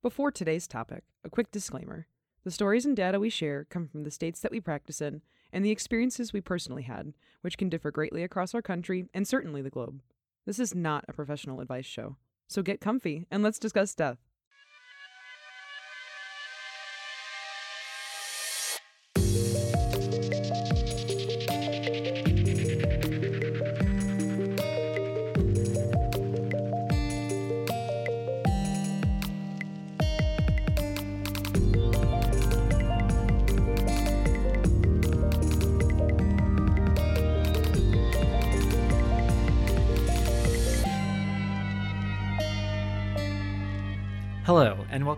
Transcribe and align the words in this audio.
Before 0.00 0.30
today's 0.30 0.68
topic, 0.68 1.02
a 1.24 1.28
quick 1.28 1.50
disclaimer. 1.50 2.06
The 2.44 2.52
stories 2.52 2.86
and 2.86 2.96
data 2.96 3.18
we 3.18 3.30
share 3.30 3.64
come 3.64 3.88
from 3.88 4.04
the 4.04 4.12
states 4.12 4.38
that 4.40 4.52
we 4.52 4.60
practice 4.60 5.00
in 5.00 5.22
and 5.52 5.64
the 5.64 5.72
experiences 5.72 6.32
we 6.32 6.40
personally 6.40 6.82
had, 6.84 7.14
which 7.40 7.58
can 7.58 7.68
differ 7.68 7.90
greatly 7.90 8.22
across 8.22 8.54
our 8.54 8.62
country 8.62 9.08
and 9.12 9.26
certainly 9.26 9.60
the 9.60 9.70
globe. 9.70 10.00
This 10.46 10.60
is 10.60 10.72
not 10.72 11.04
a 11.08 11.12
professional 11.12 11.60
advice 11.60 11.84
show. 11.84 12.14
So 12.46 12.62
get 12.62 12.80
comfy 12.80 13.26
and 13.28 13.42
let's 13.42 13.58
discuss 13.58 13.92
death. 13.92 14.18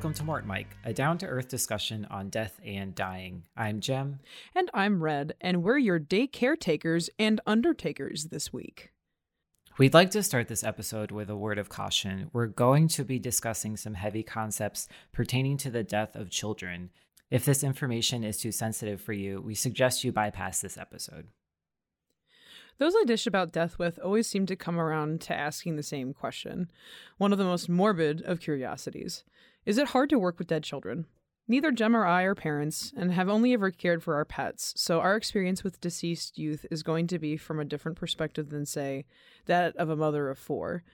Welcome 0.00 0.14
to 0.14 0.24
Mort 0.24 0.46
Mike, 0.46 0.78
a 0.82 0.94
down 0.94 1.18
to 1.18 1.26
earth 1.26 1.48
discussion 1.48 2.06
on 2.10 2.30
death 2.30 2.58
and 2.64 2.94
dying. 2.94 3.42
I'm 3.54 3.80
Jem. 3.80 4.20
And 4.54 4.70
I'm 4.72 5.02
Red, 5.02 5.34
and 5.42 5.62
we're 5.62 5.76
your 5.76 5.98
day 5.98 6.26
caretakers 6.26 7.10
and 7.18 7.38
undertakers 7.46 8.28
this 8.28 8.50
week. 8.50 8.92
We'd 9.76 9.92
like 9.92 10.10
to 10.12 10.22
start 10.22 10.48
this 10.48 10.64
episode 10.64 11.10
with 11.10 11.28
a 11.28 11.36
word 11.36 11.58
of 11.58 11.68
caution. 11.68 12.30
We're 12.32 12.46
going 12.46 12.88
to 12.88 13.04
be 13.04 13.18
discussing 13.18 13.76
some 13.76 13.92
heavy 13.92 14.22
concepts 14.22 14.88
pertaining 15.12 15.58
to 15.58 15.70
the 15.70 15.84
death 15.84 16.16
of 16.16 16.30
children. 16.30 16.88
If 17.30 17.44
this 17.44 17.62
information 17.62 18.24
is 18.24 18.38
too 18.38 18.52
sensitive 18.52 19.02
for 19.02 19.12
you, 19.12 19.42
we 19.42 19.54
suggest 19.54 20.02
you 20.02 20.12
bypass 20.12 20.62
this 20.62 20.78
episode. 20.78 21.26
Those 22.78 22.94
I 22.96 23.04
dish 23.04 23.26
about 23.26 23.52
death 23.52 23.78
with 23.78 23.98
always 24.02 24.26
seem 24.26 24.46
to 24.46 24.56
come 24.56 24.80
around 24.80 25.20
to 25.22 25.36
asking 25.36 25.76
the 25.76 25.82
same 25.82 26.14
question, 26.14 26.70
one 27.18 27.32
of 27.32 27.38
the 27.38 27.44
most 27.44 27.68
morbid 27.68 28.22
of 28.22 28.40
curiosities. 28.40 29.24
Is 29.66 29.78
it 29.78 29.88
hard 29.88 30.10
to 30.10 30.18
work 30.18 30.38
with 30.38 30.48
dead 30.48 30.64
children? 30.64 31.06
Neither 31.48 31.72
Jem 31.72 31.96
or 31.96 32.06
I 32.06 32.22
are 32.22 32.34
parents 32.34 32.92
and 32.96 33.12
have 33.12 33.28
only 33.28 33.52
ever 33.52 33.70
cared 33.70 34.02
for 34.02 34.14
our 34.14 34.24
pets, 34.24 34.72
so 34.76 35.00
our 35.00 35.16
experience 35.16 35.64
with 35.64 35.80
deceased 35.80 36.38
youth 36.38 36.64
is 36.70 36.84
going 36.84 37.08
to 37.08 37.18
be 37.18 37.36
from 37.36 37.58
a 37.58 37.64
different 37.64 37.98
perspective 37.98 38.50
than, 38.50 38.64
say, 38.64 39.04
that 39.46 39.76
of 39.76 39.90
a 39.90 39.96
mother 39.96 40.28
of 40.28 40.38
four. 40.38 40.84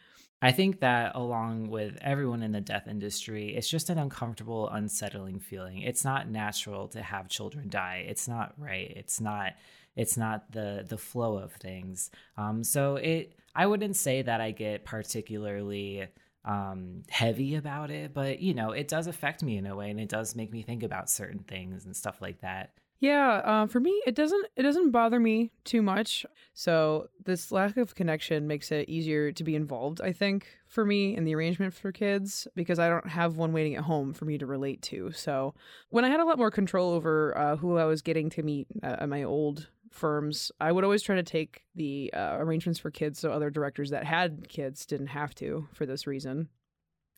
I 0.40 0.52
think 0.52 0.80
that 0.80 1.14
along 1.14 1.68
with 1.68 1.98
everyone 2.00 2.42
in 2.42 2.52
the 2.52 2.60
death 2.60 2.88
industry, 2.88 3.54
it's 3.54 3.68
just 3.68 3.90
an 3.90 3.98
uncomfortable, 3.98 4.68
unsettling 4.68 5.40
feeling. 5.40 5.82
It's 5.82 6.04
not 6.04 6.28
natural 6.28 6.88
to 6.88 7.02
have 7.02 7.28
children 7.28 7.68
die. 7.68 8.04
It's 8.08 8.28
not 8.28 8.54
right. 8.58 8.92
It's 8.96 9.20
not 9.20 9.52
it's 9.94 10.16
not 10.16 10.52
the 10.52 10.84
the 10.86 10.98
flow 10.98 11.38
of 11.38 11.52
things. 11.52 12.10
Um, 12.36 12.62
so 12.64 12.96
it 12.96 13.32
I 13.54 13.66
wouldn't 13.66 13.96
say 13.96 14.20
that 14.22 14.40
I 14.42 14.50
get 14.50 14.84
particularly 14.84 16.06
um, 16.46 17.02
heavy 17.08 17.56
about 17.56 17.90
it, 17.90 18.14
but 18.14 18.40
you 18.40 18.54
know, 18.54 18.70
it 18.70 18.88
does 18.88 19.06
affect 19.06 19.42
me 19.42 19.58
in 19.58 19.66
a 19.66 19.76
way, 19.76 19.90
and 19.90 20.00
it 20.00 20.08
does 20.08 20.34
make 20.34 20.52
me 20.52 20.62
think 20.62 20.82
about 20.82 21.10
certain 21.10 21.40
things 21.40 21.84
and 21.84 21.94
stuff 21.94 22.22
like 22.22 22.40
that. 22.40 22.72
Yeah, 22.98 23.42
uh, 23.44 23.66
for 23.66 23.78
me, 23.78 23.90
it 24.06 24.14
doesn't 24.14 24.46
it 24.56 24.62
doesn't 24.62 24.90
bother 24.90 25.20
me 25.20 25.52
too 25.64 25.82
much. 25.82 26.24
So 26.54 27.08
this 27.24 27.52
lack 27.52 27.76
of 27.76 27.94
connection 27.94 28.46
makes 28.46 28.72
it 28.72 28.88
easier 28.88 29.32
to 29.32 29.44
be 29.44 29.54
involved. 29.54 30.00
I 30.00 30.12
think 30.12 30.46
for 30.66 30.86
me 30.86 31.14
in 31.14 31.24
the 31.24 31.34
arrangement 31.34 31.74
for 31.74 31.92
kids 31.92 32.48
because 32.54 32.78
I 32.78 32.88
don't 32.88 33.08
have 33.08 33.36
one 33.36 33.52
waiting 33.52 33.76
at 33.76 33.84
home 33.84 34.14
for 34.14 34.24
me 34.24 34.38
to 34.38 34.46
relate 34.46 34.80
to. 34.82 35.12
So 35.12 35.54
when 35.90 36.06
I 36.06 36.08
had 36.08 36.20
a 36.20 36.24
lot 36.24 36.38
more 36.38 36.50
control 36.50 36.94
over 36.94 37.36
uh, 37.36 37.56
who 37.56 37.76
I 37.76 37.84
was 37.84 38.00
getting 38.00 38.30
to 38.30 38.42
meet 38.42 38.68
at 38.82 39.06
my 39.08 39.24
old 39.24 39.68
firms, 39.90 40.52
I 40.60 40.72
would 40.72 40.84
always 40.84 41.02
try 41.02 41.16
to 41.16 41.22
take 41.22 41.64
the 41.74 42.12
uh, 42.14 42.36
arrangements 42.38 42.78
for 42.78 42.90
kids 42.90 43.18
so 43.18 43.30
other 43.30 43.50
directors 43.50 43.90
that 43.90 44.04
had 44.04 44.48
kids 44.48 44.86
didn't 44.86 45.08
have 45.08 45.34
to 45.36 45.68
for 45.72 45.86
this 45.86 46.06
reason. 46.06 46.48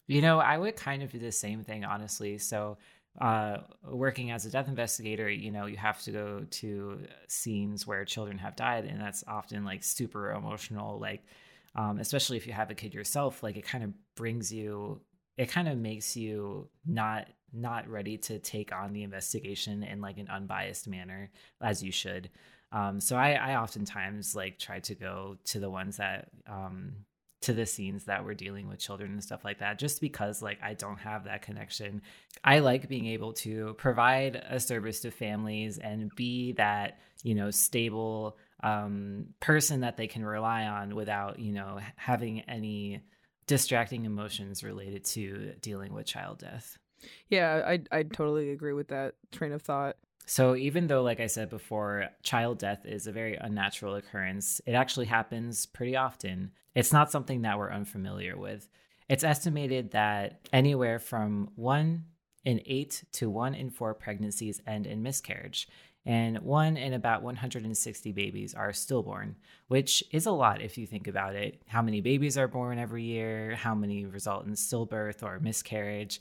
You 0.06 0.22
know, 0.22 0.38
I 0.38 0.56
would 0.56 0.76
kind 0.76 1.02
of 1.02 1.12
do 1.12 1.18
the 1.18 1.32
same 1.32 1.64
thing, 1.64 1.84
honestly. 1.84 2.38
So, 2.38 2.78
uh, 3.20 3.58
working 3.84 4.30
as 4.30 4.46
a 4.46 4.50
death 4.50 4.68
investigator, 4.68 5.28
you 5.28 5.50
know, 5.50 5.66
you 5.66 5.76
have 5.76 6.00
to 6.02 6.12
go 6.12 6.46
to 6.50 7.00
scenes 7.26 7.86
where 7.86 8.04
children 8.04 8.38
have 8.38 8.56
died, 8.56 8.84
and 8.84 9.00
that's 9.00 9.24
often 9.26 9.64
like 9.64 9.82
super 9.82 10.32
emotional. 10.32 10.98
Like, 10.98 11.24
um, 11.74 11.98
especially 11.98 12.36
if 12.36 12.46
you 12.46 12.52
have 12.52 12.70
a 12.70 12.74
kid 12.74 12.94
yourself, 12.94 13.42
like 13.42 13.56
it 13.56 13.64
kind 13.64 13.84
of 13.84 13.92
brings 14.14 14.52
you, 14.52 15.00
it 15.36 15.50
kind 15.50 15.68
of 15.68 15.78
makes 15.78 16.16
you 16.16 16.68
not 16.86 17.26
not 17.52 17.88
ready 17.88 18.18
to 18.18 18.38
take 18.38 18.72
on 18.72 18.92
the 18.92 19.02
investigation 19.02 19.82
in 19.82 20.00
like 20.00 20.18
an 20.18 20.28
unbiased 20.28 20.86
manner 20.86 21.30
as 21.62 21.82
you 21.82 21.92
should. 21.92 22.30
Um, 22.72 23.00
so 23.00 23.16
I, 23.16 23.32
I 23.32 23.56
oftentimes 23.56 24.34
like 24.34 24.58
try 24.58 24.80
to 24.80 24.94
go 24.94 25.36
to 25.46 25.60
the 25.60 25.70
ones 25.70 25.96
that 25.96 26.28
um, 26.46 27.04
to 27.40 27.52
the 27.52 27.66
scenes 27.66 28.04
that 28.04 28.24
we're 28.24 28.34
dealing 28.34 28.68
with 28.68 28.80
children 28.80 29.12
and 29.12 29.22
stuff 29.22 29.44
like 29.44 29.60
that 29.60 29.78
just 29.78 30.00
because 30.00 30.42
like 30.42 30.58
I 30.62 30.74
don't 30.74 30.98
have 30.98 31.24
that 31.24 31.42
connection. 31.42 32.02
I 32.42 32.58
like 32.58 32.88
being 32.88 33.06
able 33.06 33.32
to 33.34 33.74
provide 33.78 34.42
a 34.48 34.58
service 34.58 35.00
to 35.00 35.10
families 35.10 35.78
and 35.78 36.14
be 36.14 36.52
that, 36.52 36.98
you 37.22 37.34
know, 37.34 37.50
stable 37.50 38.36
um, 38.62 39.26
person 39.40 39.80
that 39.80 39.96
they 39.96 40.08
can 40.08 40.24
rely 40.24 40.64
on 40.64 40.96
without, 40.96 41.38
you 41.38 41.52
know, 41.52 41.78
having 41.96 42.40
any 42.42 43.02
distracting 43.46 44.04
emotions 44.04 44.64
related 44.64 45.04
to 45.04 45.52
dealing 45.62 45.94
with 45.94 46.06
child 46.06 46.38
death. 46.38 46.76
Yeah, 47.28 47.62
I 47.64 47.80
I 47.92 48.02
totally 48.02 48.50
agree 48.50 48.72
with 48.72 48.88
that 48.88 49.14
train 49.30 49.52
of 49.52 49.62
thought. 49.62 49.96
So, 50.28 50.54
even 50.54 50.88
though, 50.88 51.02
like 51.02 51.20
I 51.20 51.26
said 51.26 51.48
before, 51.48 52.10
child 52.22 52.58
death 52.58 52.84
is 52.84 53.06
a 53.06 53.12
very 53.12 53.36
unnatural 53.36 53.94
occurrence, 53.94 54.60
it 54.66 54.72
actually 54.72 55.06
happens 55.06 55.64
pretty 55.64 55.96
often. 55.96 56.52
It's 56.74 56.92
not 56.92 57.10
something 57.10 57.40
that 57.42 57.58
we're 57.58 57.72
unfamiliar 57.72 58.36
with. 58.36 58.68
It's 59.08 59.24
estimated 59.24 59.92
that 59.92 60.46
anywhere 60.52 60.98
from 60.98 61.48
one 61.56 62.04
in 62.44 62.60
eight 62.66 63.04
to 63.12 63.30
one 63.30 63.54
in 63.54 63.70
four 63.70 63.94
pregnancies 63.94 64.60
end 64.66 64.86
in 64.86 65.02
miscarriage, 65.02 65.66
and 66.04 66.40
one 66.40 66.76
in 66.76 66.92
about 66.92 67.22
160 67.22 68.12
babies 68.12 68.52
are 68.52 68.74
stillborn, 68.74 69.34
which 69.68 70.04
is 70.12 70.26
a 70.26 70.30
lot 70.30 70.60
if 70.60 70.76
you 70.76 70.86
think 70.86 71.08
about 71.08 71.36
it. 71.36 71.62
How 71.68 71.80
many 71.80 72.02
babies 72.02 72.36
are 72.36 72.48
born 72.48 72.78
every 72.78 73.04
year? 73.04 73.54
How 73.54 73.74
many 73.74 74.04
result 74.04 74.44
in 74.44 74.52
stillbirth 74.52 75.22
or 75.22 75.40
miscarriage? 75.40 76.20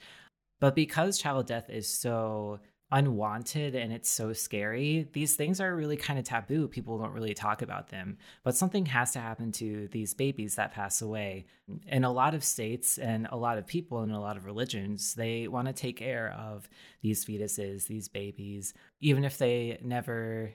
But 0.62 0.76
because 0.76 1.20
child 1.20 1.46
death 1.48 1.70
is 1.70 1.90
so 1.90 2.62
unwanted 2.92 3.76
and 3.76 3.92
it's 3.92 4.10
so 4.10 4.34
scary, 4.34 5.08
these 5.14 5.36
things 5.36 5.60
are 5.60 5.76
really 5.76 5.98
kind 5.98 6.18
of 6.18 6.26
taboo. 6.26 6.68
People 6.68 6.98
don't 6.98 7.14
really 7.14 7.34
talk 7.34 7.62
about 7.62 7.90
them. 7.90 8.18
But 8.44 8.56
something 8.56 8.86
has 8.88 9.12
to 9.12 9.20
happen 9.20 9.52
to 9.54 9.88
these 9.92 10.14
babies 10.14 10.56
that 10.56 10.74
pass 10.74 11.02
away. 11.02 11.46
In 11.88 12.04
a 12.04 12.12
lot 12.12 12.34
of 12.34 12.44
states 12.44 12.98
and 12.98 13.28
a 13.32 13.38
lot 13.38 13.58
of 13.58 13.68
people 13.68 14.02
and 14.02 14.12
a 14.12 14.20
lot 14.20 14.38
of 14.38 14.46
religions, 14.46 15.16
they 15.16 15.48
want 15.48 15.68
to 15.68 15.74
take 15.74 15.98
care 15.98 16.34
of 16.38 16.70
these 17.02 17.26
fetuses, 17.26 17.88
these 17.88 18.08
babies, 18.08 18.74
even 19.02 19.24
if 19.24 19.38
they 19.38 19.80
never 19.82 20.54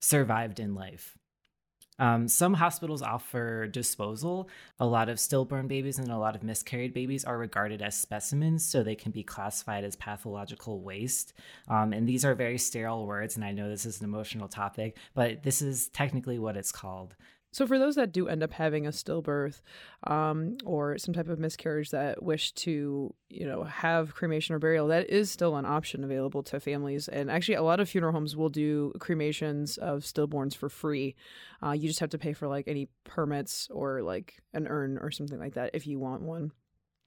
survived 0.00 0.60
in 0.60 0.74
life. 0.74 1.17
Um, 1.98 2.28
some 2.28 2.54
hospitals 2.54 3.02
offer 3.02 3.66
disposal. 3.66 4.48
A 4.78 4.86
lot 4.86 5.08
of 5.08 5.18
stillborn 5.18 5.66
babies 5.66 5.98
and 5.98 6.10
a 6.10 6.18
lot 6.18 6.36
of 6.36 6.42
miscarried 6.42 6.94
babies 6.94 7.24
are 7.24 7.38
regarded 7.38 7.82
as 7.82 7.96
specimens, 7.96 8.64
so 8.64 8.82
they 8.82 8.94
can 8.94 9.12
be 9.12 9.22
classified 9.22 9.84
as 9.84 9.96
pathological 9.96 10.80
waste. 10.80 11.32
Um, 11.68 11.92
and 11.92 12.08
these 12.08 12.24
are 12.24 12.34
very 12.34 12.58
sterile 12.58 13.06
words, 13.06 13.36
and 13.36 13.44
I 13.44 13.52
know 13.52 13.68
this 13.68 13.86
is 13.86 14.00
an 14.00 14.04
emotional 14.04 14.48
topic, 14.48 14.96
but 15.14 15.42
this 15.42 15.60
is 15.62 15.88
technically 15.88 16.38
what 16.38 16.56
it's 16.56 16.72
called. 16.72 17.16
So, 17.50 17.66
for 17.66 17.78
those 17.78 17.94
that 17.94 18.12
do 18.12 18.28
end 18.28 18.42
up 18.42 18.52
having 18.52 18.86
a 18.86 18.90
stillbirth 18.90 19.62
um, 20.06 20.58
or 20.64 20.98
some 20.98 21.14
type 21.14 21.28
of 21.28 21.38
miscarriage 21.38 21.90
that 21.90 22.22
wish 22.22 22.52
to, 22.52 23.14
you 23.30 23.46
know, 23.46 23.64
have 23.64 24.14
cremation 24.14 24.54
or 24.54 24.58
burial, 24.58 24.88
that 24.88 25.08
is 25.08 25.30
still 25.30 25.56
an 25.56 25.64
option 25.64 26.04
available 26.04 26.42
to 26.44 26.60
families. 26.60 27.08
And 27.08 27.30
actually, 27.30 27.54
a 27.54 27.62
lot 27.62 27.80
of 27.80 27.88
funeral 27.88 28.12
homes 28.12 28.36
will 28.36 28.50
do 28.50 28.92
cremations 29.00 29.78
of 29.78 30.02
stillborns 30.02 30.54
for 30.54 30.68
free. 30.68 31.14
Uh, 31.64 31.72
you 31.72 31.88
just 31.88 32.00
have 32.00 32.10
to 32.10 32.18
pay 32.18 32.34
for 32.34 32.48
like 32.48 32.68
any 32.68 32.88
permits 33.04 33.68
or 33.70 34.02
like 34.02 34.42
an 34.52 34.66
urn 34.68 34.98
or 34.98 35.10
something 35.10 35.38
like 35.38 35.54
that 35.54 35.70
if 35.72 35.86
you 35.86 35.98
want 35.98 36.22
one. 36.22 36.52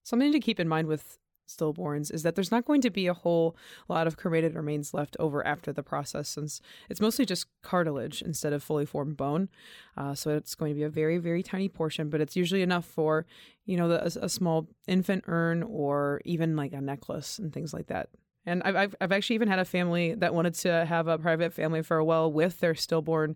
Something 0.03 0.31
to 0.31 0.39
keep 0.39 0.59
in 0.59 0.67
mind 0.67 0.87
with 0.87 1.19
stillborns 1.56 2.13
is 2.13 2.24
that 2.24 2.36
there's 2.36 2.51
not 2.51 2.65
going 2.65 2.81
to 2.81 2.89
be 2.89 3.07
a 3.07 3.13
whole 3.13 3.56
lot 3.89 4.07
of 4.07 4.18
cremated 4.18 4.56
remains 4.56 4.94
left 4.94 5.15
over 5.19 5.45
after 5.45 5.74
the 5.74 5.83
process 5.83 6.30
since 6.30 6.62
it's 6.89 7.01
mostly 7.01 7.25
just 7.25 7.48
cartilage 7.62 8.21
instead 8.21 8.53
of 8.53 8.63
fully 8.63 8.86
formed 8.86 9.18
bone. 9.18 9.50
Uh, 9.98 10.15
so 10.15 10.31
it's 10.31 10.56
going 10.56 10.71
to 10.71 10.75
be 10.75 10.83
a 10.83 10.89
very, 10.89 11.18
very 11.18 11.44
tiny 11.44 11.69
portion, 11.69 12.09
but 12.09 12.21
it's 12.21 12.36
usually 12.36 12.62
enough 12.62 12.86
for, 12.86 13.25
you 13.65 13.77
know, 13.77 13.88
the, 13.88 14.03
a, 14.03 14.25
a 14.25 14.30
small 14.30 14.68
infant 14.88 15.24
urn 15.27 15.63
or 15.63 16.21
even 16.25 16.56
like 16.56 16.74
a 16.74 16.81
necklace 16.81 17.39
and 17.39 17.54
things 17.54 17.74
like 17.74 17.88
that. 17.88 18.09
And 18.45 18.63
I've, 18.63 18.75
I've, 18.75 18.95
I've 19.00 19.12
actually 19.12 19.36
even 19.36 19.47
had 19.47 19.59
a 19.59 19.65
family 19.65 20.15
that 20.15 20.33
wanted 20.33 20.56
to 20.56 20.86
have 20.86 21.07
a 21.07 21.18
private 21.18 21.54
family 21.54 21.83
farewell 21.83 22.31
with 22.31 22.59
their 22.59 22.74
stillborn 22.74 23.36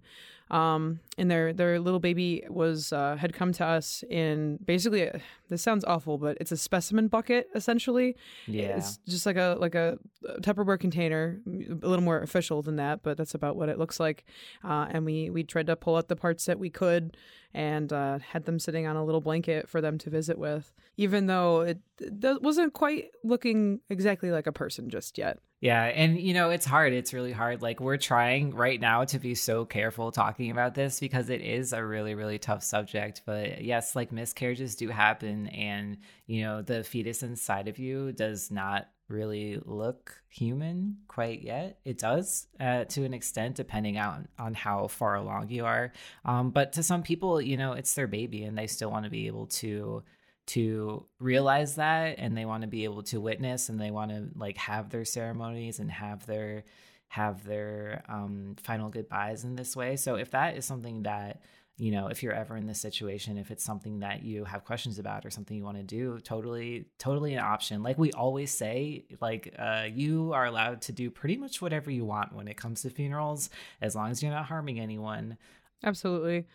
um, 0.51 0.99
and 1.17 1.29
their 1.31 1.53
their 1.53 1.79
little 1.79 1.99
baby 1.99 2.43
was 2.49 2.93
uh, 2.93 3.15
had 3.15 3.33
come 3.33 3.51
to 3.53 3.65
us 3.65 4.03
in 4.09 4.59
basically 4.63 5.03
a, 5.03 5.19
this 5.49 5.61
sounds 5.61 5.83
awful, 5.85 6.17
but 6.17 6.37
it's 6.39 6.51
a 6.51 6.57
specimen 6.57 7.07
bucket 7.07 7.47
essentially. 7.55 8.15
Yeah, 8.45 8.77
it's 8.77 8.97
just 9.07 9.25
like 9.25 9.37
a 9.37 9.57
like 9.59 9.75
a 9.75 9.97
Tupperware 10.41 10.79
container, 10.79 11.39
a 11.47 11.87
little 11.87 12.03
more 12.03 12.21
official 12.21 12.61
than 12.61 12.75
that, 12.75 13.01
but 13.01 13.17
that's 13.17 13.33
about 13.33 13.55
what 13.55 13.69
it 13.69 13.79
looks 13.79 13.99
like. 13.99 14.25
Uh, 14.63 14.87
and 14.91 15.05
we 15.05 15.29
we 15.29 15.43
tried 15.43 15.67
to 15.67 15.75
pull 15.75 15.95
out 15.95 16.09
the 16.09 16.15
parts 16.15 16.45
that 16.45 16.59
we 16.59 16.69
could 16.69 17.17
and 17.55 17.93
uh, 17.93 18.19
had 18.19 18.43
them 18.45 18.59
sitting 18.59 18.85
on 18.85 18.97
a 18.97 19.05
little 19.05 19.21
blanket 19.21 19.69
for 19.69 19.79
them 19.79 19.97
to 19.97 20.09
visit 20.09 20.37
with, 20.37 20.73
even 20.97 21.25
though 21.25 21.61
it, 21.61 21.79
it 21.99 22.41
wasn't 22.41 22.73
quite 22.73 23.11
looking 23.23 23.79
exactly 23.89 24.29
like 24.29 24.45
a 24.45 24.51
person 24.51 24.89
just 24.89 25.17
yet. 25.17 25.39
Yeah, 25.61 25.83
and 25.85 26.19
you 26.19 26.33
know, 26.33 26.49
it's 26.51 26.65
hard. 26.65 26.93
It's 26.93 27.13
really 27.13 27.31
hard. 27.31 27.61
Like 27.61 27.79
we're 27.79 27.97
trying 27.97 28.53
right 28.53 28.79
now 28.79 29.03
to 29.05 29.19
be 29.19 29.35
so 29.35 29.65
careful 29.65 30.11
talking 30.11 30.51
about 30.51 30.75
this 30.75 30.99
because 30.99 31.29
it 31.29 31.41
is 31.41 31.73
a 31.73 31.83
really 31.83 32.13
really 32.13 32.37
tough 32.37 32.63
subject, 32.63 33.21
but 33.25 33.63
yes, 33.63 33.95
like 33.95 34.11
miscarriages 34.11 34.75
do 34.75 34.89
happen 34.89 35.47
and 35.47 35.97
you 36.27 36.43
know, 36.43 36.61
the 36.61 36.83
fetus 36.83 37.23
inside 37.23 37.67
of 37.67 37.79
you 37.79 38.11
does 38.11 38.51
not 38.51 38.89
really 39.07 39.59
look 39.65 40.19
human 40.29 40.97
quite 41.07 41.41
yet. 41.41 41.79
It 41.85 41.97
does 41.99 42.47
uh, 42.59 42.85
to 42.85 43.03
an 43.05 43.13
extent, 43.13 43.55
depending 43.55 43.97
on 43.97 44.27
on 44.37 44.53
how 44.53 44.87
far 44.87 45.15
along 45.15 45.49
you 45.49 45.65
are. 45.65 45.93
Um, 46.25 46.51
but 46.51 46.73
to 46.73 46.83
some 46.83 47.01
people, 47.01 47.41
you 47.41 47.57
know, 47.57 47.73
it's 47.73 47.93
their 47.93 48.07
baby, 48.07 48.43
and 48.43 48.57
they 48.57 48.67
still 48.67 48.91
want 48.91 49.05
to 49.05 49.11
be 49.11 49.27
able 49.27 49.47
to 49.47 50.03
to 50.47 51.05
realize 51.19 51.75
that, 51.75 52.15
and 52.19 52.37
they 52.37 52.45
want 52.45 52.61
to 52.61 52.67
be 52.67 52.83
able 52.83 53.03
to 53.03 53.19
witness, 53.19 53.69
and 53.69 53.79
they 53.79 53.91
want 53.91 54.11
to 54.11 54.29
like 54.35 54.57
have 54.57 54.89
their 54.89 55.05
ceremonies 55.05 55.79
and 55.79 55.91
have 55.91 56.25
their 56.25 56.63
have 57.07 57.45
their 57.45 58.03
um, 58.09 58.55
final 58.61 58.89
goodbyes 58.89 59.43
in 59.43 59.55
this 59.55 59.75
way. 59.75 59.95
So 59.95 60.15
if 60.15 60.31
that 60.31 60.57
is 60.57 60.65
something 60.65 61.03
that 61.03 61.41
you 61.77 61.91
know, 61.91 62.07
if 62.07 62.23
you're 62.23 62.33
ever 62.33 62.55
in 62.55 62.67
this 62.67 62.79
situation, 62.79 63.37
if 63.37 63.51
it's 63.51 63.63
something 63.63 63.99
that 63.99 64.23
you 64.23 64.45
have 64.45 64.63
questions 64.63 64.97
about 64.97 65.25
or 65.25 65.29
something 65.29 65.57
you 65.57 65.63
want 65.63 65.75
to 65.75 65.83
do, 65.83 66.19
totally, 66.19 66.85
totally 66.99 67.33
an 67.33 67.41
option. 67.41 67.83
Like 67.83 67.97
we 67.97 68.13
always 68.13 68.49
say, 68.49 69.03
like 69.19 69.53
uh, 69.59 69.87
you 69.93 70.31
are 70.33 70.45
allowed 70.45 70.81
to 70.83 70.93
do 70.93 71.11
pretty 71.11 71.35
much 71.35 71.61
whatever 71.61 71.91
you 71.91 72.05
want 72.05 72.33
when 72.33 72.47
it 72.47 72.55
comes 72.55 72.83
to 72.83 72.89
funerals, 72.89 73.49
as 73.81 73.93
long 73.93 74.09
as 74.09 74.23
you're 74.23 74.31
not 74.31 74.45
harming 74.45 74.79
anyone. 74.79 75.37
Absolutely. 75.85 76.47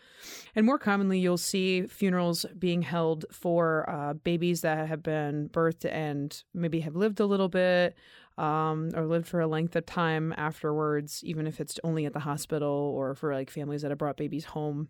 And 0.57 0.67
more 0.67 0.79
commonly, 0.79 1.21
you'll 1.21 1.39
see 1.39 1.87
funerals 1.87 2.45
being 2.59 2.83
held 2.83 3.25
for 3.31 3.89
uh, 3.89 4.15
babies 4.15 4.63
that 4.63 4.89
have 4.89 5.05
been 5.05 5.49
birthed 5.49 5.89
and 5.91 6.43
maybe 6.53 6.81
have 6.81 6.97
lived 6.97 7.21
a 7.21 7.27
little 7.27 7.49
bit 7.49 7.95
um, 8.39 8.91
or 8.97 9.07
lived 9.07 9.29
for 9.29 9.41
a 9.41 9.47
length 9.47 9.77
of 9.77 9.87
time 9.87 10.35
afterwards, 10.37 11.23
even 11.25 11.47
if 11.47 11.61
it's 11.61 11.79
only 11.85 12.07
at 12.07 12.13
the 12.13 12.21
hospital 12.21 12.93
or 12.97 13.15
for 13.15 13.33
like 13.33 13.51
families 13.51 13.83
that 13.83 13.93
have 13.93 13.99
brought 13.99 14.17
babies 14.17 14.47
home 14.47 14.89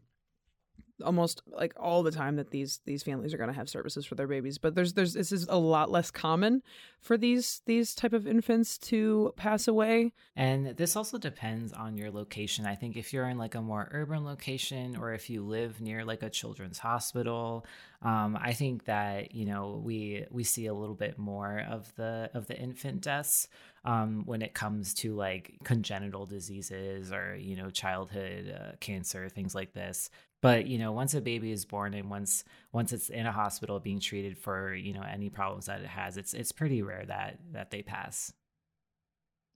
almost 1.02 1.43
like 1.47 1.73
all 1.79 2.02
the 2.02 2.11
time 2.11 2.37
that 2.37 2.50
these 2.50 2.81
these 2.85 3.02
families 3.02 3.35
are 3.35 3.38
going 3.38 3.50
to 3.50 3.56
have 3.56 3.69
services 3.69 4.05
for 4.05 4.14
their 4.14 4.26
babies 4.26 4.58
but 4.58 4.75
there's 4.75 4.93
there's 4.94 5.14
this 5.14 5.32
is 5.32 5.47
a 5.49 5.58
lot 5.58 5.91
less 5.91 6.11
common 6.11 6.62
for 7.00 7.17
these 7.17 7.62
these 7.67 7.94
type 7.94 8.12
of 8.12 8.26
infants 8.26 8.79
to 8.79 9.32
pass 9.37 9.67
away. 9.67 10.12
And 10.37 10.76
this 10.76 10.97
also 10.97 11.19
depends 11.19 11.73
on 11.73 11.97
your 11.97 12.11
location. 12.11 12.67
I 12.67 12.75
think 12.75 12.97
if 12.97 13.12
you're 13.12 13.29
in 13.29 13.38
like 13.38 13.55
a 13.55 13.62
more 13.62 13.88
urban 13.93 14.25
location 14.25 14.97
or 14.97 15.12
if 15.12 15.31
you 15.31 15.43
live 15.43 15.81
near 15.81 16.05
like 16.05 16.23
a 16.23 16.31
children's 16.31 16.79
hospital 16.79 17.64
um, 18.02 18.38
i 18.41 18.52
think 18.52 18.85
that 18.85 19.35
you 19.35 19.44
know 19.44 19.81
we 19.85 20.25
we 20.31 20.44
see 20.44 20.67
a 20.67 20.75
little 20.75 20.94
bit 20.94 21.19
more 21.19 21.64
of 21.69 21.93
the 21.97 22.31
of 22.35 22.47
the 22.47 22.58
infant 22.58 23.00
deaths 23.00 23.49
um, 23.85 24.23
when 24.26 24.43
it 24.43 24.55
comes 24.55 24.93
to 24.94 25.14
like 25.14 25.55
congenital 25.64 26.26
diseases 26.26 27.12
or 27.12 27.37
you 27.37 27.56
know 27.56 27.70
childhood 27.70 28.55
uh, 28.55 28.73
cancer 28.81 29.29
things 29.29 29.55
like 29.55 29.73
this. 29.73 30.11
But 30.43 30.67
you 30.67 30.79
know 30.79 30.93
once 30.93 31.14
a 31.14 31.20
baby 31.20 31.50
is 31.52 31.64
born 31.64 31.94
and 31.94 32.11
once 32.11 32.44
once 32.73 32.93
it's 32.93 33.08
in 33.08 33.26
a 33.26 33.32
hospital 33.32 33.81
being 33.81 34.00
treated 34.00 34.38
for 34.38 34.75
you 34.75 34.93
know 34.93 35.02
any 35.02 35.31
problems 35.31 35.67
that 35.67 35.81
it 35.81 35.87
has 35.87 36.17
it's 36.17 36.35
it's 36.35 36.52
pretty 36.52 36.82
rare 36.82 37.05
that 37.06 37.38
that 37.52 37.70
they 37.70 37.82
pass. 37.82 38.32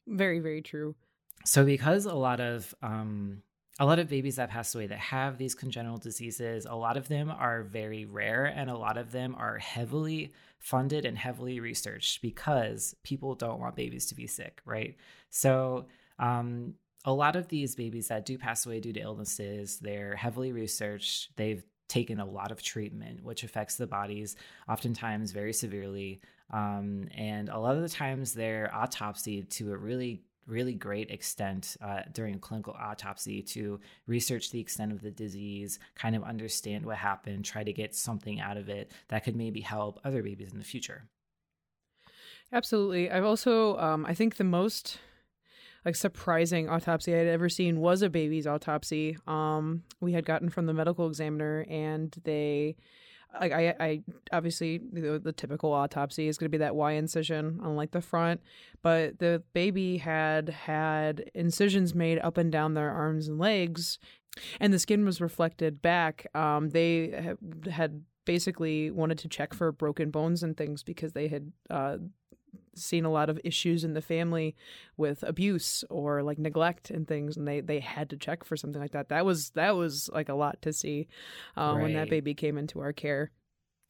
Very 0.06 0.41
very 0.41 0.62
true. 0.62 0.94
So 1.44 1.64
because 1.64 2.06
a 2.06 2.14
lot 2.14 2.41
of 2.41 2.75
um 2.82 3.43
a 3.80 3.86
lot 3.86 3.98
of 3.98 4.08
babies 4.08 4.36
that 4.36 4.50
pass 4.50 4.74
away 4.74 4.86
that 4.86 4.98
have 4.98 5.36
these 5.36 5.54
congenital 5.54 5.98
diseases 5.98 6.66
a 6.66 6.74
lot 6.74 6.96
of 6.96 7.08
them 7.08 7.30
are 7.30 7.62
very 7.62 8.04
rare 8.04 8.44
and 8.44 8.70
a 8.70 8.76
lot 8.76 8.96
of 8.96 9.12
them 9.12 9.34
are 9.38 9.58
heavily 9.58 10.32
funded 10.58 11.04
and 11.04 11.18
heavily 11.18 11.60
researched 11.60 12.22
because 12.22 12.94
people 13.02 13.34
don't 13.34 13.60
want 13.60 13.76
babies 13.76 14.06
to 14.06 14.14
be 14.14 14.26
sick 14.26 14.60
right 14.64 14.96
so 15.30 15.86
um, 16.18 16.74
a 17.04 17.12
lot 17.12 17.36
of 17.36 17.48
these 17.48 17.74
babies 17.74 18.08
that 18.08 18.24
do 18.24 18.38
pass 18.38 18.64
away 18.64 18.80
due 18.80 18.92
to 18.92 19.00
illnesses, 19.00 19.78
they're 19.78 20.16
heavily 20.16 20.52
researched. 20.52 21.36
They've 21.36 21.62
taken 21.88 22.18
a 22.18 22.24
lot 22.24 22.50
of 22.50 22.62
treatment, 22.62 23.22
which 23.22 23.44
affects 23.44 23.76
the 23.76 23.86
bodies 23.86 24.36
oftentimes 24.68 25.32
very 25.32 25.52
severely. 25.52 26.22
Um, 26.50 27.08
and 27.14 27.50
a 27.50 27.58
lot 27.58 27.76
of 27.76 27.82
the 27.82 27.88
times 27.88 28.32
they're 28.32 28.70
autopsied 28.74 29.50
to 29.50 29.72
a 29.72 29.76
really 29.76 30.22
really 30.46 30.75
great 30.75 31.11
extent 31.11 31.76
uh, 31.82 32.02
during 32.12 32.35
a 32.35 32.38
clinical 32.38 32.75
autopsy 32.79 33.43
to 33.43 33.81
research 34.06 34.50
the 34.50 34.61
extent 34.61 34.93
of 34.93 35.00
the 35.00 35.11
disease, 35.11 35.79
kind 35.94 36.14
of 36.14 36.23
understand 36.23 36.85
what 36.85 36.96
happened, 36.96 37.44
try 37.44 37.64
to 37.64 37.73
get 37.73 37.94
something 37.94 38.41
out 38.41 38.56
of 38.56 38.69
it 38.69 38.93
that 39.08 39.25
could 39.25 39.37
maybe 39.37 39.61
help 39.61 40.00
other 40.05 40.23
babies 40.23 40.52
in 40.52 40.58
the 40.58 40.64
future. 40.64 41.08
Absolutely. 42.52 43.11
I've 43.11 43.25
also, 43.25 43.76
um, 43.79 44.06
I 44.06 44.14
think 44.14 44.37
the 44.37 44.44
most 44.44 44.99
like 45.85 45.96
surprising 45.96 46.69
autopsy 46.69 47.14
I'd 47.14 47.26
ever 47.26 47.49
seen 47.49 47.81
was 47.81 48.02
a 48.02 48.08
baby's 48.08 48.46
autopsy. 48.46 49.19
Um, 49.26 49.82
we 50.00 50.12
had 50.12 50.25
gotten 50.25 50.49
from 50.49 50.67
the 50.67 50.73
medical 50.73 51.06
examiner, 51.06 51.67
and 51.69 52.14
they, 52.25 52.76
like, 53.40 53.52
I, 53.52 53.75
I 53.81 54.02
obviously 54.32 54.81
the, 54.92 55.20
the 55.22 55.32
typical 55.32 55.72
autopsy 55.72 56.28
is 56.28 56.38
going 56.38 56.46
to 56.46 56.50
be 56.50 56.58
that 56.58 56.76
Y 56.76 56.92
incision 56.92 57.60
on 57.62 57.76
like 57.76 57.90
the 57.92 58.00
front, 58.00 58.40
but 58.82 59.19
the 59.19 59.42
baby 59.52 59.98
had 59.98 60.48
had 60.50 61.31
incisions 61.34 61.94
made 61.94 62.19
up 62.19 62.36
and 62.38 62.50
down 62.50 62.75
their 62.75 62.90
arms 62.90 63.28
and 63.28 63.38
legs, 63.38 63.98
and 64.60 64.72
the 64.72 64.78
skin 64.78 65.04
was 65.04 65.20
reflected 65.20 65.82
back. 65.82 66.26
Um, 66.34 66.70
they 66.70 67.34
had 67.70 68.02
basically 68.25 68.90
wanted 68.90 69.19
to 69.19 69.28
check 69.28 69.52
for 69.52 69.70
broken 69.70 70.10
bones 70.10 70.42
and 70.42 70.56
things 70.56 70.82
because 70.82 71.12
they 71.12 71.28
had 71.28 71.52
uh, 71.70 71.98
seen 72.74 73.04
a 73.04 73.10
lot 73.10 73.30
of 73.30 73.40
issues 73.44 73.84
in 73.84 73.94
the 73.94 74.02
family 74.02 74.56
with 74.96 75.22
abuse 75.22 75.84
or 75.90 76.22
like 76.22 76.38
neglect 76.38 76.90
and 76.90 77.06
things 77.06 77.36
and 77.36 77.46
they 77.46 77.60
they 77.60 77.80
had 77.80 78.10
to 78.10 78.16
check 78.16 78.44
for 78.44 78.56
something 78.56 78.80
like 78.80 78.92
that 78.92 79.08
that 79.08 79.24
was 79.24 79.50
that 79.50 79.76
was 79.76 80.10
like 80.12 80.28
a 80.28 80.34
lot 80.34 80.60
to 80.62 80.72
see 80.72 81.06
um, 81.56 81.76
right. 81.76 81.82
when 81.82 81.92
that 81.94 82.10
baby 82.10 82.34
came 82.34 82.58
into 82.58 82.80
our 82.80 82.92
care 82.92 83.30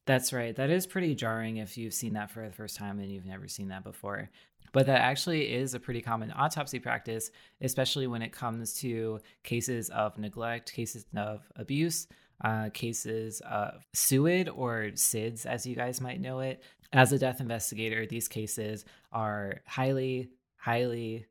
that's 0.06 0.32
right 0.32 0.56
that 0.56 0.70
is 0.70 0.86
pretty 0.86 1.14
jarring 1.14 1.56
if 1.58 1.76
you've 1.76 1.94
seen 1.94 2.14
that 2.14 2.30
for 2.30 2.44
the 2.44 2.54
first 2.54 2.76
time 2.76 2.98
and 2.98 3.10
you've 3.10 3.26
never 3.26 3.48
seen 3.48 3.68
that 3.68 3.84
before 3.84 4.30
but 4.72 4.86
that 4.86 5.00
actually 5.00 5.52
is 5.52 5.74
a 5.74 5.80
pretty 5.80 6.00
common 6.02 6.32
autopsy 6.32 6.78
practice 6.78 7.30
especially 7.60 8.06
when 8.06 8.22
it 8.22 8.32
comes 8.32 8.74
to 8.74 9.20
cases 9.42 9.88
of 9.90 10.18
neglect 10.18 10.72
cases 10.72 11.06
of 11.16 11.40
abuse 11.56 12.06
uh, 12.42 12.70
cases 12.72 13.40
of 13.48 13.86
SUID 13.94 14.48
or 14.54 14.90
SIDS, 14.94 15.46
as 15.46 15.66
you 15.66 15.76
guys 15.76 16.00
might 16.00 16.20
know 16.20 16.40
it. 16.40 16.62
As 16.94 17.10
a 17.10 17.18
death 17.18 17.40
investigator, 17.40 18.06
these 18.06 18.28
cases 18.28 18.84
are 19.10 19.62
highly, 19.66 20.30
highly 20.56 21.26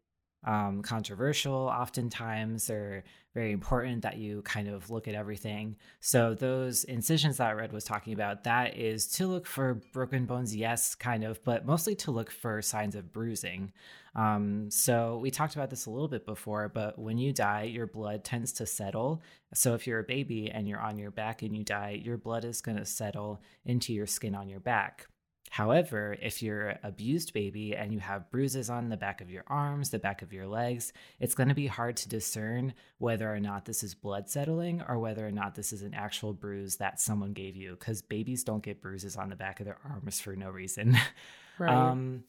um, 0.46 0.82
controversial. 0.82 1.54
Oftentimes, 1.54 2.68
they're 2.68 3.06
very 3.34 3.54
important 3.54 4.02
that 4.02 4.18
you 4.18 4.42
kind 4.42 4.68
of 4.68 4.90
look 4.90 5.08
at 5.08 5.16
everything. 5.16 5.78
So, 6.02 6.34
those 6.34 6.84
incisions 6.84 7.38
that 7.38 7.56
Red 7.56 7.72
was 7.72 7.86
talking 7.86 8.12
about, 8.12 8.44
that 8.44 8.78
is 8.78 9.08
to 9.12 9.26
look 9.26 9.48
for 9.48 9.76
broken 9.94 10.26
bones, 10.26 10.54
yes, 10.54 10.96
kind 10.96 11.24
of, 11.24 11.42
but 11.46 11.66
mostly 11.66 11.96
to 11.96 12.12
look 12.12 12.30
for 12.30 12.62
signs 12.62 12.94
of 12.94 13.14
bruising. 13.14 13.72
Um, 14.16 14.70
so, 14.70 15.18
we 15.20 15.32
talked 15.32 15.56
about 15.56 15.70
this 15.70 15.86
a 15.86 15.92
little 15.92 16.10
bit 16.10 16.26
before, 16.26 16.68
but 16.68 17.00
when 17.00 17.18
you 17.18 17.32
die, 17.32 17.64
your 17.64 17.88
blood 17.88 18.26
tends 18.26 18.52
to 18.54 18.66
settle. 18.66 19.22
So, 19.54 19.76
if 19.76 19.88
you're 19.88 20.00
a 20.00 20.04
baby 20.04 20.52
and 20.52 20.68
you're 20.68 20.82
on 20.82 20.98
your 20.98 21.12
back 21.12 21.42
and 21.42 21.56
you 21.56 21.64
die, 21.64 22.02
your 22.04 22.18
blood 22.18 22.44
is 22.44 22.60
going 22.60 22.78
to 22.80 22.86
settle 22.86 23.42
into 23.64 23.94
your 23.94 24.08
skin 24.08 24.36
on 24.36 24.50
your 24.50 24.60
back. 24.60 25.08
However, 25.54 26.18
if 26.20 26.42
you're 26.42 26.70
an 26.70 26.80
abused 26.82 27.32
baby 27.32 27.76
and 27.76 27.94
you 27.94 28.00
have 28.00 28.32
bruises 28.32 28.72
on 28.72 28.90
the 28.90 28.98
back 28.98 29.22
of 29.22 29.30
your 29.30 29.44
arms, 29.46 29.92
the 29.92 30.00
back 30.00 30.24
of 30.24 30.34
your 30.34 30.48
legs, 30.48 30.92
it's 31.20 31.36
going 31.36 31.50
to 31.50 31.54
be 31.54 31.68
hard 31.68 31.96
to 31.98 32.10
discern 32.10 32.74
whether 32.98 33.32
or 33.32 33.40
not 33.40 33.66
this 33.66 33.84
is 33.84 33.94
blood 33.94 34.28
settling 34.28 34.82
or 34.90 34.98
whether 34.98 35.28
or 35.28 35.30
not 35.30 35.54
this 35.54 35.72
is 35.72 35.84
an 35.84 35.94
actual 35.94 36.34
bruise 36.34 36.78
that 36.78 37.00
someone 37.00 37.34
gave 37.34 37.56
you 37.56 37.78
because 37.78 38.02
babies 38.02 38.44
don't 38.44 38.64
get 38.64 38.82
bruises 38.82 39.16
on 39.16 39.30
the 39.30 39.36
back 39.36 39.60
of 39.60 39.68
their 39.68 39.78
arms 39.88 40.20
for 40.20 40.36
no 40.36 40.50
reason. 40.50 40.98
Right. 41.60 41.70
um, 41.72 42.24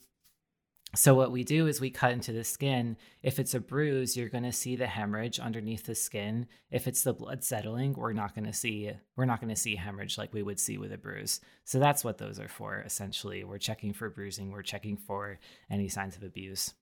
so 0.94 1.14
what 1.14 1.32
we 1.32 1.44
do 1.44 1.66
is 1.66 1.80
we 1.80 1.90
cut 1.90 2.12
into 2.12 2.32
the 2.32 2.44
skin. 2.44 2.96
If 3.22 3.38
it's 3.38 3.54
a 3.54 3.60
bruise, 3.60 4.16
you're 4.16 4.28
going 4.28 4.44
to 4.44 4.52
see 4.52 4.76
the 4.76 4.86
hemorrhage 4.86 5.38
underneath 5.40 5.86
the 5.86 5.94
skin. 5.94 6.46
If 6.70 6.86
it's 6.86 7.02
the 7.02 7.12
blood 7.12 7.42
settling, 7.44 7.94
we're 7.94 8.12
not 8.12 8.34
going 8.34 8.46
to 8.46 8.52
see 8.52 8.90
we're 9.16 9.24
not 9.24 9.40
going 9.40 9.54
to 9.54 9.60
see 9.60 9.76
hemorrhage 9.76 10.18
like 10.18 10.32
we 10.32 10.42
would 10.42 10.60
see 10.60 10.78
with 10.78 10.92
a 10.92 10.98
bruise. 10.98 11.40
So 11.64 11.78
that's 11.78 12.04
what 12.04 12.18
those 12.18 12.38
are 12.38 12.48
for 12.48 12.82
essentially. 12.86 13.44
We're 13.44 13.58
checking 13.58 13.92
for 13.92 14.10
bruising, 14.10 14.50
we're 14.50 14.62
checking 14.62 14.96
for 14.96 15.38
any 15.70 15.88
signs 15.88 16.16
of 16.16 16.22
abuse. 16.22 16.74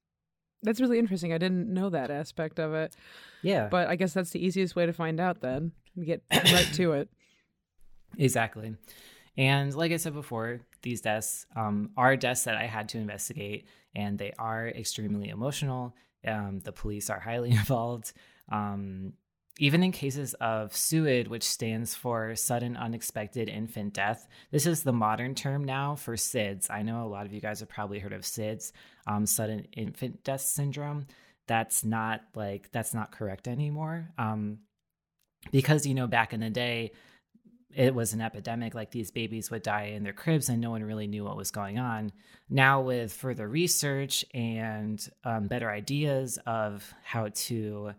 That's 0.63 0.81
really 0.81 0.99
interesting. 0.99 1.33
I 1.33 1.39
didn't 1.39 1.73
know 1.73 1.91
that 1.91 2.11
aspect 2.11 2.61
of 2.61 2.73
it. 2.73 2.95
Yeah. 3.43 3.69
But 3.69 3.89
I 3.89 3.97
guess 3.97 4.13
that's 4.15 4.31
the 4.31 4.45
easiest 4.45 4.77
way 4.77 4.87
to 4.87 4.93
find 4.93 5.19
out 5.19 5.41
then. 5.41 5.73
And 5.97 6.07
get 6.07 6.23
right 6.31 6.69
to 6.75 6.93
it. 6.93 7.09
Exactly. 8.19 8.77
And 9.39 9.75
like 9.75 9.91
I 9.91 9.97
said 9.97 10.13
before, 10.13 10.61
these 10.83 11.01
deaths 11.01 11.47
um, 11.57 11.91
are 11.97 12.17
deaths 12.17 12.45
that 12.45 12.57
I 12.57 12.67
had 12.67 12.89
to 12.91 12.99
investigate, 12.99 13.67
and 13.95 14.19
they 14.19 14.33
are 14.39 14.69
extremely 14.69 15.29
emotional. 15.29 15.95
Um, 16.27 16.61
the 16.61 16.73
police 16.73 17.11
are 17.11 17.21
highly 17.21 17.51
involved. 17.63 18.13
Um, 18.51 19.15
even 19.59 19.83
in 19.83 19.93
cases 19.93 20.35
of 20.35 20.73
SUID, 20.73 21.29
which 21.29 21.43
stands 21.43 21.95
for 21.95 22.35
sudden 22.35 22.77
unexpected 22.77 23.49
infant 23.49 23.93
death, 23.93 24.27
this 24.51 24.67
is 24.67 24.83
the 24.83 24.93
modern 24.93 25.35
term 25.35 25.65
now 25.65 25.95
for 25.95 26.17
SIDS. 26.17 26.71
I 26.71 26.83
know 26.83 27.05
a 27.05 27.09
lot 27.09 27.27
of 27.27 27.33
you 27.33 27.41
guys 27.41 27.61
have 27.61 27.69
probably 27.69 27.99
heard 27.99 28.15
of 28.15 28.23
SIDS, 28.23 28.73
um, 29.07 29.27
sudden 29.27 29.67
infant 29.73 30.25
death 30.25 30.41
syndrome. 30.41 31.07
That's 31.49 31.85
not 31.85 32.23
like 32.35 32.71
that's 32.73 32.95
not 32.95 33.13
correct 33.13 33.47
anymore. 33.47 34.09
Um, 34.17 34.61
because 35.51 35.87
you 35.87 35.95
know 35.95 36.07
back 36.07 36.33
in 36.33 36.41
the 36.41 36.51
day, 36.51 36.93
it 37.75 37.95
was 37.95 38.13
an 38.13 38.21
epidemic 38.21 38.75
like 38.75 38.91
these 38.91 39.11
babies 39.11 39.51
would 39.51 39.63
die 39.63 39.93
in 39.95 40.03
their 40.03 40.13
cribs 40.13 40.49
and 40.49 40.61
no 40.61 40.71
one 40.71 40.83
really 40.83 41.07
knew 41.07 41.25
what 41.25 41.37
was 41.37 41.51
going 41.51 41.79
on. 41.79 42.13
Now 42.49 42.81
with 42.81 43.13
further 43.13 43.49
research 43.49 44.25
and 44.35 45.07
um, 45.25 45.47
better 45.49 45.71
ideas 45.71 46.39
of 46.47 46.93
how 47.03 47.29
to 47.35 47.93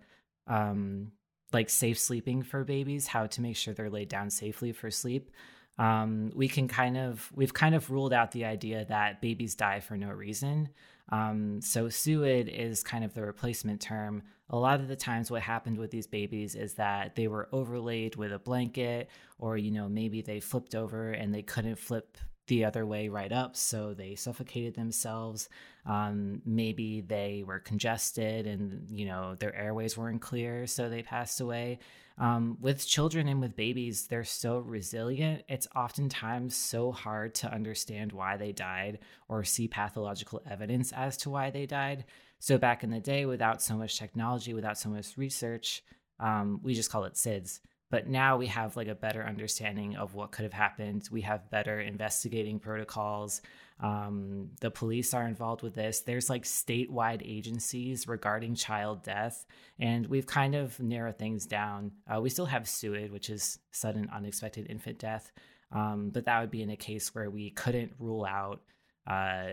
um, 0.48 1.12
like 1.54 1.70
safe 1.70 2.00
sleeping 2.00 2.44
for 2.44 2.64
babies 2.64 3.08
how 3.08 3.28
to 3.28 3.42
make 3.42 3.56
sure 3.56 3.74
they're 3.74 3.90
laid 3.90 4.10
down 4.10 4.30
safely 4.30 4.72
for 4.72 4.90
sleep 4.90 5.32
um, 5.78 6.32
we 6.36 6.48
can 6.48 6.68
kind 6.68 6.98
of 6.98 7.32
we've 7.36 7.54
kind 7.54 7.76
of 7.76 7.90
ruled 7.90 8.14
out 8.14 8.32
the 8.32 8.46
idea 8.46 8.86
that 8.86 9.22
babies 9.22 9.56
die 9.56 9.80
for 9.80 9.96
no 9.96 10.10
reason 10.10 10.70
um, 11.10 11.62
so 11.62 11.88
SUID 11.88 12.48
is 12.48 12.84
kind 12.84 13.04
of 13.04 13.14
the 13.14 13.22
replacement 13.22 13.82
term. 13.82 14.24
A 14.50 14.58
lot 14.58 14.80
of 14.80 14.88
the 14.88 14.96
times, 14.96 15.32
what 15.32 15.42
happened 15.42 15.78
with 15.78 15.92
these 15.92 16.08
babies 16.08 16.56
is 16.56 16.76
that 16.76 17.16
they 17.16 17.28
were 17.28 17.50
overlaid 17.52 18.16
with 18.16 18.32
a 18.32 18.40
blanket, 18.40 19.10
or 19.38 19.58
you 19.58 19.72
know 19.72 19.90
maybe 19.90 20.22
they 20.22 20.40
flipped 20.40 20.76
over 20.76 21.12
and 21.12 21.34
they 21.34 21.42
couldn't 21.42 21.78
flip 21.78 22.18
the 22.48 22.66
other 22.66 22.86
way 22.86 23.08
right 23.08 23.32
up, 23.32 23.56
so 23.56 23.94
they 23.94 24.16
suffocated 24.16 24.76
themselves. 24.76 25.50
Um, 25.86 26.42
maybe 26.46 27.02
they 27.02 27.44
were 27.46 27.60
congested 27.60 28.48
and 28.48 28.90
you 28.90 29.06
know 29.06 29.36
their 29.36 29.56
airways 29.56 29.98
weren't 29.98 30.22
clear, 30.22 30.68
so 30.68 30.90
they 30.90 31.04
passed 31.04 31.42
away. 31.42 31.80
Um, 32.18 32.58
with 32.62 32.88
children 32.88 33.28
and 33.28 33.42
with 33.42 33.56
babies, 33.56 34.08
they're 34.08 34.24
so 34.24 34.60
resilient. 34.60 35.44
It's 35.50 35.68
oftentimes 35.76 36.56
so 36.56 36.92
hard 36.92 37.34
to 37.36 37.52
understand 37.52 38.12
why 38.12 38.38
they 38.38 38.52
died 38.52 39.00
or 39.28 39.44
see 39.44 39.68
pathological 39.68 40.42
evidence 40.50 40.92
as 40.92 41.18
to 41.18 41.30
why 41.30 41.50
they 41.50 41.66
died. 41.66 42.06
So, 42.40 42.58
back 42.58 42.84
in 42.84 42.92
the 42.92 43.00
day, 43.00 43.26
without 43.26 43.62
so 43.62 43.76
much 43.76 43.98
technology, 43.98 44.54
without 44.54 44.78
so 44.78 44.90
much 44.90 45.18
research, 45.18 45.84
um, 46.20 46.60
we 46.62 46.74
just 46.74 46.92
call 46.92 47.06
it 47.06 47.14
SIDS. 47.14 47.60
But 47.94 48.08
now 48.08 48.38
we 48.38 48.48
have 48.48 48.76
like 48.76 48.88
a 48.88 48.96
better 48.96 49.24
understanding 49.24 49.98
of 49.98 50.16
what 50.16 50.32
could 50.32 50.46
have 50.46 50.52
happened. 50.52 51.08
We 51.12 51.22
have 51.22 51.52
better 51.52 51.80
investigating 51.80 52.58
protocols. 52.58 53.40
Um, 53.80 54.50
the 54.62 54.72
police 54.72 55.14
are 55.14 55.28
involved 55.28 55.62
with 55.62 55.76
this. 55.76 56.00
There's 56.00 56.28
like 56.28 56.42
statewide 56.42 57.22
agencies 57.24 58.08
regarding 58.08 58.56
child 58.56 59.04
death, 59.04 59.46
and 59.78 60.08
we've 60.08 60.26
kind 60.26 60.56
of 60.56 60.80
narrowed 60.80 61.20
things 61.20 61.46
down. 61.46 61.92
Uh, 62.12 62.20
we 62.20 62.32
still 62.32 62.48
have 62.48 62.64
SUID, 62.64 63.12
which 63.12 63.30
is 63.30 63.60
sudden 63.70 64.10
unexpected 64.12 64.66
infant 64.72 64.98
death, 64.98 65.32
um, 65.72 66.10
but 66.12 66.26
that 66.26 66.42
would 66.42 66.50
be 66.50 66.64
in 66.64 66.72
a 66.72 66.76
case 66.76 67.14
where 67.14 67.30
we 67.30 67.52
couldn't 67.52 67.94
rule 68.00 68.26
out 68.26 68.64
uh, 69.06 69.50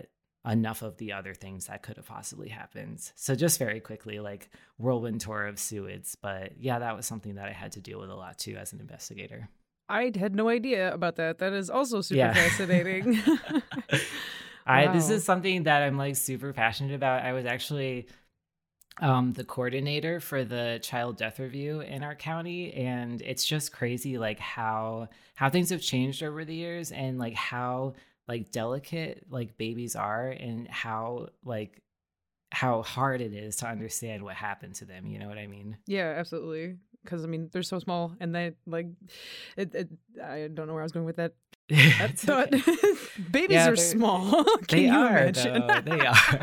enough 0.47 0.83
of 0.83 0.97
the 0.97 1.13
other 1.13 1.35
things 1.35 1.67
that 1.67 1.83
could 1.83 1.97
have 1.97 2.07
possibly 2.07 2.49
happened. 2.49 3.01
So 3.15 3.35
just 3.35 3.59
very 3.59 3.81
quickly, 3.81 4.21
like 4.21 4.51
whirlwind 4.79 5.21
tour 5.21 5.47
of 5.47 5.57
SUIDs, 5.57 6.17
but 6.21 6.53
yeah, 6.59 6.79
that 6.79 6.97
was 6.97 7.07
something 7.07 7.35
that 7.35 7.49
I 7.49 7.53
had 7.53 7.73
to 7.73 7.81
deal 7.81 8.01
with 8.01 8.11
a 8.11 8.15
lot 8.15 8.39
too 8.39 8.57
as 8.57 8.73
an 8.73 8.81
investigator. 8.81 9.49
I 9.89 10.13
had 10.17 10.35
no 10.35 10.49
idea 10.49 10.95
about 10.95 11.17
that. 11.17 11.39
That 11.39 11.53
is 11.53 11.69
also 11.69 12.01
super 12.01 12.19
yeah. 12.19 12.33
fascinating. 12.49 13.21
I 14.67 14.87
wow. 14.87 14.93
this 14.93 15.11
is 15.11 15.25
something 15.25 15.65
that 15.65 15.83
I'm 15.83 15.99
like 15.99 16.17
super 16.17 16.53
passionate 16.53 16.95
about. 16.95 17.23
I 17.25 17.33
was 17.33 17.45
actually 17.45 18.07
um, 19.01 19.33
the 19.33 19.45
coordinator 19.45 20.21
for 20.21 20.45
the 20.45 20.79
child 20.83 21.17
death 21.17 21.39
review 21.39 21.81
in 21.81 22.03
our 22.05 22.15
county, 22.15 22.73
and 22.75 23.21
it's 23.23 23.45
just 23.45 23.73
crazy 23.73 24.17
like 24.17 24.39
how 24.39 25.09
how 25.35 25.51
things 25.51 25.71
have 25.71 25.81
changed 25.83 26.23
over 26.23 26.45
the 26.45 26.55
years, 26.55 26.93
and 26.93 27.19
like 27.19 27.35
how 27.35 27.95
like 28.31 28.53
delicate 28.53 29.27
like 29.29 29.59
babies 29.59 29.97
are, 29.97 30.31
and 30.31 30.69
how 30.69 31.29
like 31.45 31.83
how 32.53 32.83
hard 32.83 33.21
it 33.21 33.35
is 33.35 33.57
to 33.57 33.67
understand 33.67 34.23
what 34.23 34.37
happened 34.37 34.77
to 34.77 34.85
them. 34.85 35.07
You 35.07 35.19
know 35.19 35.29
what 35.29 35.39
I 35.39 35.47
mean? 35.47 35.77
Yeah, 35.87 36.15
absolutely 36.17 36.77
because 37.05 37.25
I 37.25 37.27
mean 37.27 37.49
they're 37.53 37.63
so 37.63 37.79
small 37.79 38.13
and 38.21 38.35
they 38.35 38.53
like 38.67 38.87
it, 39.57 39.75
it, 39.75 39.89
I 40.23 40.49
don't 40.53 40.67
know 40.67 40.75
where 40.75 40.83
I 40.83 40.85
was 40.85 40.93
going 40.93 41.07
with 41.07 41.17
that. 41.17 41.33
That's 41.69 42.27
not 42.27 42.51
babies 43.31 43.51
yeah, 43.51 43.69
are 43.69 43.77
small. 43.77 44.45
they 44.69 44.89
are. 44.89 45.31
Though, 45.31 45.81
they 45.85 46.07
are. 46.07 46.41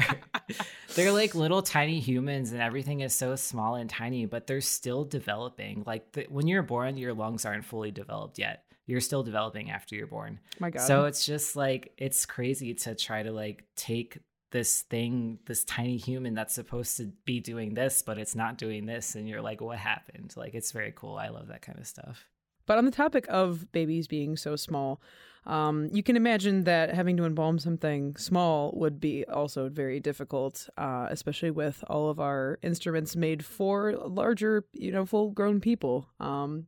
they're 0.96 1.12
like 1.12 1.36
little 1.36 1.62
tiny 1.62 2.00
humans, 2.00 2.54
and 2.54 2.62
everything 2.62 3.02
is 3.02 3.14
so 3.14 3.36
small 3.36 3.76
and 3.76 3.90
tiny, 3.90 4.26
but 4.26 4.48
they're 4.48 4.62
still 4.62 5.04
developing. 5.04 5.84
Like 5.86 6.14
the, 6.14 6.28
when 6.30 6.48
you're 6.48 6.64
born, 6.64 6.98
your 6.98 7.14
lungs 7.14 7.46
aren't 7.46 7.66
fully 7.66 7.92
developed 7.92 8.40
yet. 8.40 8.64
You're 8.88 9.02
still 9.02 9.22
developing 9.22 9.70
after 9.70 9.96
you're 9.96 10.08
born. 10.08 10.40
My 10.60 10.72
God. 10.72 10.82
So 10.82 11.06
it's 11.06 11.26
just 11.26 11.56
like 11.56 11.94
it's 11.98 12.26
crazy 12.26 12.74
to 12.74 12.96
try 12.96 13.22
to 13.22 13.32
like 13.32 13.66
take 13.76 14.18
this 14.52 14.84
thing, 14.84 15.40
this 15.46 15.64
tiny 15.66 15.98
human 15.98 16.34
that's 16.34 16.56
supposed 16.56 16.98
to 16.98 17.12
be 17.26 17.40
doing 17.40 17.74
this, 17.74 18.02
but 18.02 18.18
it's 18.18 18.36
not 18.36 18.58
doing 18.58 18.86
this. 18.86 19.16
And 19.16 19.28
you're 19.28 19.42
like, 19.42 19.62
what 19.62 19.78
happened? 19.78 20.34
Like, 20.36 20.54
it's 20.54 20.72
very 20.72 20.94
cool. 20.96 21.18
I 21.18 21.30
love 21.30 21.48
that 21.48 21.62
kind 21.62 21.78
of 21.78 21.88
stuff. 21.88 22.26
But 22.66 22.78
on 22.78 22.86
the 22.86 22.92
topic 22.92 23.26
of 23.30 23.72
babies 23.72 24.08
being 24.08 24.36
so 24.36 24.56
small, 24.56 25.02
um, 25.46 25.90
you 25.94 26.04
can 26.04 26.18
imagine 26.18 26.66
that 26.66 26.94
having 26.94 27.16
to 27.18 27.26
embalm 27.26 27.60
something 27.60 28.16
small 28.18 28.74
would 28.76 29.00
be 29.00 29.26
also 29.26 29.70
very 29.70 30.02
difficult, 30.02 30.68
uh, 30.78 31.08
especially 31.10 31.52
with 31.52 31.84
all 31.88 32.10
of 32.10 32.20
our 32.20 32.60
instruments 32.62 33.16
made 33.16 33.46
for 33.46 33.94
larger, 33.94 34.66
you 34.74 34.92
know, 34.92 35.06
full 35.06 35.32
grown 35.32 35.62
people. 35.62 36.10
Um, 36.20 36.68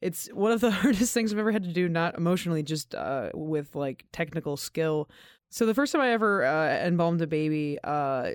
it's 0.00 0.28
one 0.28 0.52
of 0.52 0.60
the 0.60 0.70
hardest 0.82 1.14
things 1.14 1.32
I've 1.32 1.38
ever 1.38 1.52
had 1.52 1.64
to 1.64 1.72
do, 1.72 1.88
not 1.88 2.16
emotionally, 2.16 2.62
just 2.62 2.94
uh, 2.94 3.30
with 3.34 3.74
like 3.74 4.04
technical 4.12 4.56
skill, 4.56 5.08
so 5.50 5.66
the 5.66 5.74
first 5.74 5.92
time 5.92 6.00
I 6.00 6.10
ever 6.10 6.44
uh, 6.44 6.86
embalmed 6.86 7.20
a 7.22 7.26
baby, 7.26 7.76
uh, 7.82 8.30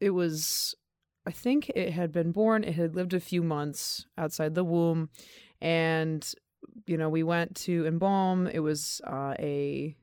it 0.00 0.10
was, 0.10 0.74
I 1.26 1.30
think 1.30 1.68
it 1.68 1.92
had 1.92 2.10
been 2.10 2.32
born. 2.32 2.64
It 2.64 2.74
had 2.74 2.96
lived 2.96 3.12
a 3.12 3.20
few 3.20 3.42
months 3.42 4.06
outside 4.16 4.54
the 4.54 4.64
womb, 4.64 5.10
and 5.60 6.26
you 6.86 6.96
know 6.96 7.10
we 7.10 7.22
went 7.22 7.54
to 7.56 7.86
embalm. 7.86 8.46
It 8.46 8.60
was 8.60 9.02
uh, 9.06 9.34
a, 9.38 9.94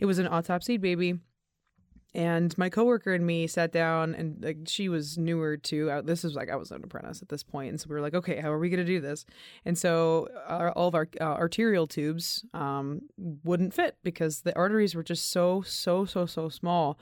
it 0.00 0.06
was 0.06 0.18
an 0.18 0.26
autopsied 0.26 0.80
baby 0.80 1.20
and 2.14 2.56
my 2.58 2.68
coworker 2.68 3.14
and 3.14 3.26
me 3.26 3.46
sat 3.46 3.72
down 3.72 4.14
and 4.14 4.42
like 4.42 4.58
she 4.66 4.88
was 4.88 5.16
newer 5.16 5.56
too 5.56 5.90
uh, 5.90 6.02
this 6.02 6.24
was 6.24 6.34
like 6.34 6.50
i 6.50 6.56
was 6.56 6.70
an 6.70 6.82
apprentice 6.84 7.22
at 7.22 7.28
this 7.28 7.42
point 7.42 7.70
and 7.70 7.80
so 7.80 7.86
we 7.88 7.94
were 7.94 8.00
like 8.00 8.14
okay 8.14 8.40
how 8.40 8.50
are 8.50 8.58
we 8.58 8.68
going 8.68 8.78
to 8.78 8.84
do 8.84 9.00
this 9.00 9.24
and 9.64 9.78
so 9.78 10.28
our, 10.46 10.70
all 10.72 10.88
of 10.88 10.94
our 10.94 11.08
uh, 11.20 11.24
arterial 11.24 11.86
tubes 11.86 12.44
um, 12.54 13.00
wouldn't 13.44 13.72
fit 13.72 13.96
because 14.02 14.42
the 14.42 14.56
arteries 14.56 14.94
were 14.94 15.02
just 15.02 15.30
so 15.30 15.62
so 15.62 16.04
so 16.04 16.26
so 16.26 16.48
small 16.48 16.98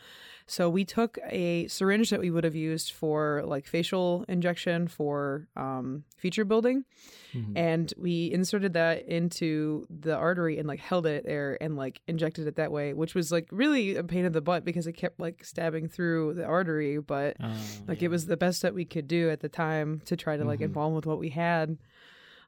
so 0.51 0.69
we 0.69 0.85
took 0.85 1.17
a 1.29 1.69
syringe 1.69 2.11
that 2.11 2.19
we 2.19 2.33
would 2.33 2.43
have 2.43 2.57
used 2.57 2.91
for 2.91 3.45
like 3.47 3.69
facial 3.69 4.25
injection 4.29 4.89
for 4.89 5.47
um, 5.57 6.03
feature 6.17 6.45
building, 6.45 6.85
mm-hmm. 7.33 7.57
and 7.57 7.95
we 7.97 8.33
inserted 8.33 8.73
that 8.73 9.07
into 9.07 9.87
the 9.89 10.17
artery 10.17 10.59
and 10.59 10.67
like 10.67 10.81
held 10.81 11.07
it 11.07 11.25
there 11.25 11.57
and 11.61 11.77
like 11.77 12.01
injected 12.09 12.49
it 12.49 12.57
that 12.57 12.73
way, 12.73 12.95
which 12.95 13.15
was 13.15 13.31
like 13.31 13.47
really 13.53 13.95
a 13.95 14.03
pain 14.03 14.25
in 14.25 14.33
the 14.33 14.41
butt 14.41 14.65
because 14.65 14.89
it 14.89 14.95
kept 15.01 15.19
like 15.19 15.45
stabbing 15.45 15.89
through 15.89 16.35
the 16.35 16.45
artery. 16.45 16.99
But 16.99 17.37
oh, 17.43 17.53
like 17.89 18.03
yeah. 18.03 18.07
it 18.07 18.11
was 18.11 18.27
the 18.27 18.37
best 18.37 18.63
that 18.63 18.75
we 18.75 18.85
could 18.85 19.09
do 19.09 19.31
at 19.31 19.41
the 19.41 19.49
time 19.49 20.03
to 20.05 20.17
try 20.17 20.37
to 20.37 20.45
like 20.45 20.59
mm-hmm. 20.59 20.67
embalm 20.67 20.95
with 20.95 21.07
what 21.07 21.19
we 21.19 21.31
had. 21.31 21.79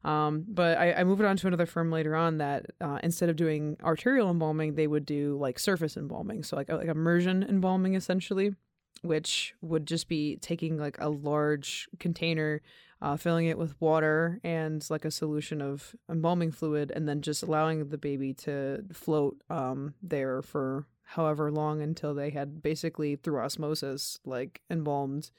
Um, 0.05 0.45
but 0.49 0.79
I, 0.79 0.95
I, 0.95 1.05
moved 1.05 1.23
on 1.23 1.37
to 1.37 1.47
another 1.47 1.65
firm 1.65 1.93
later 1.93 2.17
on 2.17 2.39
that 2.39 2.67
uh, 2.81 2.99
instead 3.05 3.29
of 3.29 3.37
doing 3.37 3.77
arterial 3.85 4.31
embalming, 4.31 4.75
they 4.75 4.89
would 4.89 5.07
do 5.07 5.39
like 5.39 5.61
surface 5.61 5.97
embalming, 5.97 6.43
so 6.43 6.57
like 6.57 6.69
like 6.69 6.89
immersion 6.89 7.45
embalming 7.45 7.95
essentially, 7.95 8.57
which 9.03 9.55
would 9.61 9.87
just 9.87 10.09
be 10.09 10.39
taking 10.39 10.77
like 10.77 10.97
a 10.99 11.09
large 11.09 11.89
container, 12.01 12.63
uh, 13.01 13.17
filling 13.17 13.47
it 13.47 13.57
with 13.57 13.81
water 13.81 14.41
and 14.43 14.85
like 14.91 15.05
a 15.05 15.11
solution 15.13 15.63
of 15.63 15.95
embalming 16.11 16.51
fluid, 16.51 16.91
and 16.91 17.09
then 17.09 17.23
just 17.23 17.45
allowing 17.45 17.89
the 17.89 17.99
baby 17.99 18.35
to 18.35 18.83
float 18.93 19.37
um, 19.51 19.95
there 20.03 20.43
for 20.43 20.89
however 21.15 21.51
long 21.51 21.83
until 21.83 22.15
they 22.15 22.31
had 22.31 22.63
basically 22.63 23.17
through 23.17 23.39
osmosis 23.41 24.19
like 24.25 24.61
embalmed 24.71 25.31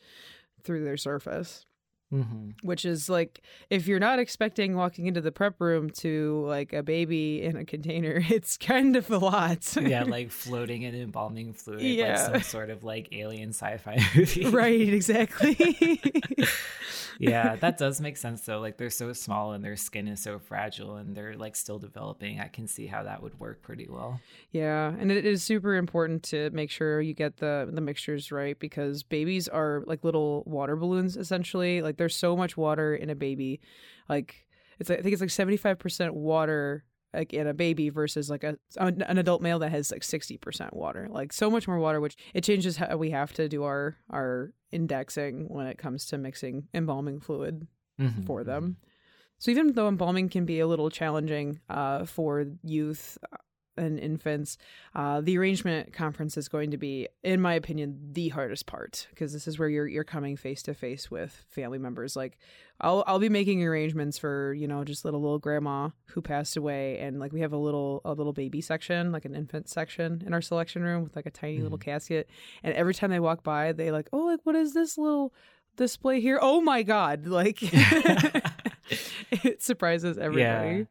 through 0.64 0.84
their 0.84 0.98
surface. 0.98 1.66
Mm-hmm. 2.14 2.50
which 2.68 2.86
is 2.86 3.10
like 3.10 3.42
if 3.72 3.88
you're 3.88 4.00
not 4.00 4.20
expecting 4.20 4.76
walking 4.76 5.08
into 5.08 5.20
the 5.20 5.32
prep 5.32 5.60
room 5.60 5.90
to 6.02 6.46
like 6.48 6.72
a 6.72 6.84
baby 6.84 7.42
in 7.42 7.56
a 7.58 7.66
container, 7.66 8.24
it's 8.30 8.56
kind 8.58 8.96
of 8.96 9.10
a 9.10 9.18
lot. 9.18 9.76
yeah, 9.82 10.04
like 10.08 10.30
floating 10.30 10.84
in 10.84 10.94
embalming 10.94 11.54
fluid, 11.54 11.82
Yeah. 11.82 12.22
like 12.28 12.34
some 12.36 12.42
sort 12.44 12.70
of 12.70 12.84
like 12.84 13.10
alien 13.14 13.50
sci-fi 13.50 13.98
movie. 14.16 14.46
right, 14.48 14.94
exactly. 14.94 16.00
yeah, 17.20 17.56
that 17.58 17.78
does 17.78 18.02
make 18.02 18.18
sense 18.18 18.42
though. 18.46 18.60
Like 18.60 18.78
they're 18.78 18.90
so 18.90 19.14
small 19.14 19.54
and 19.54 19.64
their 19.64 19.76
skin 19.76 20.08
is 20.08 20.22
so 20.22 20.40
fragile 20.40 20.96
and 20.98 21.16
they're 21.16 21.36
like 21.36 21.56
still 21.56 21.80
developing. 21.80 22.40
I 22.40 22.48
can 22.48 22.68
see 22.68 22.88
how 22.88 23.04
that 23.04 23.22
would 23.22 23.40
work 23.40 23.62
pretty 23.62 23.88
well. 23.90 24.20
yeah, 24.52 24.94
and 25.00 25.12
it 25.12 25.26
is 25.26 25.44
super 25.44 25.76
important 25.76 26.24
to 26.24 26.50
make 26.52 26.70
sure 26.70 27.02
you 27.02 27.14
get 27.14 27.38
the 27.38 27.70
the 27.72 27.82
mixtures 27.82 28.32
right 28.32 28.58
because 28.60 29.04
babies 29.04 29.48
are 29.48 29.84
like 29.88 30.04
little 30.04 30.44
water 30.46 30.76
balloons 30.76 31.18
essentially. 31.18 31.82
Like 31.82 31.98
there's 32.04 32.16
so 32.16 32.36
much 32.36 32.58
water 32.58 32.94
in 32.94 33.10
a 33.10 33.16
baby. 33.16 33.62
Like 34.10 34.46
it's 34.80 34.90
I 34.92 34.98
think 35.02 35.14
it's 35.14 35.22
like 35.22 35.30
75% 35.30 36.12
water 36.12 36.84
like 37.14 37.32
in 37.34 37.48
a 37.48 37.54
baby 37.54 37.90
versus 37.90 38.30
like 38.30 38.44
a 38.44 38.58
an 38.78 39.18
adult 39.18 39.42
male 39.42 39.60
that 39.60 39.70
has 39.72 39.92
like 39.92 40.02
60% 40.02 40.74
water. 40.74 41.08
Like 41.10 41.32
so 41.32 41.50
much 41.50 41.68
more 41.68 41.80
water 41.80 42.02
which 42.02 42.16
it 42.34 42.44
changes 42.44 42.78
how 42.78 42.98
we 42.98 43.12
have 43.12 43.32
to 43.34 43.48
do 43.48 43.64
our 43.64 43.96
our 44.10 44.52
indexing 44.72 45.46
when 45.48 45.68
it 45.68 45.78
comes 45.78 46.06
to 46.08 46.18
mixing 46.18 46.68
embalming 46.74 47.20
fluid 47.20 47.68
Mhm, 48.00 48.26
for 48.26 48.44
them. 48.44 48.78
So 49.38 49.52
even 49.52 49.74
though 49.74 49.88
embalming 49.88 50.30
can 50.30 50.46
be 50.46 50.60
a 50.60 50.68
little 50.68 50.90
challenging 50.90 51.60
uh, 51.70 52.06
for 52.06 52.46
youth 52.64 53.18
and 53.78 54.00
infants, 54.00 54.58
uh, 54.96 55.22
the 55.22 55.38
arrangement 55.38 55.94
conference 55.94 56.38
is 56.38 56.48
going 56.48 56.72
to 56.72 56.78
be, 56.78 57.08
in 57.24 57.42
my 57.42 57.54
opinion, 57.54 57.98
the 58.12 58.30
hardest 58.30 58.66
part 58.66 59.08
because 59.10 59.34
this 59.34 59.48
is 59.48 59.58
where 59.58 59.70
you're 59.70 59.88
you're 59.88 60.04
coming 60.04 60.36
face 60.36 60.62
to 60.64 60.74
face 60.74 61.10
with 61.10 61.46
family 61.50 61.78
members. 61.78 62.16
Like, 62.16 62.38
I'll 62.82 63.04
I'll 63.08 63.20
be 63.20 63.30
making 63.30 63.64
arrangements 63.64 64.18
for 64.18 64.54
you 64.54 64.68
know 64.68 64.84
just 64.84 65.06
little 65.06 65.22
little 65.22 65.40
grandma 65.40 65.90
who 66.08 66.22
passed 66.22 66.58
away, 66.58 67.00
and 67.00 67.20
like 67.20 67.32
we 67.32 67.42
have 67.42 67.54
a 67.54 67.58
little 67.58 68.02
a 68.06 68.14
little 68.14 68.34
baby 68.34 68.62
section, 68.62 69.12
like 69.12 69.26
an 69.26 69.36
infant 69.36 69.70
section 69.70 70.24
in 70.26 70.34
our 70.34 70.42
selection 70.42 70.84
room 70.84 71.04
with 71.04 71.16
like 71.16 71.26
a 71.26 71.32
tiny 71.32 71.60
little 71.60 71.78
casket, 71.78 72.30
and 72.64 72.74
every 72.74 72.94
time 72.94 73.10
they 73.10 73.20
walk 73.20 73.44
by, 73.44 73.72
they 73.72 73.92
like, 73.92 74.10
oh, 74.14 74.26
like 74.26 74.40
what 74.44 74.56
is 74.56 74.74
this 74.74 74.98
little 74.98 75.34
display 75.78 76.22
here? 76.22 76.40
Oh 76.42 76.62
my 76.62 76.84
god! 76.84 77.28
Like 77.28 77.60
it 79.32 79.62
surprises 79.62 80.18
everybody 80.18 80.88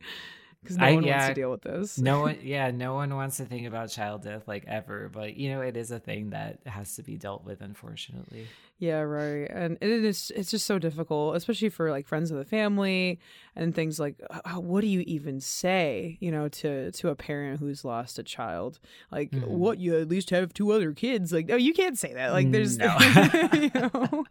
because 0.62 0.76
no 0.78 0.84
I- 0.86 0.94
one 0.94 1.04
wants 1.04 1.06
yeah, 1.08 1.28
to 1.28 1.34
deal 1.34 1.50
with 1.50 1.62
this. 1.62 1.98
no 1.98 2.20
one 2.20 2.38
yeah 2.42 2.70
no 2.70 2.94
one 2.94 3.14
wants 3.14 3.36
to 3.38 3.44
think 3.44 3.66
about 3.66 3.90
child 3.90 4.22
death 4.22 4.46
like 4.46 4.64
ever 4.66 5.08
but 5.12 5.36
you 5.36 5.50
know 5.50 5.60
it 5.60 5.76
is 5.76 5.90
a 5.90 5.98
thing 5.98 6.30
that 6.30 6.58
has 6.66 6.94
to 6.96 7.02
be 7.02 7.16
dealt 7.16 7.44
with 7.44 7.60
unfortunately 7.60 8.46
Yeah, 8.78 9.02
right. 9.06 9.48
And 9.48 9.78
it 9.80 9.90
is 10.04 10.32
it's 10.34 10.50
just 10.50 10.66
so 10.66 10.76
difficult, 10.80 11.36
especially 11.36 11.68
for 11.68 11.88
like 11.92 12.04
friends 12.08 12.32
of 12.32 12.38
the 12.38 12.44
family 12.44 13.20
and 13.54 13.72
things 13.76 14.00
like 14.00 14.16
what 14.56 14.80
do 14.80 14.88
you 14.88 15.04
even 15.06 15.38
say, 15.40 16.16
you 16.18 16.32
know, 16.32 16.48
to 16.48 16.90
to 16.90 17.08
a 17.10 17.14
parent 17.14 17.60
who's 17.60 17.84
lost 17.84 18.18
a 18.18 18.24
child? 18.24 18.80
Like 19.12 19.30
Mhm. 19.30 19.46
what 19.46 19.78
you 19.78 19.96
at 20.00 20.08
least 20.08 20.30
have 20.30 20.52
two 20.52 20.72
other 20.72 20.90
kids. 20.92 21.32
Like 21.32 21.46
no, 21.46 21.54
you 21.54 21.72
can't 21.74 21.96
say 21.96 22.12
that. 22.14 22.32
Like 22.32 22.50
there's 22.50 22.76
No. 22.76 22.90
you 23.54 23.70
know, 23.74 24.24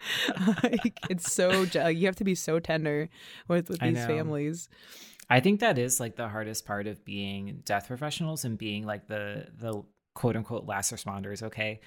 like 0.64 1.00
it's 1.10 1.32
so 1.32 1.64
you 1.88 2.06
have 2.08 2.18
to 2.18 2.26
be 2.26 2.36
so 2.36 2.60
tender 2.60 3.08
with 3.48 3.70
with 3.70 3.80
these 3.80 4.04
families. 4.06 4.68
I 5.32 5.40
think 5.40 5.62
that 5.62 5.78
is 5.80 6.00
like 6.00 6.16
the 6.16 6.30
hardest 6.30 6.66
part 6.66 6.86
of 6.86 7.04
being 7.04 7.62
death 7.66 7.88
professionals 7.88 8.46
and 8.46 8.58
being 8.58 8.86
like 8.86 9.08
the 9.08 9.48
the 9.58 9.82
quote 10.14 10.36
unquote 10.36 10.66
last 10.66 10.94
responders 10.94 11.44
okay? 11.44 11.80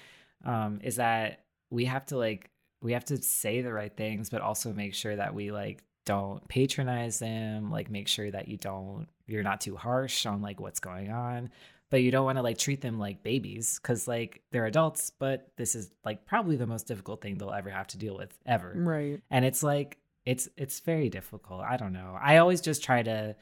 Um 0.43 0.79
is 0.83 0.97
that 0.97 1.45
we 1.69 1.85
have 1.85 2.05
to 2.07 2.17
like 2.17 2.49
we 2.81 2.93
have 2.93 3.05
to 3.05 3.21
say 3.21 3.61
the 3.61 3.73
right 3.73 3.95
things 3.95 4.29
but 4.29 4.41
also 4.41 4.73
make 4.73 4.93
sure 4.93 5.15
that 5.15 5.33
we 5.33 5.51
like 5.51 5.83
don't 6.05 6.47
patronize 6.47 7.19
them 7.19 7.71
like 7.71 7.89
make 7.89 8.07
sure 8.07 8.29
that 8.29 8.47
you 8.47 8.57
don't 8.57 9.07
you're 9.27 9.43
not 9.43 9.61
too 9.61 9.75
harsh 9.75 10.25
on 10.25 10.41
like 10.41 10.59
what's 10.59 10.79
going 10.79 11.11
on. 11.11 11.49
But 11.91 12.01
you 12.01 12.11
don't 12.11 12.25
want 12.25 12.37
to 12.39 12.41
like 12.41 12.57
treat 12.57 12.81
them 12.81 12.99
like 12.99 13.23
babies 13.23 13.79
because 13.79 14.07
like 14.07 14.41
they're 14.51 14.65
adults 14.65 15.11
but 15.17 15.51
this 15.55 15.75
is 15.75 15.91
like 16.03 16.25
probably 16.25 16.55
the 16.57 16.67
most 16.67 16.87
difficult 16.87 17.21
thing 17.21 17.37
they'll 17.37 17.51
ever 17.53 17.69
have 17.69 17.87
to 17.87 17.97
deal 17.97 18.17
with 18.17 18.37
ever. 18.45 18.73
Right. 18.75 19.21
and 19.29 19.45
it's 19.45 19.63
like 19.63 19.97
it's 20.25 20.47
it's 20.57 20.79
very 20.79 21.09
difficult 21.09 21.61
i 21.61 21.77
don't 21.77 21.93
know 21.93 22.17
i 22.21 22.37
always 22.37 22.61
just 22.61 22.83
try 22.83 23.03
to 23.03 23.35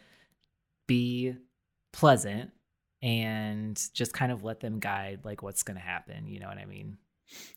be 0.88 1.34
pleasant 1.92 2.52
and 3.02 3.90
just 3.94 4.14
kind 4.14 4.32
of 4.32 4.44
let 4.44 4.60
them 4.60 4.80
guide 4.80 5.20
like 5.24 5.42
what's 5.42 5.64
going 5.64 5.76
to 5.76 5.82
happen 5.84 6.28
you 6.28 6.40
know 6.40 6.48
what 6.48 6.58
i 6.58 6.66
mean 6.66 6.98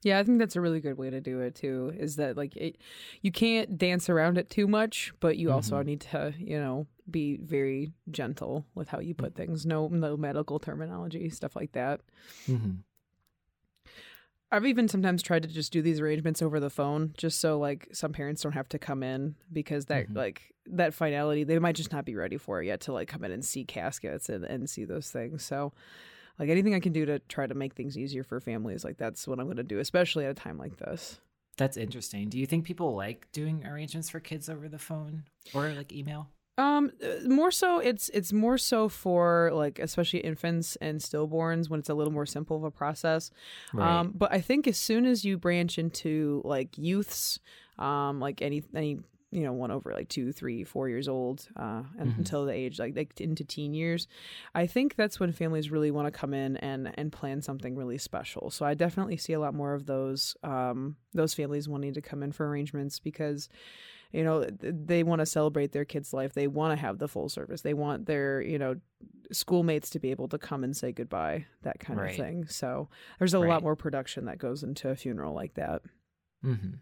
Yeah, 0.02 0.18
I 0.20 0.22
think 0.24 0.38
that's 0.38 0.56
a 0.56 0.60
really 0.60 0.80
good 0.80 0.96
way 0.96 1.10
to 1.10 1.20
do 1.20 1.40
it 1.40 1.54
too. 1.56 1.92
Is 1.98 2.16
that 2.16 2.36
like 2.36 2.56
it, 2.56 2.78
you 3.20 3.30
can't 3.32 3.76
dance 3.76 4.08
around 4.08 4.38
it 4.38 4.48
too 4.48 4.66
much, 4.66 5.12
but 5.20 5.36
you 5.36 5.50
also 5.50 5.76
Mhm. 5.82 5.84
need 5.86 6.00
to, 6.12 6.32
you 6.38 6.58
know, 6.58 6.86
be 7.10 7.36
very 7.42 7.92
gentle 8.10 8.64
with 8.74 8.88
how 8.88 9.00
you 9.00 9.12
put 9.12 9.34
things. 9.34 9.66
No, 9.66 9.88
no 9.88 10.16
medical 10.16 10.58
terminology, 10.60 11.28
stuff 11.30 11.56
like 11.56 11.72
that. 11.72 12.00
mm-hmm. 12.48 12.76
I've 14.52 14.64
even 14.66 14.86
sometimes 14.88 15.22
tried 15.22 15.42
to 15.42 15.48
just 15.48 15.72
do 15.72 15.82
these 15.82 16.00
arrangements 16.00 16.40
over 16.40 16.60
the 16.60 16.70
phone, 16.70 17.12
just 17.16 17.40
so 17.40 17.58
like 17.58 17.88
some 17.92 18.12
parents 18.12 18.42
don't 18.42 18.52
have 18.52 18.68
to 18.70 18.78
come 18.78 19.02
in 19.02 19.34
because 19.52 19.86
that 19.86 20.08
Mhm. 20.08 20.16
like 20.16 20.54
that 20.66 20.94
finality 20.94 21.44
they 21.44 21.58
might 21.58 21.76
just 21.76 21.92
not 21.92 22.04
be 22.04 22.14
ready 22.16 22.36
for 22.36 22.62
it 22.62 22.66
yet 22.66 22.80
to 22.82 22.92
like 22.92 23.08
come 23.08 23.24
in 23.24 23.30
and 23.32 23.44
see 23.44 23.64
caskets 23.64 24.28
and, 24.28 24.44
and 24.44 24.68
see 24.70 24.84
those 24.84 25.10
things. 25.10 25.44
So 25.44 25.72
like 26.38 26.48
anything 26.48 26.74
I 26.74 26.80
can 26.80 26.92
do 26.92 27.04
to 27.06 27.18
try 27.20 27.46
to 27.46 27.54
make 27.54 27.74
things 27.74 27.96
easier 27.98 28.22
for 28.22 28.40
families, 28.40 28.84
like 28.84 28.98
that's 28.98 29.26
what 29.26 29.38
I'm 29.40 29.46
going 29.46 29.56
to 29.56 29.62
do, 29.62 29.78
especially 29.78 30.24
at 30.26 30.30
a 30.30 30.34
time 30.34 30.58
like 30.58 30.76
this. 30.78 31.18
that's 31.56 31.76
interesting 31.78 32.28
do 32.28 32.38
you 32.38 32.46
think 32.46 32.64
people 32.66 32.94
like 32.94 33.26
doing 33.32 33.64
arrangements 33.66 34.10
for 34.10 34.20
kids 34.20 34.48
over 34.50 34.68
the 34.68 34.78
phone 34.78 35.24
or 35.54 35.72
like 35.72 35.90
email 35.92 36.28
Um, 36.58 36.90
uh, 37.02 37.28
more 37.28 37.50
so, 37.50 37.78
it's 37.80 38.08
it's 38.10 38.32
more 38.32 38.56
so 38.56 38.88
for 38.88 39.50
like 39.52 39.78
especially 39.78 40.20
infants 40.20 40.76
and 40.76 41.00
stillborns 41.00 41.68
when 41.68 41.80
it's 41.80 41.90
a 41.90 41.94
little 41.94 42.12
more 42.12 42.24
simple 42.26 42.56
of 42.56 42.64
a 42.64 42.70
process. 42.70 43.30
Um, 43.76 44.12
but 44.14 44.32
I 44.32 44.40
think 44.40 44.66
as 44.66 44.78
soon 44.78 45.04
as 45.04 45.22
you 45.24 45.36
branch 45.36 45.78
into 45.78 46.40
like 46.44 46.78
youths, 46.78 47.40
um, 47.78 48.20
like 48.20 48.40
any 48.40 48.62
any 48.74 49.00
you 49.32 49.42
know 49.42 49.52
one 49.52 49.70
over 49.70 49.92
like 49.92 50.08
two, 50.08 50.32
three, 50.32 50.64
four 50.64 50.88
years 50.88 51.08
old, 51.08 51.46
uh, 51.56 51.82
and 51.98 52.12
Mhm. 52.14 52.18
until 52.18 52.46
the 52.46 52.52
age 52.54 52.78
like 52.78 52.96
like 52.96 53.20
into 53.20 53.44
teen 53.44 53.74
years, 53.74 54.08
I 54.54 54.66
think 54.66 54.94
that's 54.94 55.20
when 55.20 55.32
families 55.32 55.70
really 55.70 55.90
want 55.90 56.06
to 56.06 56.10
come 56.18 56.32
in 56.32 56.56
and 56.58 56.90
and 56.98 57.12
plan 57.12 57.42
something 57.42 57.76
really 57.76 57.98
special. 57.98 58.50
So 58.50 58.64
I 58.64 58.72
definitely 58.72 59.18
see 59.18 59.34
a 59.34 59.40
lot 59.40 59.52
more 59.52 59.74
of 59.74 59.84
those 59.84 60.34
um 60.42 60.96
those 61.12 61.34
families 61.34 61.68
wanting 61.68 61.92
to 61.94 62.00
come 62.00 62.22
in 62.22 62.32
for 62.32 62.48
arrangements 62.48 62.98
because 62.98 63.50
you 64.12 64.22
know 64.24 64.46
they 64.60 65.02
want 65.02 65.20
to 65.20 65.26
celebrate 65.26 65.72
their 65.72 65.84
kid's 65.84 66.12
life 66.12 66.32
they 66.34 66.46
want 66.46 66.72
to 66.72 66.76
have 66.80 66.98
the 66.98 67.08
full 67.08 67.28
service 67.28 67.62
they 67.62 67.74
want 67.74 68.06
their 68.06 68.40
you 68.40 68.58
know 68.58 68.76
schoolmates 69.32 69.90
to 69.90 69.98
be 69.98 70.10
able 70.10 70.28
to 70.28 70.38
come 70.38 70.62
and 70.64 70.76
say 70.76 70.92
goodbye 70.92 71.44
that 71.62 71.78
kind 71.80 71.98
Right. 71.98 72.10
of 72.10 72.16
thing 72.16 72.46
so 72.46 72.88
there's 73.18 73.34
a 73.34 73.40
Right. 73.40 73.48
lot 73.48 73.62
more 73.62 73.76
production 73.76 74.26
that 74.26 74.38
goes 74.38 74.62
into 74.62 74.88
a 74.88 74.96
funeral 74.96 75.34
like 75.34 75.54
that 75.54 75.82
mm-hmm. 76.44 76.76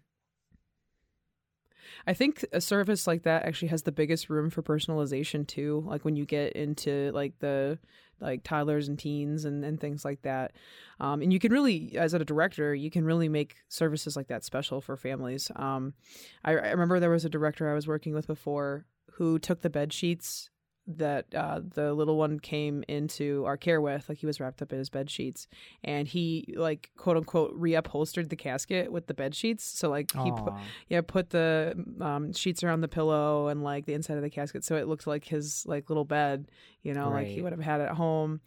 I 2.07 2.15
think 2.15 2.45
a 2.53 2.61
service 2.61 3.07
like 3.07 3.23
that 3.23 3.45
actually 3.45 3.69
has 3.69 3.83
the 3.83 3.93
biggest 3.93 4.31
room 4.31 4.51
for 4.51 4.63
personalization 4.63 5.47
too 5.47 5.83
like 5.87 6.05
when 6.05 6.17
you 6.17 6.25
get 6.25 6.53
into 6.53 7.11
like 7.13 7.39
the 7.39 7.79
like 8.21 8.43
toddlers 8.43 8.89
and 8.89 8.99
teens 8.99 9.45
and, 9.45 9.65
and 9.65 9.81
things 9.81 10.05
like 10.05 10.23
that. 10.23 10.53
Um, 11.01 11.23
and 11.23 11.33
you 11.33 11.39
can 11.39 11.53
really 11.53 11.97
as 11.97 12.15
a 12.15 12.25
director 12.25 12.75
you 12.75 12.91
can 12.91 13.05
really 13.05 13.29
make 13.29 13.57
services 13.69 14.17
like 14.17 14.29
that 14.29 14.45
special 14.45 14.81
for 14.81 14.97
families. 14.97 15.51
Um, 15.57 15.95
I, 16.45 16.53
I 16.53 16.71
remember 16.71 17.01
there 17.01 17.11
was 17.11 17.25
a 17.25 17.31
director 17.31 17.71
i 17.71 17.75
was 17.75 17.87
working 17.87 18.15
with 18.15 18.27
before 18.27 18.87
who 19.13 19.39
took 19.39 19.61
the 19.61 19.71
bed 19.71 19.93
sheets 19.93 20.51
that 20.87 21.27
uh, 21.35 21.61
the 21.75 21.95
little 21.95 22.17
one 22.17 22.39
came 22.39 22.85
into 22.89 23.45
our 23.47 23.57
care 23.57 23.81
with 23.81 24.09
like 24.09 24.19
he 24.19 24.27
was 24.27 24.39
wrapped 24.39 24.61
up 24.61 24.73
in 24.73 24.79
his 24.79 24.91
bed 24.91 25.09
sheets 25.11 25.47
and 25.83 26.07
he 26.09 26.53
like 26.57 26.91
quote 26.97 27.17
unquote 27.17 27.59
reupholstered 27.59 28.29
the 28.29 28.37
casket 28.37 28.93
with 28.93 29.07
the 29.07 29.15
bed 29.15 29.35
sheets. 29.35 29.65
So 29.65 29.89
like 29.89 30.13
he 30.13 30.31
put 30.31 30.53
yeah 30.89 31.01
put 31.01 31.31
the 31.31 31.75
um, 32.01 32.33
sheets 32.33 32.63
around 32.63 32.83
the 32.83 32.89
pillow 32.89 33.49
and 33.49 33.63
like 33.63 33.87
the 33.87 33.95
inside 33.95 34.17
of 34.17 34.23
the 34.23 34.31
casket 34.31 34.63
so 34.65 34.77
it 34.77 34.87
looked 34.87 35.07
like 35.07 35.25
his 35.25 35.65
like 35.67 35.89
little 35.89 36.05
bed 36.05 36.51
you 36.83 36.93
know 36.93 37.09
like 37.09 37.27
he 37.29 37.43
would 37.43 37.53
have 37.53 37.61
had 37.63 37.81
at 37.81 37.93
home. 37.93 38.41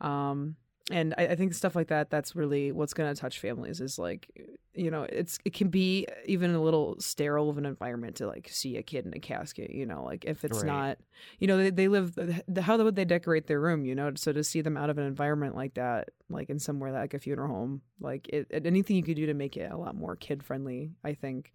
Um 0.00 0.56
and 0.90 1.14
I, 1.16 1.28
I 1.28 1.34
think 1.36 1.54
stuff 1.54 1.76
like 1.76 1.88
that 1.88 2.10
that's 2.10 2.34
really 2.34 2.72
what's 2.72 2.92
going 2.92 3.12
to 3.14 3.18
touch 3.20 3.38
families 3.38 3.80
is 3.80 3.98
like 3.98 4.28
you 4.74 4.90
know 4.90 5.02
it's 5.04 5.38
it 5.44 5.52
can 5.52 5.68
be 5.68 6.06
even 6.26 6.54
a 6.54 6.60
little 6.62 6.96
sterile 6.98 7.48
of 7.48 7.56
an 7.58 7.66
environment 7.66 8.16
to 8.16 8.26
like 8.26 8.48
see 8.50 8.76
a 8.76 8.82
kid 8.82 9.06
in 9.06 9.14
a 9.14 9.20
casket 9.20 9.70
you 9.70 9.86
know 9.86 10.02
like 10.02 10.24
if 10.24 10.44
it's 10.44 10.58
Right. 10.58 10.66
not 10.66 10.98
you 11.38 11.46
know 11.46 11.56
they, 11.56 11.70
they 11.70 11.88
live 11.88 12.14
the, 12.16 12.62
how 12.62 12.76
would 12.82 12.96
they 12.96 13.04
decorate 13.04 13.46
their 13.46 13.60
room 13.60 13.84
you 13.84 13.94
know 13.94 14.10
so 14.16 14.32
to 14.32 14.42
see 14.42 14.60
them 14.60 14.76
out 14.76 14.90
of 14.90 14.98
an 14.98 15.04
environment 15.06 15.54
like 15.54 15.74
that 15.74 16.08
like 16.28 16.50
in 16.50 16.58
somewhere 16.58 16.90
like 16.90 17.14
a 17.14 17.18
funeral 17.18 17.48
home 17.48 17.82
like 18.00 18.28
it, 18.28 18.48
anything 18.64 18.96
you 18.96 19.02
could 19.04 19.16
do 19.16 19.26
to 19.26 19.34
make 19.34 19.56
it 19.56 19.70
a 19.70 19.76
lot 19.76 19.94
more 19.94 20.16
kid 20.16 20.42
friendly 20.42 20.90
i 21.04 21.12
think 21.12 21.52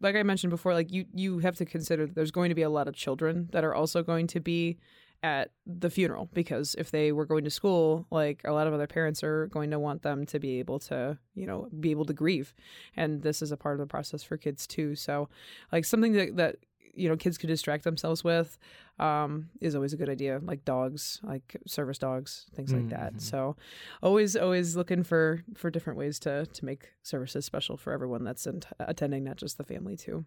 like 0.00 0.16
i 0.16 0.22
mentioned 0.22 0.50
before 0.50 0.72
like 0.72 0.90
you 0.90 1.04
you 1.12 1.40
have 1.40 1.56
to 1.56 1.66
consider 1.66 2.06
that 2.06 2.14
there's 2.14 2.30
going 2.30 2.48
to 2.48 2.54
be 2.54 2.62
a 2.62 2.70
lot 2.70 2.88
of 2.88 2.94
children 2.94 3.48
that 3.52 3.64
are 3.64 3.74
also 3.74 4.02
going 4.02 4.26
to 4.26 4.40
be 4.40 4.78
at 5.22 5.50
the 5.66 5.90
funeral 5.90 6.30
because 6.32 6.74
if 6.78 6.90
they 6.90 7.12
were 7.12 7.26
going 7.26 7.44
to 7.44 7.50
school 7.50 8.06
like 8.10 8.40
a 8.44 8.52
lot 8.52 8.66
of 8.66 8.72
other 8.72 8.86
parents 8.86 9.22
are 9.22 9.48
going 9.48 9.70
to 9.70 9.78
want 9.78 10.02
them 10.02 10.24
to 10.24 10.38
be 10.38 10.58
able 10.58 10.78
to 10.78 11.18
you 11.34 11.46
know 11.46 11.68
be 11.78 11.90
able 11.90 12.06
to 12.06 12.14
grieve. 12.14 12.54
And 12.96 13.22
this 13.22 13.42
is 13.42 13.52
a 13.52 13.56
part 13.56 13.74
of 13.74 13.80
the 13.80 13.86
process 13.86 14.22
for 14.22 14.36
kids 14.38 14.66
too. 14.66 14.94
So 14.94 15.28
like 15.72 15.84
something 15.84 16.12
that, 16.12 16.36
that 16.36 16.56
you 16.94 17.08
know 17.08 17.16
kids 17.16 17.38
could 17.38 17.48
distract 17.48 17.84
themselves 17.84 18.24
with 18.24 18.58
um, 18.98 19.48
is 19.60 19.74
always 19.74 19.92
a 19.92 19.96
good 19.96 20.08
idea 20.08 20.40
like 20.42 20.64
dogs 20.64 21.20
like 21.22 21.56
service 21.66 21.98
dogs 21.98 22.46
things 22.54 22.72
like 22.72 22.82
Mm-hmm. 22.82 23.14
that 23.14 23.20
so 23.20 23.56
always 24.02 24.36
always 24.36 24.74
looking 24.74 25.04
for 25.04 25.44
for 25.54 25.70
different 25.70 25.98
ways 25.98 26.18
to 26.20 26.46
to 26.46 26.64
make 26.64 26.88
services 27.02 27.44
special 27.44 27.76
for 27.76 27.92
everyone 27.92 28.24
that's 28.24 28.46
in, 28.46 28.62
attending 28.80 29.22
not 29.24 29.36
just 29.36 29.56
the 29.56 29.64
family 29.64 29.96
too 29.96 30.24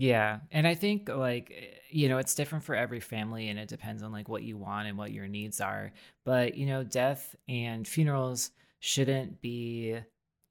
Yeah. 0.00 0.40
And 0.50 0.66
I 0.66 0.74
think 0.74 1.10
like 1.10 1.52
eh, 1.54 1.76
you 1.90 2.08
know, 2.08 2.16
it's 2.18 2.34
different 2.34 2.64
for 2.64 2.74
every 2.74 3.00
family 3.00 3.48
and 3.48 3.58
it 3.58 3.68
depends 3.68 4.02
on 4.02 4.12
like 4.12 4.28
what 4.28 4.42
you 4.42 4.56
want 4.56 4.88
and 4.88 4.96
what 4.96 5.12
your 5.12 5.28
needs 5.28 5.60
are. 5.60 5.92
But, 6.24 6.54
you 6.56 6.64
know, 6.66 6.82
death 6.84 7.34
and 7.48 7.86
funerals 7.86 8.50
shouldn't 8.78 9.42
be 9.42 9.98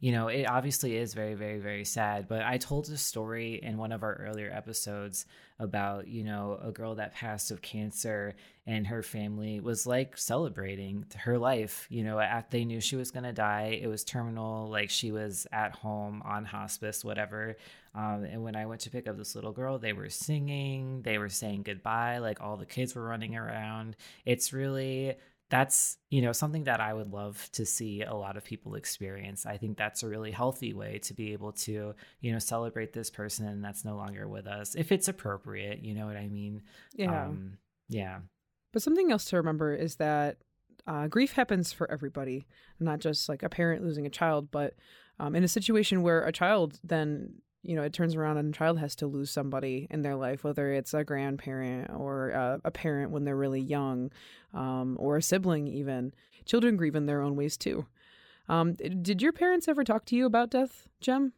you 0.02 0.14
know, 0.14 0.30
it 0.30 0.50
obviously 0.50 0.96
is 0.96 1.14
very, 1.14 1.34
very, 1.34 1.60
very 1.60 1.84
sad. 1.84 2.28
But 2.30 2.44
I 2.44 2.58
told 2.58 2.88
a 2.88 2.96
story 2.96 3.60
in 3.62 3.78
one 3.78 3.92
of 3.92 4.02
our 4.02 4.14
earlier 4.16 4.50
episodes 4.50 5.26
about, 5.60 6.08
you 6.08 6.24
know, 6.24 6.58
a 6.64 6.72
girl 6.72 6.96
that 6.96 7.14
passed 7.14 7.52
of 7.52 7.62
cancer 7.62 8.36
and 8.66 8.88
her 8.88 9.04
family 9.04 9.60
was 9.60 9.86
like 9.86 10.18
celebrating 10.18 11.06
her 11.18 11.38
life. 11.38 11.86
You 11.90 12.06
know, 12.06 12.18
at, 12.18 12.50
they 12.50 12.64
knew 12.64 12.80
she 12.80 12.96
was 12.96 13.12
going 13.12 13.26
to 13.26 13.34
die. 13.34 13.78
It 13.82 13.88
was 13.88 14.06
terminal, 14.06 14.70
like 14.70 14.90
she 14.90 15.12
was 15.12 15.46
at 15.52 15.74
home 15.74 16.22
on 16.24 16.46
hospice, 16.46 17.04
whatever. 17.04 17.58
Um, 17.94 18.24
and 18.24 18.42
when 18.42 18.56
I 18.56 18.68
went 18.68 18.82
to 18.82 18.90
pick 18.90 19.06
up 19.06 19.18
this 19.18 19.36
little 19.36 19.52
girl, 19.52 19.80
they 19.80 19.92
were 19.92 20.10
singing, 20.10 21.02
they 21.02 21.18
were 21.18 21.28
saying 21.28 21.64
goodbye, 21.64 22.20
like 22.20 22.40
all 22.40 22.56
the 22.56 22.66
kids 22.66 22.96
were 22.96 23.04
running 23.04 23.36
around. 23.36 23.98
It's 24.26 24.54
really 24.54 25.16
that's 25.50 25.98
you 26.10 26.22
know 26.22 26.32
something 26.32 26.66
that 26.66 26.80
i 26.80 26.94
would 26.94 27.12
love 27.12 27.50
to 27.52 27.66
see 27.66 28.04
a 28.04 28.14
lot 28.14 28.38
of 28.38 28.44
people 28.44 28.76
experience. 28.76 29.46
I 29.46 29.58
think 29.58 29.78
that's 29.78 30.04
a 30.04 30.08
really 30.08 30.32
healthy 30.32 30.74
way 30.74 31.00
to 31.00 31.14
be 31.14 31.34
able 31.34 31.54
to 31.54 31.96
you 32.22 32.32
know 32.32 32.40
celebrate 32.40 32.94
this 32.94 33.10
person 33.10 33.62
that's 33.62 33.84
no 33.84 33.96
longer 33.96 34.28
with 34.28 34.48
us 34.48 34.76
if 34.76 34.92
it's 34.92 35.08
appropriate 35.08 35.84
you 35.84 35.94
know 35.96 36.06
what 36.06 36.16
i 36.18 36.28
mean? 36.28 36.62
Yeah. 36.96 37.26
Um, 37.26 37.58
yeah. 37.88 38.20
But 38.72 38.84
something 38.84 39.12
else 39.12 39.26
to 39.26 39.38
remember 39.38 39.74
is 39.74 39.96
that 39.96 40.38
uh, 40.88 41.08
grief 41.08 41.34
happens 41.34 41.72
for 41.72 41.90
everybody, 41.92 42.48
not 42.80 43.00
just 43.00 43.30
like 43.30 43.44
a 43.44 43.50
parent 43.50 43.84
losing 43.84 44.06
a 44.06 44.12
child, 44.12 44.50
but 44.52 44.76
um, 45.20 45.36
in 45.36 45.44
a 45.44 45.48
situation 45.48 46.02
where 46.02 46.24
a 46.24 46.32
child 46.32 46.80
then 46.84 47.42
you 47.64 47.76
know 47.76 47.84
it 47.84 47.94
turns 47.94 48.16
around 48.16 48.38
and 48.38 48.54
a 48.54 48.58
child 48.58 48.80
has 48.80 48.96
to 48.98 49.08
lose 49.08 49.32
somebody 49.32 49.88
in 49.90 50.02
their 50.02 50.16
life, 50.16 50.44
whether 50.44 50.72
it's 50.72 50.94
a 50.94 51.04
grandparent 51.04 51.90
or 51.96 52.34
uh, 52.34 52.58
a 52.64 52.72
parent 52.72 53.12
when 53.12 53.26
they're 53.26 53.36
really 53.36 53.62
young, 53.62 54.12
um, 54.54 54.98
or 55.00 55.18
a 55.18 55.22
sibling 55.22 55.68
even. 55.68 56.14
Children 56.46 56.78
grieve 56.78 56.96
in 56.96 57.06
their 57.06 57.22
own 57.22 57.36
ways 57.36 57.58
too. 57.58 57.86
Um, 58.48 58.74
did 58.74 59.22
your 59.22 59.32
parents 59.32 59.68
ever 59.68 59.84
talk 59.84 60.06
to 60.06 60.16
you 60.16 60.26
about 60.26 60.50
death, 60.50 60.88
Jem? 61.00 61.34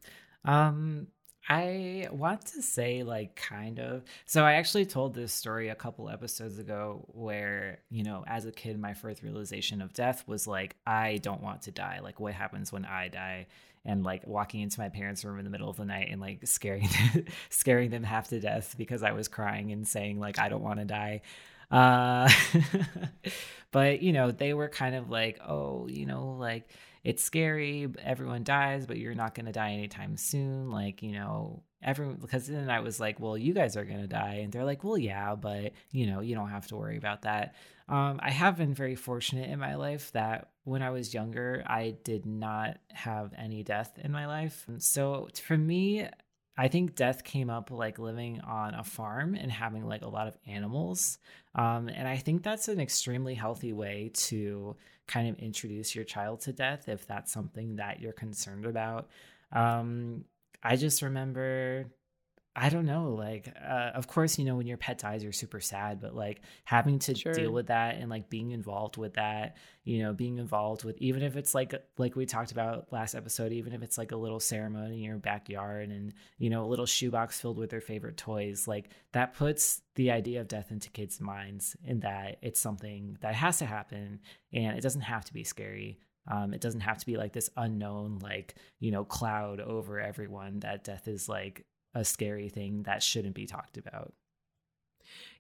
Um, 0.46 1.08
I 1.50 2.08
want 2.12 2.46
to 2.48 2.62
say 2.62 3.04
like 3.04 3.36
kind 3.36 3.80
of. 3.80 4.04
So 4.26 4.46
I 4.46 4.54
actually 4.54 4.86
told 4.86 5.14
this 5.14 5.34
story 5.34 5.70
a 5.70 5.76
couple 5.76 6.10
episodes 6.10 6.60
ago 6.60 7.06
where, 7.10 7.80
you 7.90 8.04
know, 8.04 8.24
as 8.28 8.46
a 8.46 8.52
kid 8.52 8.80
my 8.80 8.94
first 8.94 9.24
realization 9.24 9.82
of 9.82 9.92
death 9.94 10.24
was 10.28 10.48
like 10.48 10.76
I 10.86 11.18
don't 11.18 11.42
want 11.42 11.64
to 11.64 11.72
die. 11.72 12.00
Like 12.02 12.20
what 12.20 12.34
happens 12.34 12.72
when 12.72 12.86
I 12.86 13.08
die? 13.08 13.48
And 13.84 14.04
like 14.04 14.28
walking 14.28 14.62
into 14.62 14.80
my 14.80 14.90
parents' 14.90 15.26
room 15.26 15.40
in 15.40 15.44
the 15.44 15.50
middle 15.50 15.70
of 15.70 15.78
the 15.78 15.86
night 15.86 16.10
and 16.12 16.22
like 16.22 16.46
scaring 16.46 16.88
scaring 17.50 17.90
them 17.90 18.04
half 18.04 18.28
to 18.28 18.40
death 18.40 18.76
because 18.78 19.02
I 19.02 19.14
was 19.14 19.28
crying 19.28 19.72
and 19.72 19.88
saying 19.88 20.20
like 20.20 20.38
I 20.38 20.50
don't 20.50 20.62
want 20.62 20.80
to 20.80 20.86
die. 20.86 21.22
Uh 21.72 22.30
but 23.72 24.02
you 24.04 24.14
know, 24.14 24.30
they 24.32 24.54
were 24.54 24.70
kind 24.70 24.94
of 24.94 25.10
like, 25.10 25.40
"Oh, 25.48 25.88
you 25.88 26.06
know, 26.06 26.36
like 26.38 26.70
it's 27.04 27.24
scary 27.24 27.88
everyone 28.04 28.44
dies 28.44 28.86
but 28.86 28.98
you're 28.98 29.16
not 29.16 29.34
going 29.34 29.46
to 29.46 29.52
die 29.52 29.72
anytime 29.72 30.16
soon 30.18 30.70
like 30.70 31.02
you 31.02 31.12
know 31.12 31.64
everyone 31.84 32.18
because 32.22 32.48
then 32.48 32.70
i 32.70 32.80
was 32.80 33.00
like 33.00 33.20
well 33.20 33.38
you 33.38 33.54
guys 33.54 33.76
are 33.76 33.86
going 33.86 34.02
to 34.02 34.08
die 34.08 34.40
and 34.44 34.52
they're 34.52 34.66
like 34.66 34.84
well 34.84 34.98
yeah 34.98 35.36
but 35.36 35.74
you 35.92 36.06
know 36.06 36.22
you 36.22 36.36
don't 36.36 36.50
have 36.50 36.68
to 36.68 36.76
worry 36.76 36.98
about 36.98 37.24
that 37.24 37.56
um, 37.90 38.20
i 38.22 38.30
have 38.30 38.58
been 38.58 38.74
very 38.74 38.96
fortunate 38.96 39.50
in 39.50 39.60
my 39.60 39.76
life 39.76 40.12
that 40.12 40.50
when 40.64 40.82
i 40.82 40.90
was 40.90 41.14
younger 41.14 41.64
i 41.68 41.96
did 42.04 42.26
not 42.26 42.78
have 42.90 43.34
any 43.38 43.64
death 43.64 43.98
in 44.04 44.12
my 44.12 44.28
life 44.28 44.66
so 44.78 45.28
for 45.44 45.58
me 45.58 46.08
I 46.58 46.68
think 46.68 46.96
death 46.96 47.24
came 47.24 47.50
up 47.50 47.72
like 47.72 47.98
living 47.98 48.42
on 48.42 48.76
a 48.76 48.84
farm 48.84 49.36
and 49.36 49.52
having 49.52 49.88
like 49.88 50.02
a 50.02 50.08
lot 50.08 50.28
of 50.28 50.38
animals. 50.46 51.18
Um, 51.56 51.88
and 51.88 52.08
I 52.08 52.18
think 52.18 52.44
that's 52.44 52.68
an 52.68 52.80
extremely 52.80 53.36
healthy 53.36 53.74
way 53.74 54.12
to 54.28 54.76
kind 55.08 55.30
of 55.30 55.40
introduce 55.40 55.96
your 55.96 56.04
child 56.04 56.42
to 56.42 56.54
death 56.54 56.88
if 56.88 57.08
that's 57.08 57.32
something 57.32 57.78
that 57.78 58.00
you're 58.00 58.14
concerned 58.14 58.66
about. 58.66 59.10
Um, 59.52 60.26
I 60.64 60.76
just 60.76 61.02
remember, 61.02 61.92
I 62.56 62.70
don't 62.70 62.86
know, 62.86 63.14
like, 63.14 63.48
uh, 63.60 63.92
of 63.96 64.08
course, 64.08 64.38
you 64.38 64.44
know, 64.46 64.58
when 64.58 64.68
your 64.68 64.78
pet 64.78 64.98
dies, 64.98 65.24
you're 65.24 65.32
super 65.32 65.62
sad, 65.62 66.02
but 66.02 66.14
like 66.14 66.42
having 66.66 67.00
to 67.00 67.16
Sure. 67.16 67.34
deal 67.34 67.52
with 67.52 67.68
that 67.68 67.96
and 67.96 68.10
like 68.10 68.30
being 68.30 68.52
involved 68.52 68.98
with 68.98 69.14
that, 69.14 69.56
you 69.86 70.04
know, 70.04 70.12
being 70.14 70.38
involved 70.38 70.84
with, 70.84 70.98
even 70.98 71.24
if 71.24 71.38
it's 71.38 71.56
like, 71.56 71.74
like 71.98 72.16
we 72.16 72.26
talked 72.26 72.52
about 72.52 72.92
last 72.92 73.16
episode, 73.16 73.54
even 73.54 73.72
if 73.74 73.82
it's 73.82 73.98
like 73.98 74.12
a 74.12 74.18
little 74.18 74.40
ceremony 74.42 74.98
in 74.98 75.04
your 75.04 75.18
backyard 75.18 75.90
and, 75.90 76.14
you 76.38 76.50
know, 76.50 76.66
a 76.66 76.68
little 76.68 76.86
shoebox 76.86 77.40
filled 77.40 77.58
with 77.58 77.70
their 77.70 77.82
favorite 77.82 78.18
toys, 78.18 78.68
like 78.68 78.90
that 79.14 79.34
puts 79.34 79.82
the 79.96 80.12
idea 80.12 80.42
of 80.42 80.48
death 80.50 80.72
into 80.72 80.90
kids' 80.90 81.22
minds 81.22 81.78
in 81.86 82.02
that 82.02 82.38
it's 82.42 82.60
something 82.60 83.18
that 83.22 83.34
has 83.34 83.60
to 83.60 83.66
happen 83.66 84.20
and 84.52 84.78
it 84.78 84.82
doesn't 84.82 85.02
have 85.02 85.24
to 85.26 85.34
be 85.34 85.46
scary. 85.46 86.00
Um, 86.28 86.54
it 86.54 86.62
doesn't 86.62 86.82
have 86.82 86.98
to 87.00 87.06
be 87.06 87.18
like 87.18 87.34
this 87.34 87.50
unknown, 87.58 88.20
like, 88.22 88.56
you 88.80 88.92
know, 88.92 89.04
cloud 89.04 89.60
over 89.60 90.00
everyone 90.00 90.60
that 90.60 90.84
death 90.84 91.08
is 91.08 91.28
like 91.28 91.66
a 91.94 92.06
scary 92.06 92.50
thing 92.50 92.84
that 92.84 93.04
shouldn't 93.04 93.36
be 93.36 93.46
talked 93.46 93.78
about. 93.78 94.14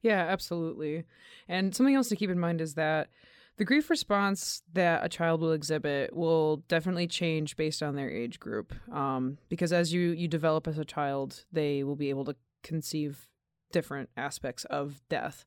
Yeah, 0.02 0.26
absolutely. 0.28 1.06
And 1.48 1.76
something 1.76 1.96
else 1.96 2.10
to 2.10 2.16
keep 2.16 2.30
in 2.30 2.40
mind 2.40 2.62
is 2.62 2.74
that 2.74 3.10
the 3.58 3.66
grief 3.66 3.90
response 3.90 4.64
that 4.74 5.06
a 5.06 5.10
child 5.10 5.42
will 5.42 5.52
exhibit 5.52 6.16
will 6.16 6.58
definitely 6.68 7.08
change 7.08 7.56
based 7.56 7.84
on 7.84 7.96
their 7.96 8.10
age 8.10 8.40
group. 8.40 8.74
Um, 8.92 9.38
because 9.50 9.72
as 9.72 9.94
you 9.94 10.10
you 10.10 10.28
develop 10.28 10.68
as 10.68 10.80
a 10.80 10.86
child, 10.86 11.46
they 11.52 11.84
will 11.84 11.96
be 11.96 12.10
able 12.10 12.26
to 12.26 12.36
conceive 12.64 13.28
different 13.72 14.10
aspects 14.18 14.66
of 14.66 15.02
death. 15.10 15.46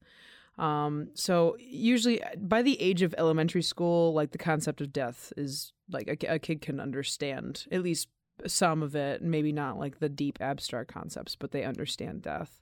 Um, 0.56 1.08
so 1.14 1.56
usually 1.58 2.22
by 2.38 2.62
the 2.62 2.80
age 2.80 3.02
of 3.02 3.14
elementary 3.18 3.62
school, 3.62 4.12
like 4.12 4.30
the 4.30 4.38
concept 4.38 4.80
of 4.80 4.92
death 4.92 5.32
is 5.36 5.72
like 5.90 6.08
a, 6.08 6.34
a 6.34 6.38
kid 6.38 6.60
can 6.60 6.80
understand 6.80 7.66
at 7.72 7.82
least 7.82 8.08
some 8.46 8.82
of 8.82 8.94
it, 8.94 9.22
maybe 9.22 9.52
not 9.52 9.78
like 9.78 9.98
the 9.98 10.08
deep 10.08 10.38
abstract 10.40 10.92
concepts, 10.92 11.36
but 11.36 11.50
they 11.50 11.64
understand 11.64 12.22
death. 12.22 12.60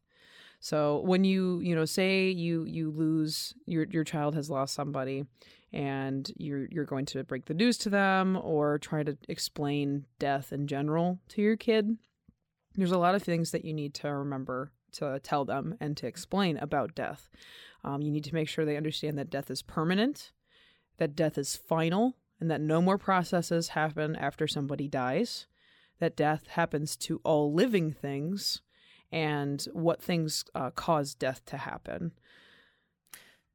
So 0.61 1.01
when 1.01 1.25
you 1.25 1.59
you 1.61 1.75
know 1.75 1.85
say 1.85 2.31
you 2.31 2.65
you 2.65 2.91
lose 2.91 3.53
your 3.67 3.85
your 3.91 4.05
child 4.05 4.35
has 4.37 4.49
lost 4.49 4.75
somebody, 4.75 5.25
and 5.73 6.31
you're 6.37 6.67
you're 6.71 6.85
going 6.85 7.07
to 7.07 7.25
break 7.25 7.47
the 7.47 7.55
news 7.55 7.77
to 7.79 7.91
them 7.91 8.39
or 8.41 8.79
try 8.79 9.03
to 9.03 9.17
explain 9.29 10.07
death 10.19 10.53
in 10.53 10.69
general 10.69 11.19
to 11.31 11.43
your 11.43 11.57
kid, 11.57 11.97
there's 12.77 12.93
a 12.93 12.99
lot 12.99 13.17
of 13.17 13.23
things 13.23 13.51
that 13.51 13.65
you 13.65 13.73
need 13.73 13.93
to 13.95 14.09
remember 14.09 14.71
to 14.93 15.19
tell 15.21 15.45
them 15.45 15.75
and 15.81 15.97
to 15.97 16.07
explain 16.07 16.57
about 16.59 16.95
death. 16.95 17.29
Um, 17.85 18.03
you 18.03 18.11
need 18.11 18.25
to 18.25 18.35
make 18.35 18.49
sure 18.49 18.65
they 18.65 18.77
understand 18.77 19.19
that 19.19 19.31
death 19.31 19.51
is 19.51 19.63
permanent, 19.63 20.33
that 20.99 21.17
death 21.17 21.37
is 21.37 21.57
final, 21.57 22.17
and 22.41 22.51
that 22.51 22.61
no 22.61 22.81
more 22.81 22.99
processes 22.99 23.69
happen 23.69 24.17
after 24.17 24.47
somebody 24.47 24.89
dies. 24.89 25.47
That 26.01 26.17
death 26.17 26.49
happens 26.49 26.97
to 26.99 27.21
all 27.23 27.53
living 27.53 27.93
things 27.93 28.63
and 29.13 29.63
what 29.73 30.03
things 30.03 30.45
uh, 30.55 30.71
cause 30.71 31.15
death 31.15 31.45
to 31.47 31.57
happen. 31.57 32.13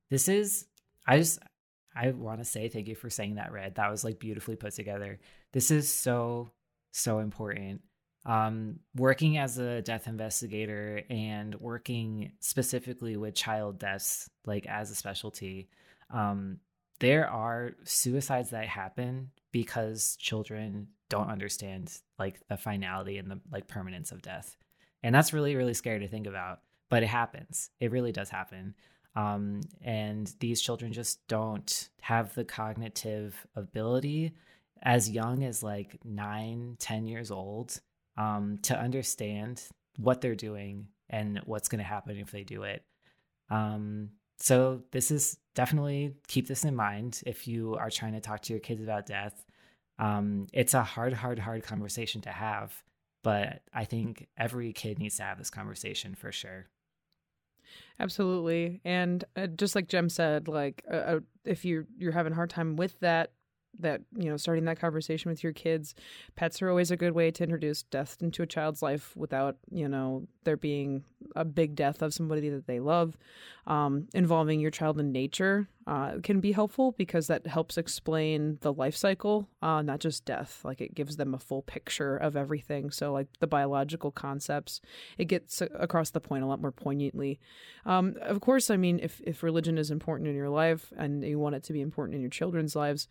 This 0.10 0.30
is, 0.30 0.68
I 1.06 1.18
just, 1.18 1.40
I 1.96 2.12
want 2.12 2.40
to 2.40 2.46
say 2.46 2.70
thank 2.70 2.88
you 2.88 2.96
for 2.96 3.10
saying 3.10 3.36
that, 3.36 3.52
Red. 3.52 3.76
That 3.76 3.92
was 3.92 4.04
like 4.04 4.20
beautifully 4.20 4.56
put 4.56 4.74
together. 4.74 5.20
This 5.52 5.72
is 5.72 5.92
so, 5.92 6.52
so 6.92 7.20
important. 7.20 7.82
Um, 8.28 8.82
working 8.94 9.38
as 9.38 9.58
a 9.58 9.82
death 9.82 10.06
investigator 10.06 11.02
and 11.10 11.56
working 11.56 12.34
specifically 12.42 13.16
with 13.16 13.34
child 13.34 13.80
deaths, 13.80 14.30
like 14.46 14.66
as 14.68 14.92
a 14.92 14.96
specialty, 14.96 15.70
um, 16.10 16.60
there 17.00 17.30
are 17.30 17.72
suicides 17.86 18.50
that 18.50 18.68
happen 18.68 19.32
because 19.54 20.18
children 20.18 20.88
don't 21.10 21.30
understand 21.30 21.92
like 22.20 22.46
the 22.50 22.58
finality 22.58 23.18
and 23.18 23.32
the 23.32 23.40
like 23.50 23.68
permanence 23.68 24.12
of 24.12 24.22
death. 24.22 24.58
And 25.04 25.16
that's 25.16 25.32
really, 25.32 25.56
really 25.56 25.74
scary 25.74 26.00
to 26.00 26.08
think 26.10 26.28
about, 26.28 26.60
but 26.90 27.04
it 27.04 27.08
happens. 27.08 27.70
It 27.80 27.92
really 27.92 28.12
does 28.12 28.30
happen. 28.30 28.76
Um, 29.16 29.62
and 29.82 30.32
these 30.42 30.62
children 30.62 30.92
just 30.92 31.26
don't 31.28 31.90
have 32.02 32.36
the 32.36 32.44
cognitive 32.44 33.48
ability 33.56 34.34
as 34.84 35.10
young 35.10 35.44
as 35.44 35.64
like 35.64 35.98
nine, 36.04 36.76
ten 36.78 37.08
years 37.08 37.32
old 37.32 37.80
um, 38.18 38.60
to 38.64 38.78
understand 38.78 39.64
what 39.98 40.22
they're 40.22 40.36
doing 40.36 40.88
and 41.10 41.40
what's 41.46 41.70
going 41.70 41.80
to 41.80 41.86
happen 41.86 42.18
if 42.18 42.32
they 42.32 42.44
do 42.44 42.64
it. 42.64 42.84
Um, 43.50 44.10
so 44.40 44.84
this 44.92 45.10
is 45.10 45.38
definitely 45.56 46.16
keep 46.28 46.48
this 46.48 46.64
in 46.64 46.76
mind 46.76 47.22
if 47.26 47.48
you 47.48 47.76
are 47.76 47.90
trying 47.90 48.14
to 48.14 48.20
talk 48.20 48.42
to 48.44 48.54
your 48.54 48.60
kids 48.60 48.82
about 48.82 49.06
death. 49.06 49.46
Um, 50.00 50.48
it's 50.54 50.74
a 50.74 50.84
hard, 50.84 51.14
hard, 51.14 51.40
hard 51.40 51.64
conversation 51.64 52.22
to 52.22 52.30
have, 52.30 52.84
but 53.24 53.62
I 53.74 53.86
think 53.86 54.28
every 54.38 54.74
kid 54.74 55.00
needs 55.00 55.18
to 55.18 55.24
have 55.24 55.40
this 55.40 55.50
conversation 55.50 56.14
for 56.14 56.32
sure. 56.32 56.68
Absolutely, 58.00 58.80
and 58.86 59.24
uh, 59.36 59.48
just 59.48 59.76
like 59.76 59.88
Jem 59.88 60.08
said, 60.08 60.48
like 60.48 60.84
uh, 60.90 60.96
uh 60.96 61.20
if 61.44 61.66
you're 61.66 61.88
you're 61.98 62.12
having 62.12 62.32
a 62.32 62.36
hard 62.36 62.50
time 62.50 62.76
with 62.76 63.00
that 63.00 63.32
that 63.80 64.02
you 64.16 64.30
know 64.30 64.38
starting 64.38 64.66
that 64.66 64.80
conversation 64.80 65.30
with 65.30 65.44
your 65.44 65.54
kids 65.54 65.96
pets 66.36 66.62
are 66.62 66.70
always 66.70 66.92
a 66.92 66.98
good 66.98 67.14
way 67.14 67.32
to 67.32 67.44
introduce 67.44 67.84
death 67.84 68.18
into 68.22 68.42
a 68.42 68.48
child's 68.48 68.82
life 68.82 69.16
without 69.16 69.58
you 69.72 69.88
know 69.88 70.28
there 70.44 70.58
being 70.58 71.04
a 71.36 71.46
big 71.46 71.76
death 71.76 72.02
of 72.02 72.14
somebody 72.14 72.50
that 72.50 72.68
they 72.68 72.80
love 72.80 73.18
um, 73.68 74.08
involving 74.14 74.60
your 74.60 74.72
child 74.72 75.00
in 75.00 75.12
nature 75.12 75.68
uh, 75.88 76.20
can 76.22 76.42
be 76.42 76.52
helpful 76.52 76.92
because 76.98 77.28
that 77.28 77.48
helps 77.48 77.78
explain 77.78 78.58
the 78.60 78.74
life 78.74 78.96
cycle, 78.96 79.48
uh, 79.62 79.82
not 79.82 80.00
just 80.00 80.26
death. 80.26 80.60
Like 80.66 80.82
it 80.82 80.94
gives 80.94 81.16
them 81.16 81.34
a 81.34 81.40
full 81.40 81.62
picture 81.62 82.18
of 82.18 82.36
everything. 82.36 82.92
So, 82.92 83.14
like 83.14 83.28
the 83.40 83.48
biological 83.48 84.12
concepts, 84.12 84.82
it 85.18 85.26
gets 85.26 85.62
across 85.62 86.10
the 86.10 86.20
point 86.20 86.44
a 86.44 86.48
lot 86.48 86.60
more 86.60 86.74
poignantly. 86.74 87.40
Um, 87.86 88.18
of 88.22 88.42
course, 88.42 88.70
I 88.70 88.76
mean, 88.76 89.00
if, 89.02 89.22
if 89.26 89.44
religion 89.44 89.78
is 89.78 89.90
important 89.90 90.28
in 90.28 90.36
your 90.36 90.50
life 90.50 90.92
and 90.98 91.24
you 91.24 91.40
want 91.40 91.56
it 91.56 91.64
to 91.64 91.74
be 91.74 91.80
important 91.80 92.16
in 92.16 92.22
your 92.22 92.30
children's 92.30 92.76
lives, 92.76 93.08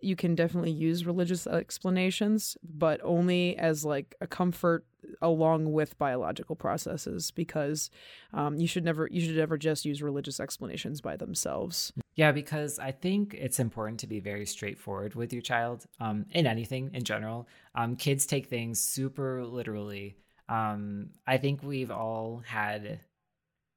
you 0.00 0.14
can 0.14 0.36
definitely 0.36 0.70
use 0.70 1.04
religious 1.04 1.48
explanations, 1.48 2.56
but 2.62 3.00
only 3.02 3.58
as 3.58 3.84
like 3.84 4.14
a 4.20 4.28
comfort 4.28 4.84
along 5.22 5.72
with 5.72 5.98
biological 5.98 6.56
processes 6.56 7.30
because 7.30 7.90
um, 8.32 8.56
you 8.56 8.66
should 8.66 8.84
never 8.84 9.08
you 9.10 9.20
should 9.20 9.36
never 9.36 9.56
just 9.58 9.84
use 9.84 10.02
religious 10.02 10.40
explanations 10.40 11.00
by 11.00 11.16
themselves. 11.16 11.92
Yeah 12.14 12.32
because 12.32 12.78
i 12.78 12.90
think 12.90 13.34
it's 13.34 13.58
important 13.58 14.00
to 14.00 14.06
be 14.06 14.20
very 14.20 14.46
straightforward 14.46 15.14
with 15.14 15.32
your 15.32 15.42
child 15.42 15.86
um, 16.00 16.26
in 16.32 16.46
anything 16.46 16.90
in 16.94 17.04
general. 17.04 17.48
Um, 17.74 17.96
kids 17.96 18.26
take 18.26 18.46
things 18.46 18.80
super 18.80 19.44
literally. 19.44 20.16
Um, 20.48 21.10
i 21.26 21.36
think 21.38 21.62
we've 21.62 21.90
all 21.90 22.42
had 22.44 23.00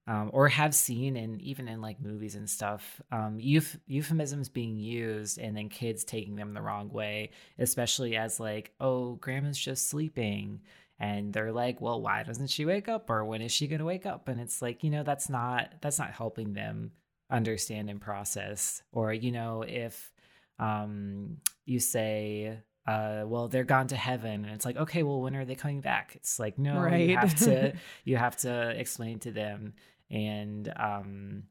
um, 0.06 0.30
or 0.34 0.50
have 0.50 0.76
seen 0.76 1.16
and 1.16 1.42
even 1.42 1.68
in 1.68 1.82
like 1.82 2.02
movies 2.02 2.36
and 2.36 2.50
stuff 2.50 3.02
um, 3.12 3.38
euph- 3.40 3.80
euphemisms 3.88 4.50
being 4.50 4.76
used 4.78 5.38
and 5.38 5.56
then 5.56 5.70
kids 5.70 6.04
taking 6.04 6.36
them 6.36 6.54
the 6.54 6.62
wrong 6.62 6.90
way 6.90 7.32
especially 7.60 8.16
as 8.16 8.40
like 8.40 8.72
oh 8.80 9.16
grandma's 9.16 9.58
just 9.58 9.90
sleeping 9.90 10.62
and 11.00 11.34
they're 11.34 11.52
like 11.52 11.82
well 11.82 12.02
why 12.02 12.24
doesn't 12.24 12.50
she 12.50 12.66
wake 12.66 12.88
up 12.88 13.10
or 13.10 13.26
when 13.26 13.42
is 13.42 13.52
she 13.52 13.68
going 13.68 13.80
to 13.80 13.86
wake 13.86 14.06
up? 14.06 14.28
And 14.28 14.40
it's 14.40 14.62
like 14.62 14.84
you 14.84 14.90
know 14.90 15.04
that's 15.04 15.30
not 15.30 15.74
that's 15.82 16.00
not 16.00 16.12
helping 16.12 16.54
them 16.54 16.92
understand 17.30 17.90
and 17.90 18.00
process. 18.02 18.82
Or 18.92 19.14
you 19.14 19.32
know 19.32 19.64
if 19.68 20.12
um 20.60 21.38
you 21.66 21.80
say 21.80 22.60
uh 22.86 23.24
well 23.26 23.48
they're 23.48 23.64
gone 23.64 23.88
to 23.88 23.96
heaven 23.96 24.46
and 24.46 24.54
it's 24.54 24.66
like 24.66 24.78
okay 24.78 25.04
well 25.04 25.22
when 25.22 25.36
are 25.36 25.46
they 25.46 25.56
coming 25.56 25.82
back? 25.82 26.16
It's 26.16 26.40
like 26.40 26.58
no 26.58 26.80
right. 26.80 27.10
you 27.10 27.18
have 27.18 27.36
to 27.40 27.74
you 28.04 28.18
have 28.18 28.38
to 28.38 28.70
explain 28.70 29.20
to 29.20 29.32
them. 29.32 29.74
And 30.12 30.72
um 30.76 31.44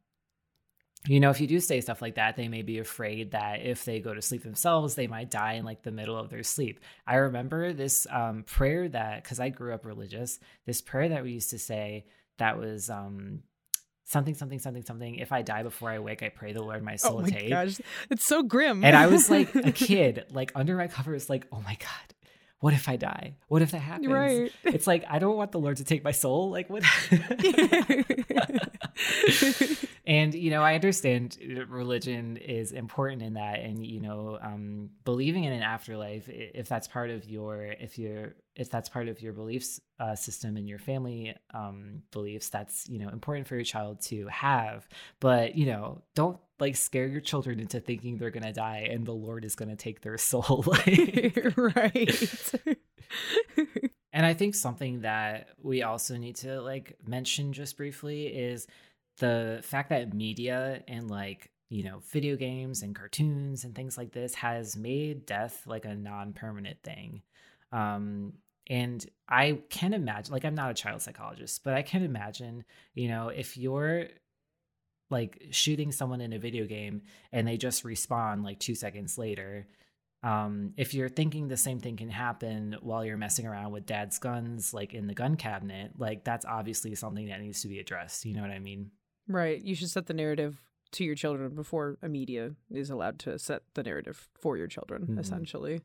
you 1.06 1.18
know, 1.18 1.30
if 1.30 1.40
you 1.40 1.48
do 1.48 1.58
say 1.58 1.80
stuff 1.80 2.00
like 2.00 2.14
that, 2.14 2.36
they 2.36 2.46
may 2.46 2.62
be 2.62 2.78
afraid 2.78 3.32
that 3.32 3.62
if 3.62 3.84
they 3.84 3.98
go 3.98 4.14
to 4.14 4.22
sleep 4.22 4.44
themselves, 4.44 4.94
they 4.94 5.08
might 5.08 5.30
die 5.30 5.54
in 5.54 5.64
like 5.64 5.82
the 5.82 5.90
middle 5.90 6.16
of 6.16 6.30
their 6.30 6.44
sleep. 6.44 6.78
I 7.06 7.16
remember 7.16 7.72
this 7.72 8.06
um, 8.08 8.44
prayer 8.44 8.88
that, 8.88 9.22
because 9.22 9.40
I 9.40 9.48
grew 9.48 9.74
up 9.74 9.84
religious, 9.84 10.38
this 10.64 10.80
prayer 10.80 11.08
that 11.08 11.24
we 11.24 11.32
used 11.32 11.50
to 11.50 11.58
say 11.58 12.06
that 12.38 12.56
was 12.56 12.88
um, 12.88 13.40
something, 14.04 14.34
something, 14.34 14.60
something, 14.60 14.84
something. 14.84 15.16
If 15.16 15.32
I 15.32 15.42
die 15.42 15.64
before 15.64 15.90
I 15.90 15.98
wake, 15.98 16.22
I 16.22 16.28
pray 16.28 16.52
the 16.52 16.62
Lord 16.62 16.84
my 16.84 16.94
soul 16.94 17.18
oh 17.18 17.22
my 17.22 17.30
take. 17.30 17.50
Gosh, 17.50 17.80
it's 18.08 18.24
so 18.24 18.44
grim. 18.44 18.84
and 18.84 18.94
I 18.94 19.08
was 19.08 19.28
like 19.28 19.52
a 19.56 19.72
kid, 19.72 20.26
like 20.30 20.52
under 20.54 20.76
my 20.76 20.86
covers, 20.86 21.28
like, 21.28 21.48
oh 21.50 21.60
my 21.62 21.76
God, 21.80 22.14
what 22.62 22.72
if 22.75 22.88
I 22.88 22.94
die? 22.94 23.35
What 23.48 23.61
if 23.61 23.72
that 23.72 23.81
happens? 23.81 24.07
Right. 24.07 24.53
It's 24.62 24.87
like 24.87 25.05
I 25.11 25.18
don't 25.18 25.37
want 25.37 25.51
the 25.51 25.59
Lord 25.59 25.79
to 25.79 25.85
take 25.85 26.05
my 26.05 26.12
soul. 26.12 26.48
Like 26.48 26.70
what? 26.70 26.85
and 30.07 30.33
you 30.33 30.53
know, 30.53 30.62
I 30.62 30.77
understand 30.77 31.38
religion 31.68 32.37
is 32.37 32.70
important 32.70 33.22
in 33.22 33.35
that, 33.35 33.59
and 33.59 33.85
you 33.85 34.01
know, 34.01 34.38
um, 34.40 34.90
believing 35.05 35.42
in 35.42 35.53
an 35.53 35.62
afterlife, 35.62 36.29
if 36.29 36.68
that's 36.68 36.87
part 36.87 37.11
of 37.11 37.29
your, 37.29 37.64
if 37.64 37.98
you're, 37.98 38.37
if 38.55 38.70
that's 38.70 38.88
part 38.88 39.09
of 39.09 39.20
your 39.20 39.33
beliefs 39.33 39.81
uh, 39.98 40.14
system 40.14 40.57
and 40.57 40.68
your 40.68 40.79
family 40.79 41.35
um, 41.53 42.03
beliefs, 42.12 42.48
that's 42.48 42.88
you 42.88 43.01
know 43.01 43.09
important 43.09 43.48
for 43.48 43.57
your 43.57 43.64
child 43.64 44.01
to 44.03 44.29
have. 44.29 44.87
But 45.18 45.57
you 45.57 45.66
know, 45.66 46.03
don't 46.14 46.38
like 46.62 46.77
scare 46.77 47.09
your 47.09 47.20
children 47.20 47.61
into 47.61 47.81
thinking 47.81 48.16
they're 48.16 48.31
gonna 48.31 48.53
die 48.53 48.88
and 48.90 49.05
the 49.05 49.12
Lord 49.12 49.44
is 49.44 49.55
gonna 49.57 49.77
take 49.77 50.01
their 50.01 50.16
soul. 50.31 50.64
right. 51.57 52.55
and 54.12 54.25
I 54.25 54.33
think 54.33 54.55
something 54.55 55.03
that 55.03 55.48
we 55.61 55.83
also 55.83 56.16
need 56.16 56.37
to 56.37 56.62
like 56.62 56.96
mention 57.07 57.53
just 57.53 57.77
briefly 57.77 58.29
is 58.29 58.66
the 59.18 59.61
fact 59.62 59.90
that 59.90 60.14
media 60.14 60.83
and 60.88 61.11
like 61.11 61.51
you 61.68 61.83
know 61.83 62.01
video 62.11 62.37
games 62.37 62.83
and 62.83 62.94
cartoons 62.94 63.64
and 63.64 63.75
things 63.75 63.98
like 63.98 64.12
this 64.12 64.35
has 64.35 64.77
made 64.77 65.27
death 65.27 65.62
like 65.66 65.85
a 65.85 65.94
non-permanent 65.94 66.83
thing 66.83 67.22
um 67.72 68.33
and 68.68 69.07
i 69.29 69.59
can 69.70 69.94
imagine 69.94 70.33
like 70.33 70.44
i'm 70.44 70.55
not 70.55 70.70
a 70.70 70.75
child 70.75 71.01
psychologist 71.01 71.64
but 71.64 71.75
i 71.75 71.83
can 71.83 72.03
imagine 72.03 72.64
you 72.94 73.09
know 73.09 73.29
if 73.29 73.57
you're 73.57 74.07
like 75.12 75.46
shooting 75.51 75.92
someone 75.92 76.20
in 76.20 76.33
a 76.33 76.38
video 76.38 76.66
game 76.66 77.03
and 77.31 77.46
they 77.46 77.57
just 77.57 77.85
respawn 77.85 78.42
like 78.42 78.59
two 78.59 78.75
seconds 78.75 79.16
later. 79.16 79.68
Um, 80.25 80.72
if 80.77 80.94
you're 80.94 81.09
thinking 81.09 81.48
the 81.48 81.57
same 81.57 81.79
thing 81.79 81.96
can 81.96 82.09
happen 82.09 82.77
while 82.81 83.05
you're 83.05 83.16
messing 83.16 83.46
around 83.46 83.72
with 83.72 83.87
dad's 83.87 84.18
guns, 84.18 84.72
like 84.72 84.94
in 84.94 85.07
the 85.07 85.14
gun 85.14 85.37
cabinet, 85.37 85.92
like 85.98 86.25
that's 86.25 86.44
obviously 86.44 86.94
something 86.94 87.27
that 87.29 87.40
needs 87.40 87.62
to 87.62 87.68
be 87.68 87.79
addressed. 87.79 88.25
You 88.25 88.35
know 88.35 88.42
what 88.42 88.51
I 88.51 88.59
mean? 88.59 88.90
Right. 89.29 89.61
You 89.62 89.75
should 89.75 89.90
set 89.90 90.07
the 90.07 90.14
narrative 90.14 90.61
to 90.92 91.05
your 91.05 91.14
children 91.14 91.55
before 91.55 91.98
a 92.03 92.09
media 92.09 92.53
is 92.70 92.90
allowed 92.90 93.18
to 93.20 93.38
set 93.38 93.62
the 93.75 93.83
narrative 93.83 94.29
for 94.40 94.57
your 94.57 94.66
children, 94.66 95.03
mm-hmm. 95.03 95.18
essentially 95.18 95.81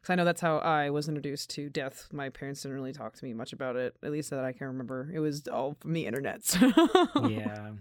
because 0.00 0.12
I 0.12 0.14
know 0.16 0.24
that's 0.24 0.40
how 0.40 0.58
I 0.58 0.90
was 0.90 1.08
introduced 1.08 1.50
to 1.50 1.68
death. 1.68 2.08
My 2.12 2.30
parents 2.30 2.62
didn't 2.62 2.76
really 2.76 2.92
talk 2.92 3.14
to 3.16 3.24
me 3.24 3.34
much 3.34 3.52
about 3.52 3.76
it, 3.76 3.94
at 4.02 4.10
least 4.10 4.30
that 4.30 4.44
I 4.44 4.52
can 4.52 4.68
remember. 4.68 5.10
It 5.12 5.20
was 5.20 5.46
all 5.46 5.76
from 5.80 5.92
the 5.92 6.06
internet. 6.06 6.40
So. 6.50 7.28
yeah, 7.28 7.72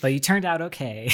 but 0.00 0.12
you 0.12 0.18
turned 0.18 0.44
out 0.44 0.60
okay. 0.62 1.10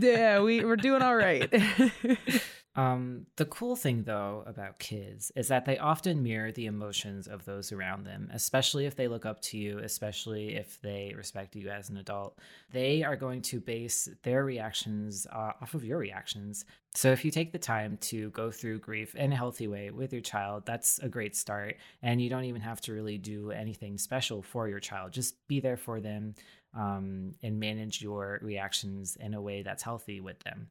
yeah, 0.00 0.40
we 0.40 0.64
we're 0.64 0.76
doing 0.76 1.02
all 1.02 1.14
right. 1.14 1.52
Um, 2.74 3.26
the 3.36 3.44
cool 3.44 3.76
thing, 3.76 4.04
though, 4.04 4.44
about 4.46 4.78
kids 4.78 5.30
is 5.36 5.48
that 5.48 5.66
they 5.66 5.76
often 5.76 6.22
mirror 6.22 6.52
the 6.52 6.64
emotions 6.64 7.28
of 7.28 7.44
those 7.44 7.70
around 7.70 8.04
them, 8.04 8.30
especially 8.32 8.86
if 8.86 8.96
they 8.96 9.08
look 9.08 9.26
up 9.26 9.42
to 9.42 9.58
you, 9.58 9.78
especially 9.80 10.54
if 10.54 10.80
they 10.80 11.12
respect 11.14 11.54
you 11.54 11.68
as 11.68 11.90
an 11.90 11.98
adult. 11.98 12.38
They 12.72 13.02
are 13.02 13.16
going 13.16 13.42
to 13.42 13.60
base 13.60 14.08
their 14.22 14.44
reactions 14.44 15.26
uh, 15.30 15.52
off 15.60 15.74
of 15.74 15.84
your 15.84 15.98
reactions. 15.98 16.64
So, 16.94 17.12
if 17.12 17.26
you 17.26 17.30
take 17.30 17.52
the 17.52 17.58
time 17.58 17.98
to 18.02 18.30
go 18.30 18.50
through 18.50 18.78
grief 18.78 19.14
in 19.16 19.34
a 19.34 19.36
healthy 19.36 19.68
way 19.68 19.90
with 19.90 20.10
your 20.12 20.22
child, 20.22 20.64
that's 20.64 20.98
a 21.00 21.10
great 21.10 21.36
start. 21.36 21.76
And 22.02 22.22
you 22.22 22.30
don't 22.30 22.44
even 22.44 22.62
have 22.62 22.80
to 22.82 22.94
really 22.94 23.18
do 23.18 23.50
anything 23.50 23.98
special 23.98 24.40
for 24.40 24.66
your 24.66 24.80
child, 24.80 25.12
just 25.12 25.46
be 25.46 25.60
there 25.60 25.76
for 25.76 26.00
them 26.00 26.34
um, 26.74 27.34
and 27.42 27.60
manage 27.60 28.00
your 28.00 28.38
reactions 28.42 29.16
in 29.20 29.34
a 29.34 29.42
way 29.42 29.62
that's 29.62 29.82
healthy 29.82 30.20
with 30.20 30.38
them. 30.40 30.68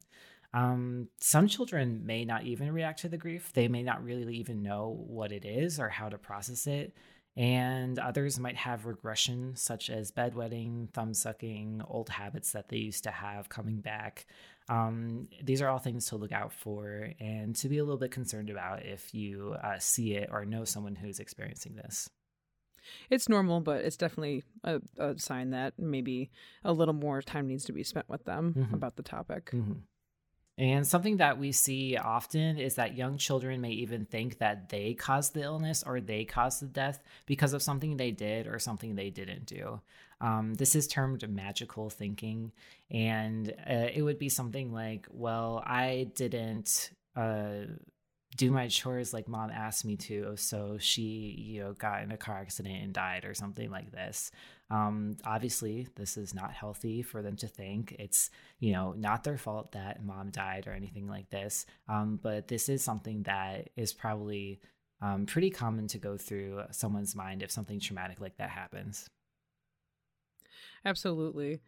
Um, 0.54 1.08
some 1.20 1.48
children 1.48 2.02
may 2.04 2.24
not 2.24 2.44
even 2.44 2.72
react 2.72 3.00
to 3.00 3.08
the 3.08 3.16
grief. 3.16 3.52
They 3.54 3.68
may 3.68 3.82
not 3.82 4.04
really 4.04 4.36
even 4.36 4.62
know 4.62 5.02
what 5.06 5.32
it 5.32 5.44
is 5.44 5.80
or 5.80 5.88
how 5.88 6.08
to 6.08 6.18
process 6.18 6.66
it. 6.66 6.94
And 7.34 7.98
others 7.98 8.38
might 8.38 8.56
have 8.56 8.84
regression, 8.84 9.56
such 9.56 9.88
as 9.88 10.10
bedwetting, 10.10 10.90
thumb 10.92 11.14
sucking, 11.14 11.82
old 11.88 12.10
habits 12.10 12.52
that 12.52 12.68
they 12.68 12.76
used 12.76 13.04
to 13.04 13.10
have 13.10 13.48
coming 13.48 13.80
back. 13.80 14.26
Um, 14.68 15.28
these 15.42 15.62
are 15.62 15.68
all 15.68 15.78
things 15.78 16.06
to 16.06 16.16
look 16.16 16.32
out 16.32 16.52
for 16.52 17.10
and 17.18 17.56
to 17.56 17.68
be 17.70 17.78
a 17.78 17.84
little 17.84 17.98
bit 17.98 18.10
concerned 18.10 18.50
about 18.50 18.84
if 18.84 19.14
you 19.14 19.56
uh, 19.62 19.78
see 19.78 20.14
it 20.14 20.28
or 20.30 20.44
know 20.44 20.64
someone 20.64 20.94
who's 20.94 21.20
experiencing 21.20 21.74
this. 21.74 22.10
It's 23.08 23.28
normal, 23.28 23.60
but 23.60 23.84
it's 23.84 23.96
definitely 23.96 24.42
a, 24.64 24.80
a 24.98 25.18
sign 25.18 25.50
that 25.50 25.78
maybe 25.78 26.30
a 26.64 26.72
little 26.72 26.94
more 26.94 27.22
time 27.22 27.46
needs 27.46 27.64
to 27.64 27.72
be 27.72 27.82
spent 27.82 28.08
with 28.08 28.24
them 28.24 28.54
mm-hmm. 28.56 28.74
about 28.74 28.96
the 28.96 29.02
topic. 29.02 29.52
Mm-hmm. 29.52 29.72
And 30.58 30.86
something 30.86 31.16
that 31.16 31.38
we 31.38 31.52
see 31.52 31.96
often 31.96 32.58
is 32.58 32.74
that 32.74 32.96
young 32.96 33.16
children 33.16 33.60
may 33.62 33.70
even 33.70 34.04
think 34.04 34.38
that 34.38 34.68
they 34.68 34.92
caused 34.92 35.32
the 35.32 35.42
illness 35.42 35.82
or 35.86 36.00
they 36.00 36.24
caused 36.24 36.60
the 36.60 36.66
death 36.66 37.02
because 37.26 37.54
of 37.54 37.62
something 37.62 37.96
they 37.96 38.10
did 38.10 38.46
or 38.46 38.58
something 38.58 38.94
they 38.94 39.10
didn't 39.10 39.46
do. 39.46 39.80
Um, 40.20 40.54
this 40.54 40.76
is 40.76 40.86
termed 40.86 41.28
magical 41.28 41.88
thinking. 41.88 42.52
And 42.90 43.50
uh, 43.68 43.88
it 43.94 44.02
would 44.02 44.18
be 44.18 44.28
something 44.28 44.72
like, 44.72 45.06
well, 45.10 45.62
I 45.66 46.08
didn't. 46.14 46.90
Uh, 47.16 47.64
do 48.36 48.50
my 48.50 48.68
chores 48.68 49.12
like 49.12 49.28
mom 49.28 49.50
asked 49.50 49.84
me 49.84 49.96
to 49.96 50.34
so 50.36 50.76
she 50.78 51.02
you 51.38 51.62
know 51.62 51.72
got 51.74 52.02
in 52.02 52.12
a 52.12 52.16
car 52.16 52.38
accident 52.38 52.82
and 52.82 52.92
died 52.92 53.24
or 53.24 53.34
something 53.34 53.70
like 53.70 53.90
this. 53.92 54.30
Um, 54.70 55.18
obviously 55.24 55.88
this 55.96 56.16
is 56.16 56.34
not 56.34 56.52
healthy 56.52 57.02
for 57.02 57.20
them 57.20 57.36
to 57.36 57.48
think. 57.48 57.94
It's 57.98 58.30
you 58.58 58.72
know 58.72 58.94
not 58.96 59.24
their 59.24 59.38
fault 59.38 59.72
that 59.72 60.04
mom 60.04 60.30
died 60.30 60.66
or 60.66 60.72
anything 60.72 61.08
like 61.08 61.28
this. 61.30 61.66
Um, 61.88 62.18
but 62.22 62.48
this 62.48 62.68
is 62.68 62.82
something 62.82 63.22
that 63.24 63.70
is 63.76 63.92
probably 63.92 64.60
um, 65.02 65.26
pretty 65.26 65.50
common 65.50 65.88
to 65.88 65.98
go 65.98 66.16
through 66.16 66.62
someone's 66.70 67.14
mind 67.14 67.42
if 67.42 67.50
something 67.50 67.80
traumatic 67.80 68.20
like 68.20 68.36
that 68.38 68.50
happens 68.50 69.10
Absolutely. 70.84 71.60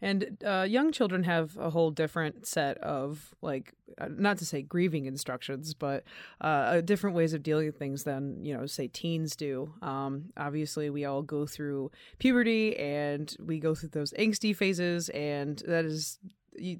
And 0.00 0.38
uh, 0.44 0.66
young 0.68 0.92
children 0.92 1.22
have 1.24 1.56
a 1.58 1.70
whole 1.70 1.90
different 1.90 2.46
set 2.46 2.78
of, 2.78 3.34
like, 3.42 3.74
uh, 4.00 4.08
not 4.10 4.38
to 4.38 4.46
say 4.46 4.62
grieving 4.62 5.04
instructions, 5.04 5.74
but 5.74 6.04
uh, 6.40 6.80
different 6.80 7.14
ways 7.14 7.34
of 7.34 7.42
dealing 7.42 7.66
with 7.66 7.78
things 7.78 8.04
than, 8.04 8.44
you 8.44 8.56
know, 8.56 8.66
say 8.66 8.88
teens 8.88 9.36
do. 9.36 9.72
Um, 9.82 10.32
obviously, 10.36 10.90
we 10.90 11.04
all 11.04 11.22
go 11.22 11.46
through 11.46 11.90
puberty 12.18 12.76
and 12.78 13.36
we 13.44 13.60
go 13.60 13.74
through 13.74 13.90
those 13.90 14.12
angsty 14.14 14.56
phases, 14.56 15.08
and 15.10 15.62
that 15.66 15.84
is 15.84 16.18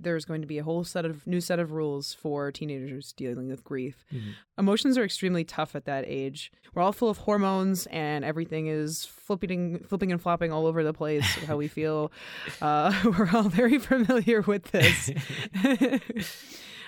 there's 0.01 0.25
going 0.25 0.41
to 0.41 0.47
be 0.47 0.59
a 0.59 0.65
whole 0.65 0.85
set 0.85 1.05
of 1.05 1.27
new 1.27 1.41
set 1.41 1.59
of 1.59 1.73
rules 1.73 2.13
for 2.13 2.53
teenagers 2.53 3.13
dealing 3.13 3.49
with 3.49 3.65
grief. 3.65 4.05
Mm-hmm. 4.13 4.31
Emotions 4.59 4.99
are 4.99 5.05
extremely 5.05 5.45
tough 5.45 5.75
at 5.75 5.85
that 5.87 6.05
age. 6.07 6.53
We're 6.75 6.83
all 6.83 6.93
full 6.93 7.09
of 7.09 7.19
hormones, 7.19 7.87
and 7.87 8.25
everything 8.25 8.67
is 8.67 9.05
flipping, 9.05 9.81
flipping 9.81 10.13
and 10.13 10.21
flopping 10.21 10.53
all 10.53 10.67
over 10.67 10.85
the 10.85 10.93
place. 10.93 11.25
how 11.47 11.57
we 11.57 11.69
feel. 11.69 12.13
Uh, 12.61 12.93
we're 13.19 13.31
all 13.33 13.49
very 13.49 13.79
familiar 13.79 14.43
with 14.43 14.65
this. 14.73 15.11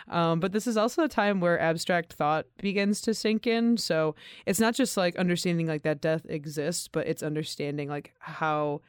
Um, 0.09 0.41
but 0.41 0.53
this 0.53 0.67
is 0.67 0.77
also 0.77 1.03
a 1.05 1.09
time 1.09 1.41
where 1.41 1.59
abstract 1.59 2.13
thought 2.13 2.45
begins 2.59 3.01
to 3.01 3.15
sink 3.15 3.47
in. 3.47 3.79
So 3.79 4.15
it's 4.45 4.61
not 4.61 4.75
just 4.75 4.99
like 4.99 5.17
understanding 5.17 5.67
like 5.67 5.83
that 5.83 6.03
death 6.03 6.27
exists, 6.29 6.89
but 6.89 7.07
it's 7.07 7.23
understanding 7.23 7.89
like 7.89 8.13
how 8.19 8.83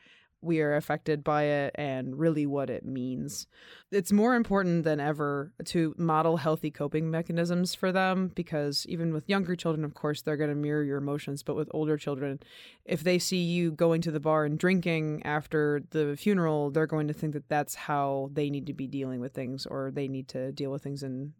we 0.45 0.61
are 0.61 0.75
affected 0.75 1.23
by 1.23 1.43
it 1.43 1.75
and 1.75 2.17
really 2.17 2.45
what 2.45 2.69
it 2.69 2.85
means. 2.85 3.47
It's 3.91 4.11
more 4.11 4.35
important 4.35 4.83
than 4.83 4.99
ever 4.99 5.51
to 5.65 5.95
model 5.97 6.37
healthy 6.37 6.71
coping 6.71 7.09
mechanisms 7.09 7.73
for 7.73 7.91
them 7.91 8.31
because 8.35 8.85
even 8.87 9.13
with 9.13 9.27
younger 9.27 9.55
children, 9.55 9.83
of 9.83 9.93
course, 9.93 10.21
they're 10.21 10.37
going 10.37 10.51
to 10.51 10.55
mirror 10.55 10.83
your 10.83 10.97
emotions. 10.97 11.43
But 11.43 11.55
with 11.55 11.69
older 11.71 11.97
children, 11.97 12.39
if 12.85 13.03
they 13.03 13.19
see 13.19 13.41
you 13.43 13.71
going 13.71 14.01
to 14.01 14.11
the 14.11 14.19
bar 14.19 14.45
and 14.45 14.57
drinking 14.57 15.23
after 15.25 15.81
the 15.89 16.15
funeral, 16.15 16.69
they're 16.69 16.87
going 16.87 17.07
to 17.07 17.13
think 17.13 17.33
that 17.33 17.49
that's 17.49 17.75
how 17.75 18.29
they 18.31 18.49
need 18.49 18.67
to 18.67 18.73
be 18.73 18.87
dealing 18.87 19.19
with 19.19 19.33
things 19.33 19.65
or 19.65 19.91
they 19.91 20.07
need 20.07 20.27
to 20.29 20.51
deal 20.51 20.71
with 20.71 20.83
things 20.83 21.03
in 21.03 21.33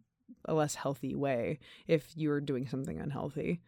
a 0.44 0.54
less 0.54 0.74
healthy 0.74 1.14
way 1.14 1.58
if 1.86 2.12
you're 2.16 2.40
doing 2.40 2.66
something 2.66 2.98
unhealthy. 2.98 3.60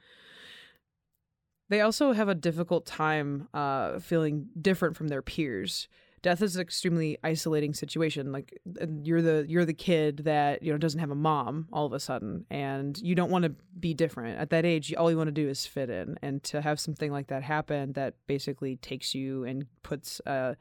They 1.68 1.80
also 1.82 2.12
have 2.12 2.28
a 2.28 2.34
difficult 2.34 2.86
time 2.86 3.48
uh, 3.52 3.98
feeling 3.98 4.48
different 4.60 4.96
from 4.96 5.08
their 5.08 5.22
peers. 5.22 5.88
Death 6.22 6.42
is 6.42 6.56
an 6.56 6.62
extremely 6.62 7.16
isolating 7.22 7.74
situation. 7.74 8.32
Like 8.32 8.58
you're 9.02 9.22
the 9.22 9.44
you're 9.48 9.64
the 9.64 9.74
kid 9.74 10.18
that 10.24 10.62
you 10.62 10.72
know 10.72 10.78
doesn't 10.78 10.98
have 10.98 11.12
a 11.12 11.14
mom 11.14 11.68
all 11.72 11.86
of 11.86 11.92
a 11.92 12.00
sudden, 12.00 12.44
and 12.50 12.98
you 12.98 13.14
don't 13.14 13.30
want 13.30 13.44
to 13.44 13.54
be 13.78 13.94
different 13.94 14.38
at 14.40 14.50
that 14.50 14.64
age. 14.64 14.92
All 14.94 15.10
you 15.10 15.16
want 15.16 15.28
to 15.28 15.32
do 15.32 15.48
is 15.48 15.66
fit 15.66 15.90
in, 15.90 16.18
and 16.22 16.42
to 16.44 16.60
have 16.60 16.80
something 16.80 17.12
like 17.12 17.28
that 17.28 17.44
happen 17.44 17.92
that 17.92 18.14
basically 18.26 18.76
takes 18.76 19.14
you 19.14 19.44
and 19.44 19.66
puts 19.82 20.20
a, 20.26 20.56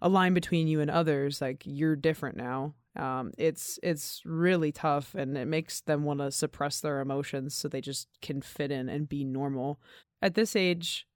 a 0.00 0.08
line 0.08 0.34
between 0.34 0.68
you 0.68 0.80
and 0.80 0.90
others, 0.90 1.40
like 1.40 1.62
you're 1.64 1.96
different 1.96 2.36
now. 2.36 2.74
Um, 2.94 3.32
it's 3.38 3.80
it's 3.82 4.22
really 4.24 4.70
tough, 4.70 5.16
and 5.16 5.36
it 5.36 5.46
makes 5.46 5.80
them 5.80 6.04
want 6.04 6.20
to 6.20 6.30
suppress 6.30 6.80
their 6.80 7.00
emotions 7.00 7.54
so 7.54 7.66
they 7.66 7.80
just 7.80 8.06
can 8.20 8.40
fit 8.40 8.70
in 8.70 8.88
and 8.88 9.08
be 9.08 9.24
normal. 9.24 9.80
At 10.22 10.34
this 10.34 10.54
age, 10.54 11.06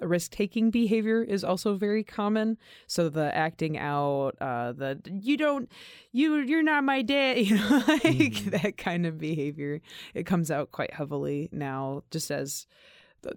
risk 0.00 0.32
taking 0.32 0.70
behavior 0.70 1.22
is 1.22 1.44
also 1.44 1.74
very 1.74 2.04
common. 2.04 2.58
So 2.86 3.08
the 3.08 3.34
acting 3.34 3.78
out, 3.78 4.32
uh, 4.40 4.72
the 4.72 5.00
you 5.04 5.36
don't, 5.36 5.70
you 6.12 6.36
you're 6.38 6.62
not 6.62 6.84
my 6.84 7.02
dad, 7.02 7.38
you 7.46 7.56
know, 7.56 7.82
like 7.86 8.02
mm-hmm. 8.02 8.50
that 8.50 8.76
kind 8.76 9.06
of 9.06 9.18
behavior. 9.18 9.80
It 10.14 10.26
comes 10.26 10.50
out 10.50 10.72
quite 10.72 10.94
heavily 10.94 11.48
now, 11.52 12.02
just 12.10 12.30
as, 12.30 12.66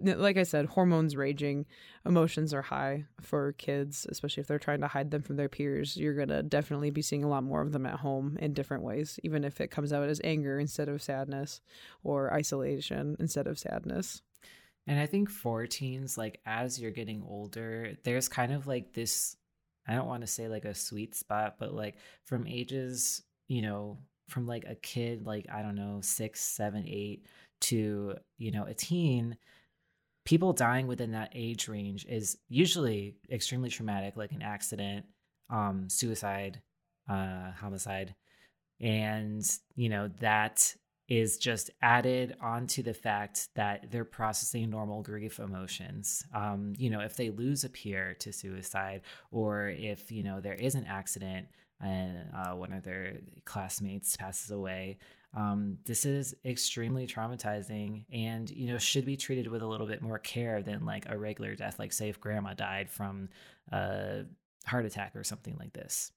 like 0.02 0.36
I 0.36 0.42
said, 0.42 0.66
hormones 0.66 1.16
raging, 1.16 1.66
emotions 2.04 2.52
are 2.52 2.62
high 2.62 3.06
for 3.20 3.52
kids, 3.52 4.06
especially 4.10 4.42
if 4.42 4.46
they're 4.46 4.58
trying 4.58 4.80
to 4.80 4.88
hide 4.88 5.10
them 5.10 5.22
from 5.22 5.36
their 5.36 5.48
peers. 5.48 5.96
You're 5.96 6.14
gonna 6.14 6.42
definitely 6.42 6.90
be 6.90 7.02
seeing 7.02 7.24
a 7.24 7.28
lot 7.28 7.44
more 7.44 7.62
of 7.62 7.72
them 7.72 7.86
at 7.86 8.00
home 8.00 8.36
in 8.40 8.52
different 8.52 8.82
ways, 8.82 9.18
even 9.22 9.44
if 9.44 9.60
it 9.60 9.70
comes 9.70 9.92
out 9.92 10.08
as 10.08 10.20
anger 10.24 10.58
instead 10.58 10.88
of 10.88 11.02
sadness, 11.02 11.60
or 12.02 12.32
isolation 12.32 13.16
instead 13.18 13.46
of 13.46 13.58
sadness. 13.58 14.22
And 14.88 14.98
I 14.98 15.06
think 15.06 15.30
for 15.30 15.66
teens, 15.66 16.16
like 16.16 16.40
as 16.46 16.80
you're 16.80 16.90
getting 16.90 17.22
older, 17.28 17.92
there's 18.04 18.28
kind 18.28 18.52
of 18.52 18.66
like 18.66 18.94
this 18.94 19.36
I 19.86 19.94
don't 19.94 20.06
want 20.06 20.20
to 20.20 20.26
say 20.26 20.48
like 20.48 20.66
a 20.66 20.74
sweet 20.74 21.14
spot, 21.14 21.56
but 21.58 21.72
like 21.72 21.96
from 22.24 22.46
ages, 22.46 23.22
you 23.48 23.62
know, 23.62 23.98
from 24.28 24.46
like 24.46 24.64
a 24.68 24.74
kid, 24.74 25.24
like 25.26 25.46
I 25.52 25.62
don't 25.62 25.76
know, 25.76 26.00
six, 26.02 26.40
seven, 26.40 26.84
eight, 26.86 27.26
to, 27.62 28.14
you 28.36 28.50
know, 28.50 28.64
a 28.64 28.74
teen, 28.74 29.38
people 30.26 30.52
dying 30.52 30.86
within 30.86 31.12
that 31.12 31.32
age 31.34 31.68
range 31.68 32.04
is 32.06 32.36
usually 32.48 33.16
extremely 33.30 33.70
traumatic, 33.70 34.14
like 34.16 34.32
an 34.32 34.42
accident, 34.42 35.06
um, 35.48 35.88
suicide, 35.88 36.60
uh, 37.08 37.50
homicide. 37.52 38.14
And, 38.80 39.42
you 39.74 39.88
know, 39.88 40.08
that 40.20 40.74
is 41.08 41.38
just 41.38 41.70
added 41.80 42.36
onto 42.40 42.82
the 42.82 42.92
fact 42.92 43.48
that 43.54 43.90
they're 43.90 44.04
processing 44.04 44.68
normal 44.68 45.02
grief 45.02 45.38
emotions. 45.38 46.22
Um, 46.34 46.74
you 46.76 46.90
know, 46.90 47.00
if 47.00 47.16
they 47.16 47.30
lose 47.30 47.64
a 47.64 47.70
peer 47.70 48.14
to 48.20 48.32
suicide, 48.32 49.00
or 49.30 49.68
if, 49.68 50.12
you 50.12 50.22
know, 50.22 50.40
there 50.40 50.54
is 50.54 50.74
an 50.74 50.84
accident 50.84 51.48
and 51.80 52.28
uh, 52.34 52.54
one 52.54 52.72
of 52.72 52.82
their 52.82 53.20
classmates 53.46 54.16
passes 54.16 54.50
away, 54.50 54.98
um, 55.34 55.78
this 55.86 56.04
is 56.04 56.34
extremely 56.44 57.06
traumatizing 57.06 58.04
and, 58.12 58.50
you 58.50 58.70
know, 58.70 58.78
should 58.78 59.06
be 59.06 59.16
treated 59.16 59.48
with 59.48 59.62
a 59.62 59.66
little 59.66 59.86
bit 59.86 60.02
more 60.02 60.18
care 60.18 60.62
than 60.62 60.84
like 60.84 61.08
a 61.08 61.16
regular 61.16 61.54
death, 61.54 61.78
like 61.78 61.92
say 61.92 62.10
if 62.10 62.20
grandma 62.20 62.52
died 62.52 62.90
from 62.90 63.30
a 63.72 64.24
heart 64.66 64.84
attack 64.84 65.16
or 65.16 65.24
something 65.24 65.56
like 65.58 65.72
this. 65.72 66.12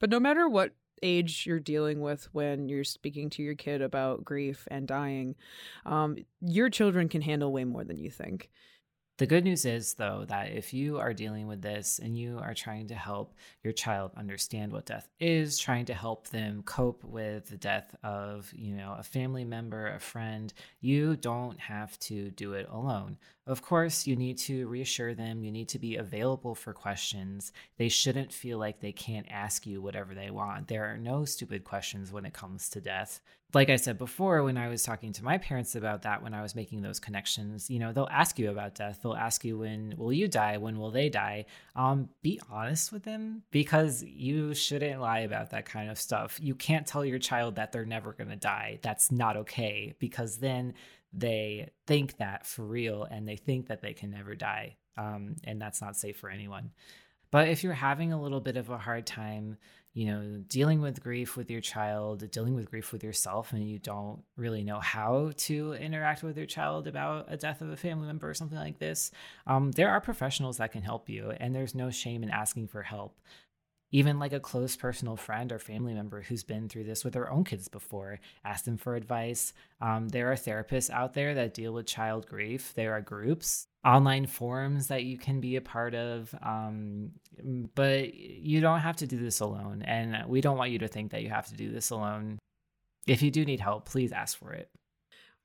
But 0.00 0.10
no 0.10 0.18
matter 0.18 0.48
what 0.48 0.72
age 1.02 1.46
you're 1.46 1.60
dealing 1.60 2.00
with 2.00 2.28
when 2.32 2.68
you're 2.68 2.84
speaking 2.84 3.30
to 3.30 3.42
your 3.42 3.54
kid 3.54 3.82
about 3.82 4.24
grief 4.24 4.66
and 4.70 4.86
dying, 4.86 5.36
um, 5.86 6.16
your 6.40 6.70
children 6.70 7.08
can 7.08 7.22
handle 7.22 7.52
way 7.52 7.64
more 7.64 7.84
than 7.84 7.98
you 7.98 8.10
think. 8.10 8.50
The 9.18 9.26
good 9.26 9.42
news 9.42 9.64
is, 9.64 9.94
though, 9.94 10.24
that 10.28 10.52
if 10.52 10.72
you 10.72 10.98
are 10.98 11.12
dealing 11.12 11.48
with 11.48 11.60
this 11.60 11.98
and 11.98 12.16
you 12.16 12.38
are 12.38 12.54
trying 12.54 12.86
to 12.86 12.94
help 12.94 13.34
your 13.64 13.72
child 13.72 14.12
understand 14.16 14.72
what 14.72 14.86
death 14.86 15.08
is, 15.18 15.58
trying 15.58 15.86
to 15.86 15.94
help 15.94 16.28
them 16.28 16.62
cope 16.62 17.02
with 17.02 17.48
the 17.48 17.56
death 17.56 17.96
of, 18.04 18.52
you 18.54 18.76
know, 18.76 18.94
a 18.96 19.02
family 19.02 19.44
member, 19.44 19.88
a 19.88 19.98
friend, 19.98 20.52
you 20.80 21.16
don't 21.16 21.58
have 21.58 21.98
to 21.98 22.30
do 22.30 22.52
it 22.52 22.68
alone. 22.70 23.18
Of 23.48 23.62
course, 23.62 24.06
you 24.06 24.14
need 24.14 24.36
to 24.40 24.68
reassure 24.68 25.14
them, 25.14 25.42
you 25.42 25.50
need 25.50 25.70
to 25.70 25.78
be 25.78 25.96
available 25.96 26.54
for 26.54 26.74
questions. 26.74 27.50
They 27.78 27.88
shouldn't 27.88 28.30
feel 28.30 28.58
like 28.58 28.80
they 28.80 28.92
can't 28.92 29.26
ask 29.30 29.66
you 29.66 29.80
whatever 29.80 30.14
they 30.14 30.30
want. 30.30 30.68
There 30.68 30.84
are 30.84 30.98
no 30.98 31.24
stupid 31.24 31.64
questions 31.64 32.12
when 32.12 32.26
it 32.26 32.34
comes 32.34 32.68
to 32.68 32.82
death 32.82 33.22
like 33.54 33.70
I 33.70 33.76
said 33.76 33.96
before, 33.96 34.42
when 34.42 34.58
I 34.58 34.68
was 34.68 34.82
talking 34.82 35.12
to 35.14 35.24
my 35.24 35.38
parents 35.38 35.74
about 35.74 36.02
that, 36.02 36.22
when 36.22 36.34
I 36.34 36.42
was 36.42 36.54
making 36.54 36.82
those 36.82 37.00
connections, 37.00 37.70
you 37.70 37.78
know, 37.78 37.92
they'll 37.92 38.08
ask 38.10 38.38
you 38.38 38.50
about 38.50 38.74
death. 38.74 39.00
They'll 39.02 39.14
ask 39.14 39.42
you, 39.42 39.58
when 39.58 39.94
will 39.96 40.12
you 40.12 40.28
die? 40.28 40.58
When 40.58 40.78
will 40.78 40.90
they 40.90 41.08
die? 41.08 41.46
Um, 41.74 42.10
be 42.20 42.38
honest 42.50 42.92
with 42.92 43.04
them 43.04 43.42
because 43.50 44.02
you 44.02 44.52
shouldn't 44.52 45.00
lie 45.00 45.20
about 45.20 45.50
that 45.50 45.64
kind 45.64 45.90
of 45.90 45.98
stuff. 45.98 46.38
You 46.42 46.54
can't 46.54 46.86
tell 46.86 47.06
your 47.06 47.18
child 47.18 47.54
that 47.54 47.72
they're 47.72 47.86
never 47.86 48.12
going 48.12 48.28
to 48.28 48.36
die. 48.36 48.80
That's 48.82 49.10
not 49.10 49.38
okay 49.38 49.94
because 49.98 50.38
then 50.38 50.74
they 51.12 51.70
think 51.86 52.16
that 52.18 52.46
for 52.46 52.62
real 52.62 53.04
and 53.04 53.26
they 53.26 53.36
think 53.36 53.68
that 53.68 53.82
they 53.82 53.94
can 53.94 54.10
never 54.10 54.34
die. 54.34 54.76
Um, 54.96 55.36
and 55.44 55.60
that's 55.60 55.80
not 55.80 55.96
safe 55.96 56.18
for 56.18 56.28
anyone. 56.28 56.70
But 57.30 57.48
if 57.48 57.62
you're 57.62 57.72
having 57.72 58.12
a 58.12 58.20
little 58.20 58.40
bit 58.40 58.56
of 58.56 58.70
a 58.70 58.78
hard 58.78 59.06
time, 59.06 59.58
you 59.92 60.06
know, 60.06 60.42
dealing 60.48 60.80
with 60.80 61.02
grief 61.02 61.36
with 61.36 61.50
your 61.50 61.60
child, 61.60 62.30
dealing 62.30 62.54
with 62.54 62.70
grief 62.70 62.92
with 62.92 63.02
yourself, 63.02 63.52
and 63.52 63.68
you 63.68 63.78
don't 63.78 64.22
really 64.36 64.62
know 64.62 64.80
how 64.80 65.32
to 65.36 65.72
interact 65.74 66.22
with 66.22 66.36
your 66.36 66.46
child 66.46 66.86
about 66.86 67.26
a 67.28 67.36
death 67.36 67.60
of 67.60 67.70
a 67.70 67.76
family 67.76 68.06
member 68.06 68.28
or 68.28 68.34
something 68.34 68.58
like 68.58 68.78
this, 68.78 69.10
um, 69.46 69.72
there 69.72 69.90
are 69.90 70.00
professionals 70.00 70.58
that 70.58 70.72
can 70.72 70.82
help 70.82 71.08
you, 71.08 71.32
and 71.38 71.54
there's 71.54 71.74
no 71.74 71.90
shame 71.90 72.22
in 72.22 72.30
asking 72.30 72.68
for 72.68 72.82
help 72.82 73.18
even 73.90 74.18
like 74.18 74.32
a 74.32 74.40
close 74.40 74.76
personal 74.76 75.16
friend 75.16 75.50
or 75.50 75.58
family 75.58 75.94
member 75.94 76.22
who's 76.22 76.42
been 76.42 76.68
through 76.68 76.84
this 76.84 77.04
with 77.04 77.14
their 77.14 77.30
own 77.30 77.44
kids 77.44 77.68
before 77.68 78.20
ask 78.44 78.64
them 78.64 78.76
for 78.76 78.96
advice. 78.96 79.52
Um, 79.80 80.08
there 80.08 80.30
are 80.30 80.36
therapists 80.36 80.90
out 80.90 81.14
there 81.14 81.34
that 81.34 81.54
deal 81.54 81.72
with 81.72 81.86
child 81.86 82.26
grief. 82.26 82.72
There 82.74 82.92
are 82.92 83.00
groups 83.00 83.66
online 83.84 84.26
forums 84.26 84.88
that 84.88 85.04
you 85.04 85.16
can 85.16 85.40
be 85.40 85.56
a 85.56 85.60
part 85.60 85.94
of 85.94 86.34
um, 86.42 87.12
but 87.74 88.12
you 88.14 88.60
don't 88.60 88.80
have 88.80 88.96
to 88.96 89.06
do 89.06 89.16
this 89.16 89.40
alone 89.40 89.82
and 89.82 90.28
we 90.28 90.40
don't 90.40 90.58
want 90.58 90.72
you 90.72 90.80
to 90.80 90.88
think 90.88 91.12
that 91.12 91.22
you 91.22 91.30
have 91.30 91.46
to 91.46 91.54
do 91.54 91.70
this 91.70 91.90
alone. 91.90 92.38
If 93.06 93.22
you 93.22 93.30
do 93.30 93.44
need 93.44 93.60
help 93.60 93.88
please 93.88 94.12
ask 94.12 94.36
for 94.38 94.52
it. 94.52 94.68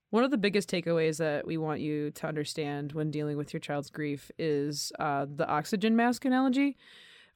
One 0.10 0.24
of 0.24 0.30
the 0.30 0.38
biggest 0.38 0.70
takeaways 0.70 1.18
that 1.18 1.48
we 1.48 1.58
want 1.58 1.80
you 1.80 2.12
to 2.12 2.28
understand 2.28 2.92
when 2.92 3.10
dealing 3.10 3.36
with 3.36 3.52
your 3.52 3.60
child's 3.60 3.90
grief 3.90 4.30
is 4.38 4.92
uh, 5.00 5.26
the 5.28 5.48
oxygen 5.48 5.96
mask 5.96 6.26
analogy. 6.26 6.78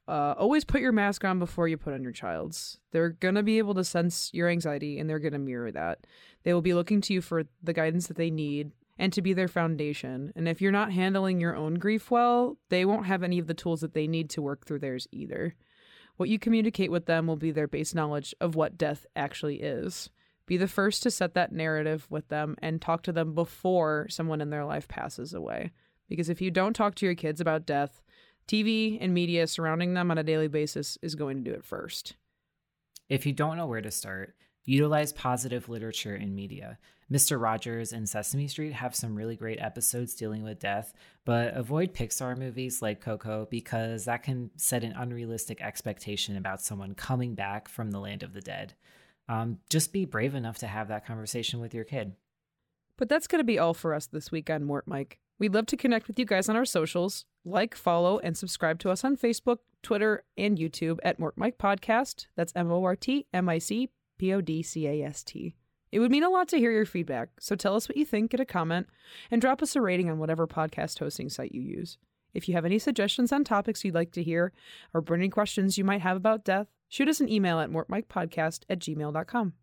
Uh, 0.08 0.34
always 0.38 0.64
put 0.64 0.80
your 0.80 0.90
mask 0.90 1.22
on 1.22 1.38
before 1.38 1.68
you 1.68 1.76
put 1.76 1.92
on 1.92 2.02
your 2.02 2.12
child's. 2.12 2.80
They're 2.92 3.10
going 3.10 3.34
to 3.34 3.42
be 3.42 3.58
able 3.58 3.74
to 3.74 3.84
sense 3.84 4.30
your 4.32 4.48
anxiety 4.48 4.98
and 4.98 5.08
they're 5.08 5.18
going 5.18 5.34
to 5.34 5.38
mirror 5.38 5.70
that. 5.70 6.06
They 6.44 6.54
will 6.54 6.62
be 6.62 6.72
looking 6.72 7.02
to 7.02 7.12
you 7.12 7.20
for 7.20 7.44
the 7.62 7.74
guidance 7.74 8.06
that 8.06 8.16
they 8.16 8.30
need 8.30 8.72
and 8.98 9.12
to 9.12 9.20
be 9.20 9.34
their 9.34 9.48
foundation. 9.48 10.32
And 10.34 10.48
if 10.48 10.62
you're 10.62 10.72
not 10.72 10.92
handling 10.92 11.40
your 11.40 11.54
own 11.54 11.74
grief 11.74 12.10
well, 12.10 12.56
they 12.70 12.86
won't 12.86 13.04
have 13.04 13.22
any 13.22 13.38
of 13.38 13.48
the 13.48 13.54
tools 13.54 13.82
that 13.82 13.92
they 13.92 14.06
need 14.06 14.30
to 14.30 14.42
work 14.42 14.64
through 14.64 14.78
theirs 14.78 15.06
either. 15.12 15.54
What 16.16 16.30
you 16.30 16.38
communicate 16.38 16.90
with 16.90 17.04
them 17.04 17.26
will 17.26 17.36
be 17.36 17.50
their 17.50 17.68
base 17.68 17.94
knowledge 17.94 18.34
of 18.40 18.56
what 18.56 18.78
death 18.78 19.04
actually 19.14 19.62
is. 19.62 20.08
Be 20.46 20.56
the 20.56 20.66
first 20.66 21.02
to 21.02 21.10
set 21.10 21.34
that 21.34 21.52
narrative 21.52 22.06
with 22.08 22.28
them 22.28 22.56
and 22.62 22.80
talk 22.80 23.02
to 23.02 23.12
them 23.12 23.34
before 23.34 24.06
someone 24.08 24.40
in 24.40 24.48
their 24.48 24.64
life 24.64 24.88
passes 24.88 25.34
away. 25.34 25.70
Because 26.08 26.30
if 26.30 26.40
you 26.40 26.50
don't 26.50 26.74
talk 26.74 26.94
to 26.96 27.06
your 27.06 27.14
kids 27.14 27.40
about 27.40 27.66
death, 27.66 28.02
TV 28.48 28.96
and 29.00 29.12
media 29.12 29.46
surrounding 29.46 29.94
them 29.94 30.10
on 30.10 30.18
a 30.18 30.22
daily 30.22 30.48
basis 30.48 30.96
is 31.02 31.14
going 31.14 31.36
to 31.44 31.50
do 31.50 31.54
it 31.54 31.64
first. 31.64 32.14
If 33.08 33.26
you 33.26 33.32
don't 33.32 33.58
know 33.58 33.66
where 33.66 33.82
to 33.82 33.90
start, 33.90 34.34
utilize 34.64 35.12
positive 35.12 35.68
literature 35.68 36.16
in 36.16 36.34
media. 36.34 36.78
Mr. 37.10 37.40
Rogers 37.40 37.92
and 37.92 38.08
Sesame 38.08 38.48
Street 38.48 38.72
have 38.72 38.94
some 38.94 39.14
really 39.14 39.36
great 39.36 39.60
episodes 39.60 40.14
dealing 40.14 40.42
with 40.42 40.58
death, 40.58 40.92
but 41.24 41.54
avoid 41.54 41.94
Pixar 41.94 42.36
movies 42.36 42.82
like 42.82 43.00
Coco 43.00 43.46
because 43.50 44.04
that 44.04 44.22
can 44.22 44.50
set 44.56 44.84
an 44.84 44.92
unrealistic 44.92 45.62
expectation 45.62 46.36
about 46.36 46.60
someone 46.60 46.94
coming 46.94 47.34
back 47.34 47.68
from 47.68 47.90
the 47.90 48.00
land 48.00 48.22
of 48.22 48.34
the 48.34 48.42
dead. 48.42 48.74
Um, 49.28 49.58
just 49.70 49.92
be 49.92 50.04
brave 50.04 50.34
enough 50.34 50.58
to 50.58 50.66
have 50.66 50.88
that 50.88 51.06
conversation 51.06 51.60
with 51.60 51.74
your 51.74 51.84
kid. 51.84 52.14
But 52.96 53.08
that's 53.08 53.26
going 53.26 53.40
to 53.40 53.44
be 53.44 53.58
all 53.58 53.74
for 53.74 53.94
us 53.94 54.06
this 54.06 54.30
week 54.30 54.50
on 54.50 54.64
Mort 54.64 54.86
Mic. 54.86 55.18
We'd 55.38 55.54
love 55.54 55.66
to 55.66 55.76
connect 55.76 56.08
with 56.08 56.18
you 56.18 56.24
guys 56.24 56.48
on 56.48 56.56
our 56.56 56.64
socials. 56.64 57.24
Like, 57.44 57.74
follow, 57.74 58.18
and 58.18 58.36
subscribe 58.36 58.78
to 58.80 58.90
us 58.90 59.04
on 59.04 59.16
Facebook, 59.16 59.58
Twitter, 59.82 60.24
and 60.36 60.58
YouTube 60.58 60.98
at 61.04 61.18
Mort 61.18 61.38
Mic 61.38 61.58
Podcast. 61.58 62.26
That's 62.36 62.52
M 62.56 62.70
O 62.70 62.82
R 62.84 62.96
T 62.96 63.26
M 63.32 63.48
I 63.48 63.58
C 63.58 63.90
P 64.18 64.32
O 64.32 64.40
D 64.40 64.62
C 64.62 64.86
A 64.86 65.02
S 65.04 65.22
T. 65.22 65.54
It 65.90 66.00
would 66.00 66.10
mean 66.10 66.24
a 66.24 66.28
lot 66.28 66.48
to 66.48 66.58
hear 66.58 66.70
your 66.70 66.84
feedback, 66.84 67.30
so 67.40 67.56
tell 67.56 67.74
us 67.74 67.88
what 67.88 67.96
you 67.96 68.04
think, 68.04 68.32
get 68.32 68.40
a 68.40 68.44
comment, 68.44 68.88
and 69.30 69.40
drop 69.40 69.62
us 69.62 69.74
a 69.74 69.80
rating 69.80 70.10
on 70.10 70.18
whatever 70.18 70.46
podcast 70.46 70.98
hosting 70.98 71.30
site 71.30 71.54
you 71.54 71.62
use. 71.62 71.96
If 72.34 72.46
you 72.46 72.54
have 72.54 72.66
any 72.66 72.78
suggestions 72.78 73.32
on 73.32 73.42
topics 73.44 73.84
you'd 73.84 73.94
like 73.94 74.12
to 74.12 74.22
hear 74.22 74.52
or 74.92 75.00
burning 75.00 75.30
questions 75.30 75.78
you 75.78 75.84
might 75.84 76.02
have 76.02 76.16
about 76.16 76.44
death, 76.44 76.66
shoot 76.88 77.08
us 77.08 77.20
an 77.20 77.30
email 77.30 77.58
at 77.58 77.70
mortmicpodcast 77.70 78.64
at 78.68 78.80
gmail.com. 78.80 79.54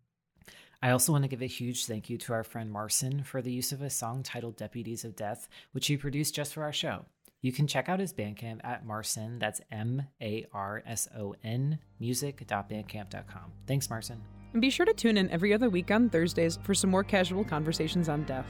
I 0.82 0.90
also 0.90 1.12
want 1.12 1.24
to 1.24 1.28
give 1.28 1.42
a 1.42 1.46
huge 1.46 1.86
thank 1.86 2.10
you 2.10 2.18
to 2.18 2.32
our 2.32 2.44
friend 2.44 2.70
Marson 2.70 3.24
for 3.24 3.40
the 3.40 3.52
use 3.52 3.72
of 3.72 3.82
a 3.82 3.90
song 3.90 4.22
titled 4.22 4.56
Deputies 4.56 5.04
of 5.04 5.16
Death, 5.16 5.48
which 5.72 5.86
he 5.86 5.96
produced 5.96 6.34
just 6.34 6.52
for 6.54 6.62
our 6.62 6.72
show. 6.72 7.06
You 7.42 7.52
can 7.52 7.66
check 7.66 7.88
out 7.88 8.00
his 8.00 8.12
Bandcamp 8.12 8.64
at 8.64 8.84
Marson, 8.84 9.38
that's 9.38 9.60
M 9.70 10.02
A 10.20 10.46
R 10.52 10.82
S 10.86 11.08
O 11.16 11.34
N, 11.44 11.78
music.bandcamp.com. 12.00 13.52
Thanks, 13.66 13.88
Marson. 13.88 14.20
And 14.52 14.62
be 14.62 14.70
sure 14.70 14.86
to 14.86 14.94
tune 14.94 15.16
in 15.18 15.30
every 15.30 15.52
other 15.52 15.68
week 15.68 15.90
on 15.90 16.08
Thursdays 16.08 16.58
for 16.62 16.74
some 16.74 16.90
more 16.90 17.04
casual 17.04 17.44
conversations 17.44 18.08
on 18.08 18.24
death. 18.24 18.46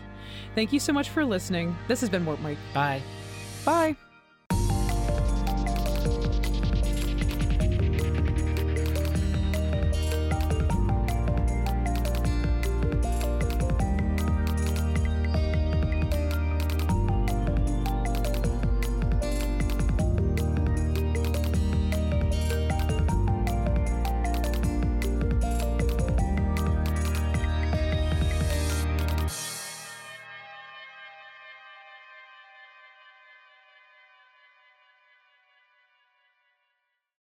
Thank 0.55 0.73
you 0.73 0.81
so 0.81 0.93
much 0.93 1.09
for 1.09 1.25
listening. 1.25 1.77
This 1.89 2.01
has 2.01 2.09
been 2.11 2.25
Mort 2.25 2.41
Mic. 2.41 2.59
Bye. 2.73 3.03
Bye. 3.65 3.97